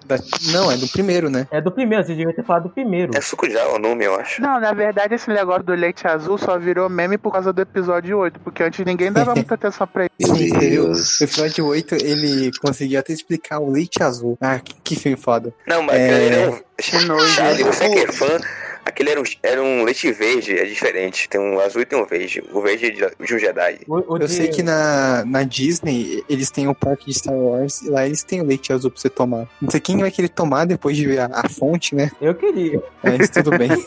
[0.07, 0.22] da, da-
[0.53, 1.47] Não, é do primeiro, né?
[1.51, 3.12] É do primeiro, você devia ter falado do primeiro.
[3.16, 4.43] É suco de Jawa o nome, eu acho.
[4.43, 8.18] Não, na verdade esse negócio do leite azul só virou meme por causa do episódio
[8.18, 10.35] 8, porque antes ninguém dava muita atenção pra isso.
[10.37, 10.59] Sim?
[10.59, 11.18] Deus.
[11.20, 14.37] No episódio 8, ele conseguiu até explicar o leite azul.
[14.41, 15.53] Ah, que, que filme foda.
[15.66, 16.49] Não, mas É.
[16.49, 16.61] um...
[16.76, 17.26] Que nojo.
[17.35, 18.39] Charlie, você que é fã,
[18.89, 21.28] aquele era um, era um leite verde, é diferente.
[21.28, 22.43] Tem um azul e tem um verde.
[22.53, 23.80] O verde é de, de um Jedi.
[23.86, 27.34] O- o Eu de- sei que na, na Disney, eles têm o parque de Star
[27.34, 29.47] Wars, e lá eles têm o leite azul pra você tomar.
[29.61, 32.11] Não sei quem vai querer tomar depois de ver a, a fonte, né?
[32.20, 32.82] Eu queria.
[33.03, 33.68] Mas tudo bem.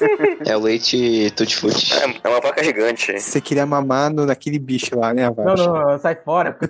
[0.43, 1.93] É o leite tutti frutti.
[1.93, 3.19] É, é uma placa gigante.
[3.19, 5.55] Você queria mamar no, naquele bicho lá, né, Não, não,
[5.91, 6.57] não, sai fora.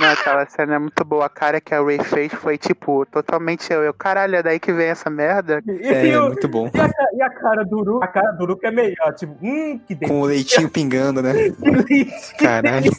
[0.00, 1.26] Não, aquela cena é muito boa.
[1.26, 3.82] A cara que a Ray fez foi tipo, totalmente eu.
[3.82, 5.62] eu Caralho, é daí que vem essa merda.
[5.66, 6.70] E, É, e o- muito bom.
[6.74, 8.02] e a, e a cara do Uru?
[8.02, 9.14] A cara do Uru que é melhor.
[9.14, 11.32] Tipo, hum, que Com o leitinho pingando, né?
[11.58, 12.36] delícia.
[12.38, 12.90] Caralho.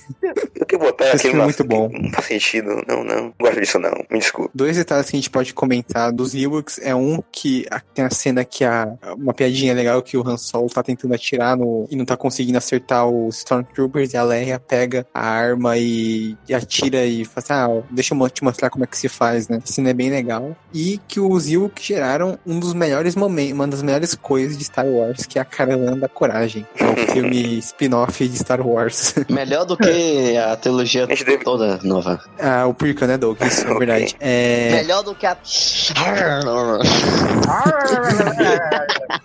[0.56, 1.90] Eu que botar Esse filme é muito bom.
[1.92, 2.70] Não faz sentido.
[2.88, 3.20] Não, não.
[3.20, 3.92] Não gosto disso, não.
[4.10, 4.52] Me desculpe.
[4.54, 8.10] Dois detalhes que a gente pode comentar dos Ewoks é um que a- tem a
[8.10, 11.96] cena que a uma piadinha legal que o Han Solo tá tentando atirar no e
[11.96, 17.06] não tá conseguindo acertar os Stormtroopers e a Leia pega a arma e, e atira
[17.06, 19.58] e fala assim, ah, deixa eu te mostrar como é que se faz, né?
[19.64, 20.56] Essa cena é bem legal.
[20.74, 24.86] E que os Ewoks geraram um dos melhores momentos, uma das melhores coisas de Star
[24.86, 26.66] Wars, que é a Caravana da Coragem.
[26.78, 29.16] É o filme spin-off de Star Wars.
[29.30, 32.20] Melhor do que a trilogia deve- toda nova.
[32.40, 33.40] ah, o prequel, né, Doug?
[33.42, 34.16] Isso, é verdade.
[34.20, 34.72] É...
[34.72, 35.38] Melhor do que a.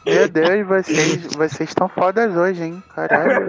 [0.06, 2.82] Meu Deus, vocês vocês estão fodas hoje, hein?
[2.94, 3.46] Caralho.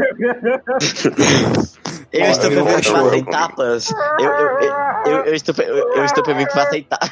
[2.11, 3.09] Eu estou que cachorro.
[3.09, 3.89] faça tapas.
[4.19, 4.73] Eu, eu, eu,
[5.05, 7.11] eu, eu estou, eu, eu estou faça etapas.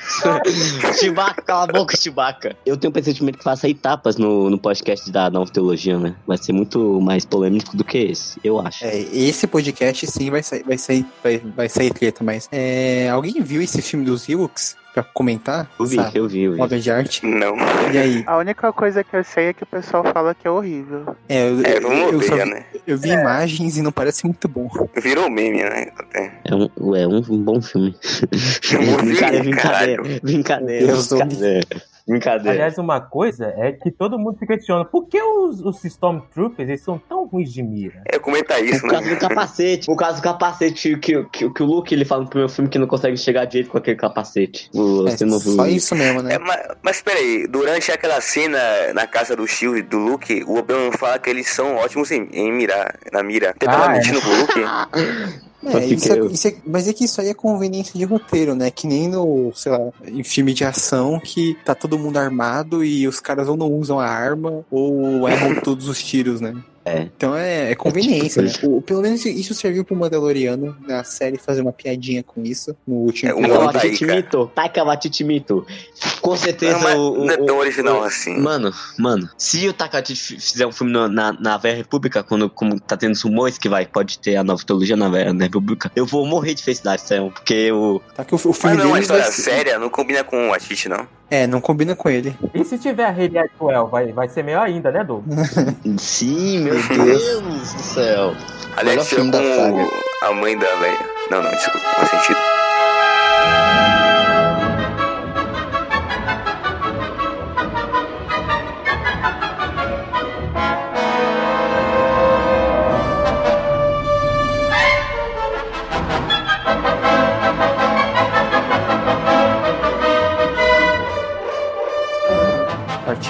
[0.99, 2.55] Chewbacca, cala a boca, Chewbacca.
[2.65, 6.15] Eu tenho um pressentimento que faça etapas no, no podcast da Nova Teologia, né?
[6.27, 8.85] Vai ser muito mais polêmico do que esse, eu acho.
[8.85, 13.41] É, esse podcast sim vai sair, vai sair, vai, vai sair treta, mas é, alguém
[13.41, 15.71] viu esse filme dos Ewoks pra comentar?
[15.79, 16.19] Eu vi, Sabe?
[16.19, 16.61] eu vi, eu vi.
[16.61, 17.25] Obra de arte.
[17.25, 17.55] Não.
[17.91, 18.23] E aí?
[18.27, 21.15] A única coisa que eu sei é que o pessoal fala que é horrível.
[21.27, 21.77] É, eu, É,
[22.13, 22.65] eu, só vi, né?
[22.85, 24.69] eu vi imagens e não parece muito bom.
[25.01, 25.87] Virou meme, né?
[25.97, 26.39] Até.
[26.45, 27.91] É um, é um bom filme.
[27.91, 31.67] bom filme, brincadeira, brincadeira, brincadeira.
[32.07, 32.51] Brincadeira.
[32.51, 36.81] Aliás, uma coisa é que todo mundo se questiona por que os, os Stormtroopers eles
[36.81, 38.01] são tão ruins de mira?
[38.05, 39.15] É comentar isso, Por causa né?
[39.15, 39.85] do capacete.
[39.85, 42.77] Por causa do capacete que, que, que o Luke ele fala no primeiro filme que
[42.77, 44.69] não consegue chegar direito com aquele capacete.
[44.73, 46.33] O, É, você não viu só isso mesmo, né?
[46.35, 48.59] É, mas, mas peraí, durante aquela cena
[48.93, 52.51] na casa do Shield do Luke, o Obi-Wan fala que eles são ótimos em, em
[52.51, 53.53] mirar, na mira.
[53.57, 53.97] Você tava Ah, é.
[53.97, 55.43] mentindo pro Luke?
[55.65, 56.27] É, isso é- eu.
[56.29, 58.69] isso é- mas é que isso aí é conveniência de roteiro, né?
[58.69, 63.07] Que nem no, sei lá, em filme de ação que tá todo mundo armado e
[63.07, 66.53] os caras ou não usam a arma ou erram todos os tiros, né?
[66.85, 67.03] É.
[67.15, 68.75] Então é, é conveniência, tipo né?
[68.77, 72.95] O- pelo menos isso serviu pro Mandaloriano na série fazer uma piadinha com isso no
[72.95, 74.07] último É, episódio.
[74.07, 74.45] Taika.
[74.53, 75.65] Taika Waititi Mito.
[75.99, 76.19] Taika.
[76.19, 78.37] Com certeza Não, mas o, o- não é tão original o- assim.
[78.37, 82.79] Mano, mano, se o Taika fizer um filme na, na, na Velha República, quando como
[82.79, 86.05] tá tendo rumores que vai, pode ter a nova trilogia na Velha na República, eu
[86.05, 88.01] vou morrer de felicidade, sério, porque o...
[88.15, 90.23] Tá que o, o Mas filme não é uma vai história ser- séria, não combina
[90.23, 91.07] com o Atiti, não.
[91.33, 92.37] É, não combina com ele.
[92.53, 95.23] E se tiver a Hayley Atwell, vai, vai ser melhor ainda, né, Du?
[95.97, 98.35] Sim, meu Deus do céu.
[98.77, 99.87] Aliás, da com saga.
[100.21, 100.99] a mãe da velha.
[101.31, 102.37] Não, não, desculpa, não faz sentido.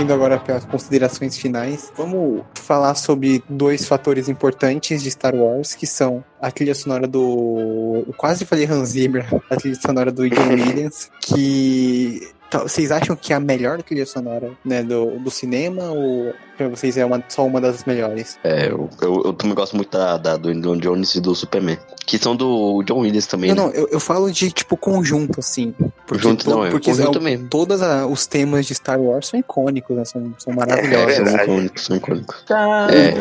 [0.03, 5.75] Partindo agora para as considerações finais, vamos falar sobre dois fatores importantes de Star Wars,
[5.75, 8.03] que são a trilha sonora do.
[8.05, 12.19] Eu quase falei Hans Zimmer, a trilha sonora do John Williams, que.
[12.51, 16.97] Vocês acham que é a melhor trilha sonora né, do, do cinema ou pra vocês
[16.97, 18.38] é uma, só uma das melhores?
[18.43, 21.77] É, eu, eu, eu também gosto muito da, da- do Indiana Jones e do Superman.
[22.05, 23.73] Que são do John Williams também, Não, né?
[23.73, 25.73] não, eu, eu falo de tipo conjunto, assim.
[26.05, 27.47] Porque, Junto não, é porque conjunto é, mesmo.
[27.47, 31.15] todos os temas de Star Wars são icônicos, né, são, são É maravilhosos.
[31.15, 31.43] São verdade.
[31.51, 32.45] icônicos, são icônicos.
[32.91, 33.13] É.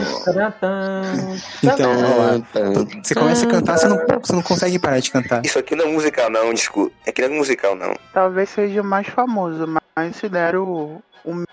[1.62, 5.44] Então, ó você começa a cantar, você não, você não consegue parar de cantar.
[5.44, 6.92] Isso aqui não é musical, não, desculpa.
[7.06, 7.94] Aqui não é musical, não.
[8.12, 11.44] Talvez seja o mais famoso, mas considero o, o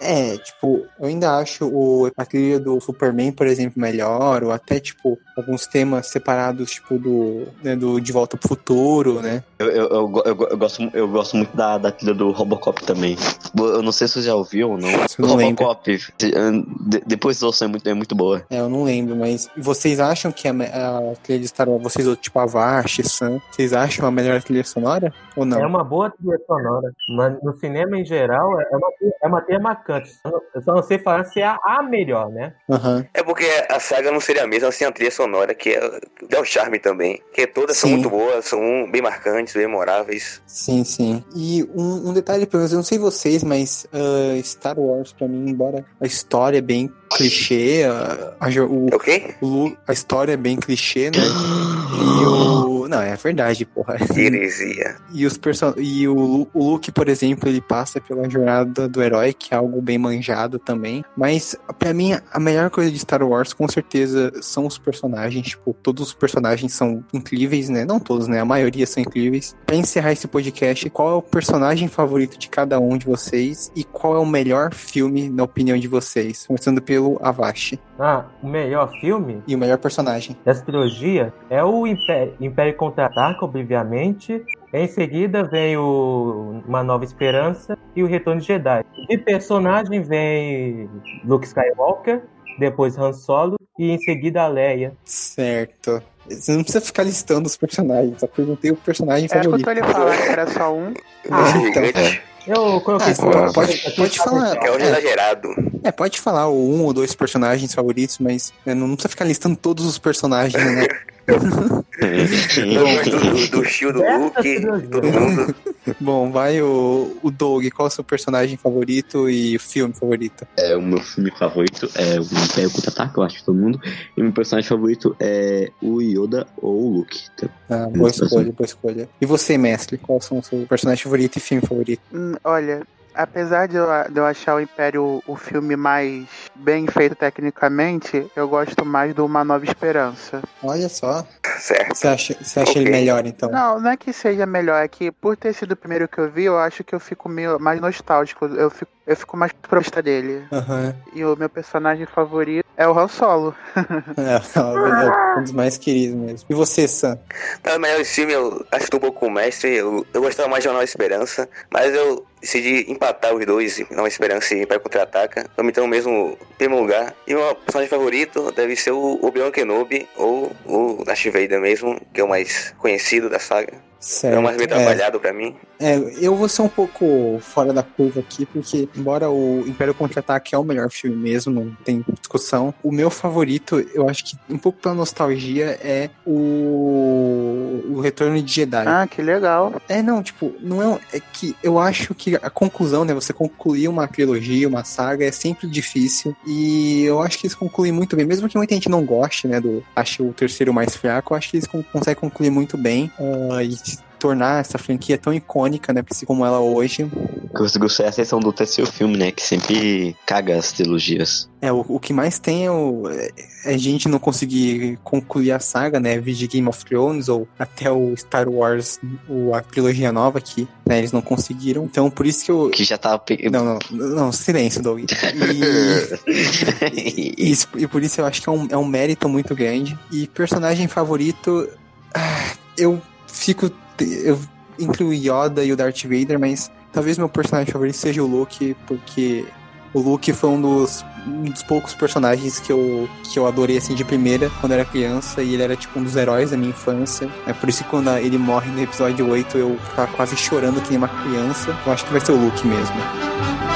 [0.00, 4.80] É, tipo, eu ainda acho o, a trilha do Superman, por exemplo, melhor, ou até,
[4.80, 9.42] tipo, alguns temas separados, tipo, do, né, do De Volta pro Futuro, né?
[9.58, 13.16] Eu, eu, eu, eu, eu gosto, eu gosto muito da, da trilha do Robocop também.
[13.56, 14.88] Eu não sei se você já ouviu ou não.
[15.18, 15.28] Não.
[15.28, 18.44] Robocop, de- depois ouçam, é muito, é muito boa.
[18.50, 22.06] É, eu não lembro, mas vocês acham que a, a trilha de Star Wars, vocês,
[22.18, 25.12] tipo, a Vash, Sam, vocês acham a melhor trilha sonora?
[25.36, 25.58] Ou não?
[25.60, 28.88] É uma boa trilha sonora, mas no cinema em geral é uma,
[29.22, 30.10] é uma trilha marcante.
[30.54, 32.52] Eu só não sei falar se é a, melhor, né?
[32.70, 33.04] Aham.
[33.12, 35.23] É porque a saga não seria a mesma sem a trilha sonora,
[35.54, 37.20] que é, é o charme também.
[37.32, 37.96] Que todas são Sim.
[37.96, 40.40] muito boas, são bem marcantes, bem memoráveis.
[40.46, 41.22] Sim, sim.
[41.34, 45.26] E um, um detalhe, pelo menos, eu não sei vocês, mas ah, Star Wars, pra
[45.28, 49.34] mim, embora a história é bem clichê, a, a o, É o quê?
[49.40, 51.18] o Lu- a história é bem clichê, né?
[51.94, 52.83] E o.
[52.88, 53.96] Não, é verdade, porra.
[54.16, 54.96] Heresia.
[55.12, 55.74] E, os person...
[55.76, 59.80] e o, o Luke, por exemplo, ele passa pela jornada do herói, que é algo
[59.80, 61.04] bem manjado também.
[61.16, 65.48] Mas, pra mim, a melhor coisa de Star Wars, com certeza, são os personagens.
[65.48, 67.84] Tipo, todos os personagens são incríveis, né?
[67.84, 68.40] Não todos, né?
[68.40, 69.56] A maioria são incríveis.
[69.66, 73.70] Pra encerrar esse podcast, qual é o personagem favorito de cada um de vocês?
[73.74, 76.46] E qual é o melhor filme, na opinião de vocês?
[76.46, 77.78] Começando pelo Avashi.
[77.98, 80.36] Ah, o melhor filme E o melhor personagem.
[80.44, 84.44] dessa trilogia é o Império, Império Contra-Ataca, obviamente.
[84.72, 88.84] Em seguida vem o Uma Nova Esperança e o Retorno de Jedi.
[89.08, 90.90] De personagem vem
[91.24, 92.22] Luke Skywalker,
[92.58, 94.92] depois Han Solo e em seguida a Leia.
[95.04, 96.02] Certo.
[96.28, 99.68] Você não precisa ficar listando os personagens, só perguntei o personagem É, favorito.
[99.68, 100.94] escutou ele falar que era só um.
[101.30, 102.33] Ah, Esse então.
[102.46, 104.56] Eu coloquei Ah, só- pode- pode falar.
[104.56, 104.86] é É.
[104.88, 105.48] exagerado.
[105.82, 109.56] É, pode falar o um ou dois personagens favoritos, mas né, não precisa ficar listando
[109.56, 110.86] todos os personagens, né?
[111.26, 114.60] Eu gosto do, do Shield, do Luke,
[114.90, 115.54] todo mundo.
[116.00, 117.66] Bom, vai o, o Doug.
[117.70, 120.46] Qual é o seu personagem favorito e filme favorito?
[120.56, 123.80] É, o meu filme favorito é o Império Contra-Ataque, eu acho que todo mundo.
[124.16, 127.20] E o meu personagem favorito é o Yoda ou o Luke.
[127.34, 129.08] Então, Ah, boa Esse escolha, boa escolha.
[129.20, 129.98] E você, mestre?
[129.98, 132.02] Qual são o seu personagem favorito e filme favorito?
[132.12, 132.82] Hum, olha,
[133.14, 138.48] apesar de eu, de eu achar o Império o filme mais bem feito tecnicamente, eu
[138.48, 140.42] gosto mais do Uma Nova Esperança.
[140.62, 141.26] Olha só.
[141.58, 141.94] Certo.
[141.94, 142.82] Você acha, você acha Ok.
[142.82, 143.50] ele melhor, então?
[143.50, 146.30] Não, não é que seja melhor, é que por ter sido o primeiro que eu
[146.30, 148.46] vi, eu acho que eu fico meio mais nostálgico.
[148.46, 150.44] Eu fico eu fico mais próxima dele.
[150.50, 150.94] Aham.
[151.14, 153.54] E o meu personagem favorito é o Han Solo.
[154.16, 156.46] É, é um dos mais queridos mesmo.
[156.48, 157.18] E você, Sam?
[157.62, 159.76] Tá, melhor filme eu acho que um pouco com o mestre.
[159.76, 164.54] Eu, eu gostava mais de Nova Esperança, mas eu decidi empatar os dois, Nova Esperança
[164.54, 165.46] e Pai Contra-Ataca.
[165.58, 167.14] Então mesmo em primeiro lugar.
[167.26, 172.00] E o meu personagem favorito deve ser o Obi-Wan Kenobi, ou o Darth Vader mesmo,
[172.12, 173.74] que é o mais conhecido da saga.
[174.04, 174.34] Certo.
[174.34, 175.56] É o mais bem trabalhado pra mim.
[175.80, 180.54] É, eu vou ser um pouco fora da curva aqui, porque embora o Império Contra-Ataque
[180.54, 184.58] é o melhor filme mesmo, não tem discussão, o meu favorito, eu acho que um
[184.58, 188.84] pouco pela nostalgia, é o, o Retorno de Jedi.
[188.86, 189.74] Ah, que legal.
[189.88, 193.88] É, não, tipo, não é, é que eu acho que a conclusão, né, você concluir
[193.88, 198.26] uma trilogia, uma saga, é sempre difícil, e eu acho que eles concluem muito bem,
[198.26, 201.50] mesmo que muita gente não goste, né, do, ache o terceiro mais fraco, eu acho
[201.50, 203.10] que eles con- conseguem concluir muito bem,
[203.50, 203.93] ah, e se
[204.24, 208.10] tornar essa franquia tão icônica, né, como ela é hoje, O que gostei é a
[208.10, 209.30] exceção do terceiro filme, né?
[209.30, 211.46] Que sempre caga as trilogias.
[211.60, 213.28] É, o, o que mais tem é, o, é,
[213.66, 216.18] é gente não conseguir concluir a saga, né?
[216.18, 218.98] Vídeo Game of Thrones ou até o Star Wars,
[219.28, 220.96] o, a trilogia nova aqui, né?
[220.98, 221.84] Eles não conseguiram.
[221.84, 222.70] Então, por isso que eu.
[222.70, 223.18] Que já tava.
[223.18, 225.00] pe- Não, não, não, silêncio, Doug.
[225.00, 225.04] E,
[227.38, 229.98] e, isso- e por isso eu acho que é um, é um mérito muito grande.
[230.10, 231.68] E personagem favorito,
[232.14, 233.70] ah, eu fico.
[234.00, 234.38] Eu
[234.78, 238.76] entre o Yoda e o Darth Vader, mas talvez meu personagem favorito seja o Luke,
[238.86, 239.44] porque
[239.92, 243.94] o Luke foi um dos, um dos poucos personagens que eu, que eu adorei assim
[243.94, 246.70] de primeira quando eu era criança e ele era tipo um dos heróis da minha
[246.70, 247.28] infância.
[247.46, 250.90] É por isso que quando ele morre no episódio 8 eu tava quase chorando que
[250.90, 251.76] nem uma criança.
[251.86, 253.73] Eu acho que vai ser o Luke mesmo.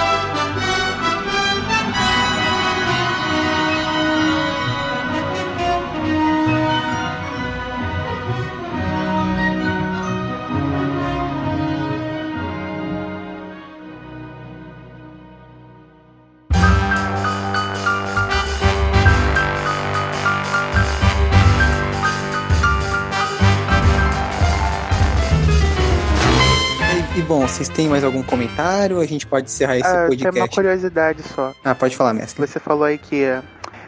[27.49, 29.01] Vocês têm mais algum comentário?
[29.01, 30.55] A gente pode encerrar esse Ah, eu tenho uma podcast.
[30.55, 31.55] curiosidade só.
[31.65, 32.47] Ah, pode falar, mestre.
[32.47, 33.25] Você falou aí que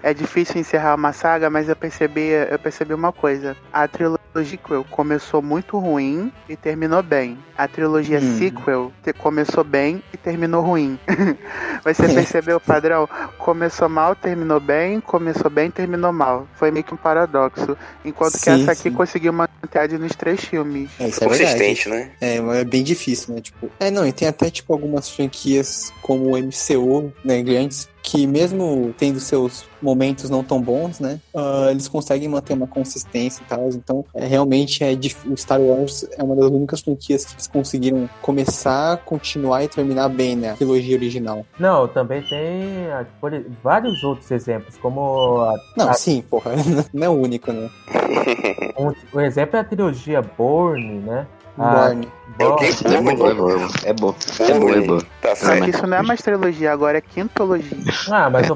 [0.03, 3.57] é difícil encerrar uma saga, mas eu percebi, eu percebi uma coisa.
[3.73, 7.37] A trilogia sequel começou muito ruim e terminou bem.
[7.59, 8.39] A trilogia Hum.
[8.39, 10.99] sequel te- começou bem e terminou ruim.
[11.85, 13.09] Você percebeu o padrão?
[13.39, 16.47] Começou mal, terminou bem, começou bem, terminou mal.
[16.55, 17.77] Foi meio que um paradoxo.
[18.05, 18.93] Enquanto que Sim, essa aqui sim.
[18.93, 20.91] conseguiu manter nos três filmes.
[20.99, 21.53] É, isso é verdade.
[21.53, 22.13] Consistente, né?
[22.21, 23.41] É, é bem difícil, né?
[23.41, 28.27] Tipo, é, não, e tem até, tipo, algumas franquias como o MCU, né, grandes, que
[28.27, 33.45] mesmo tendo seus momentos não tão bons, né, ah, eles conseguem manter uma consistência e
[33.47, 33.69] tal.
[33.69, 34.93] Então, é, realmente, é
[35.27, 40.09] o Star Wars é uma das únicas franquias que eles conseguiram começar, continuar e terminar
[40.09, 41.45] bem, né, a trilogia original.
[41.59, 43.33] Não, também tem ah, por-
[43.63, 45.95] vários outros exemplos, como a- Não, Ah.
[45.95, 46.53] sim, porra,
[46.93, 47.69] não é o único, né?
[48.79, 51.27] um, o exemplo é a trilogia Bourne, né?
[51.61, 52.09] Ah, Borne.
[52.39, 52.67] É o quê?
[52.85, 53.69] É bom, é bom, é bom.
[53.85, 54.15] É bom,
[54.49, 54.71] é bom.
[54.73, 54.99] É bom.
[55.21, 55.65] Tá Só certo.
[55.65, 57.77] que isso não é mais trilogia, agora é quintologia.
[58.11, 58.55] Ah, mas, É, eu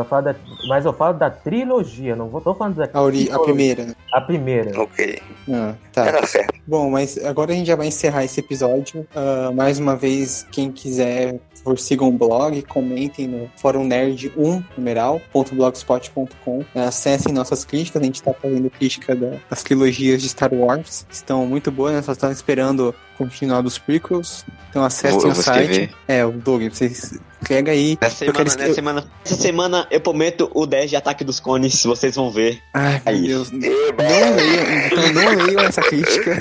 [0.00, 0.06] né?
[0.08, 2.88] falo da, eu falo da- mas eu falo da trilogia, não vou, tô falando da
[2.92, 3.94] A, ori- a primeira, né?
[4.12, 4.80] a primeira.
[4.80, 5.18] Ok.
[5.52, 6.12] Ah, tá.
[6.12, 6.54] Tá certo.
[6.66, 9.06] Bom, mas agora a gente já vai encerrar esse episódio.
[9.14, 11.38] Ah, mais uma vez, quem quiser,
[11.76, 16.64] sigam o blog, comentem no Fórum Nerd 1, numeral.blogspot.com.
[16.74, 21.06] Acessem nossas críticas, a gente está fazendo crítica da- das trilogias de Star Wars.
[21.10, 22.02] Estão muito boas, né?
[22.02, 24.44] Só estão esperando o final dos prequels.
[24.70, 25.70] Então acessem o vou site.
[25.70, 25.94] escrever.
[26.08, 27.16] É, o Doug, vocês
[27.46, 27.96] pega aí.
[28.00, 32.16] Essa semana, nessa semana, essa semana eu prometo o 10 de ataque dos cones, vocês
[32.16, 32.60] vão ver.
[32.72, 33.26] Ai, meu Aí.
[33.28, 33.50] Deus.
[33.52, 36.38] Não leiam, então não leiam essa crítica.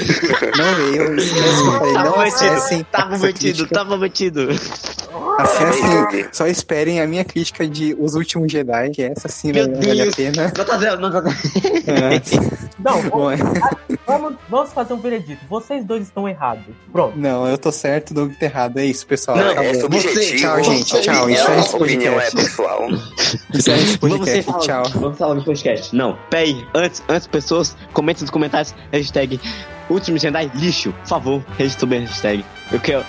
[0.57, 1.93] Não leiam, esquece que eu falei.
[1.93, 3.75] Tá Não acessem tá prometido, crítica.
[3.75, 4.47] tá prometido.
[5.37, 9.91] Acessem, só esperem a minha crítica de Os Últimos Jedi, que essa sim Meu vale
[10.01, 10.15] a Deus.
[10.15, 10.53] pena.
[10.57, 11.35] Nota zero, nota zero.
[11.87, 12.21] É.
[12.79, 13.37] Não, Bom, é-
[14.05, 15.41] vamos, vamos fazer um veredito.
[15.49, 16.62] Vocês dois estão errados.
[16.91, 17.17] Pronto.
[17.17, 18.77] não, eu tô certo, Doug tá errado.
[18.77, 19.37] É isso, pessoal.
[19.37, 19.69] Não, Acabou.
[19.71, 20.37] é subjetivo.
[20.41, 22.87] Tchau, gente, tchau, Opinião, encerra esse opinião é pessoal.
[23.53, 24.43] Encerra esse Vamos podcast.
[24.43, 24.83] falar, Tchau.
[25.01, 25.95] vamos falar no podcast.
[25.95, 29.39] Não, peraí, antes, antes pessoas, comentem nos comentários, hashtag
[29.89, 32.45] Último Jedi lixo, por favor, registre bem a hashtag.
[32.71, 33.03] Eu quero,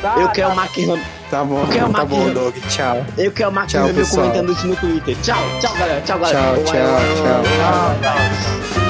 [0.00, 2.30] Tá, eu quero o Mark Hamill, Tá bom, é tá bom.
[2.32, 2.54] Doug.
[2.68, 3.04] Tchau.
[3.18, 4.28] eu quero o Mark Tchau, Hamill pessoal.
[4.28, 5.16] comentando isso no Twitter.
[5.22, 6.38] Tchau, tchau galera, tchau galera.
[6.54, 7.42] Tchau, tchau, tchau.
[7.58, 7.96] tá,
[8.84, 8.89] tá.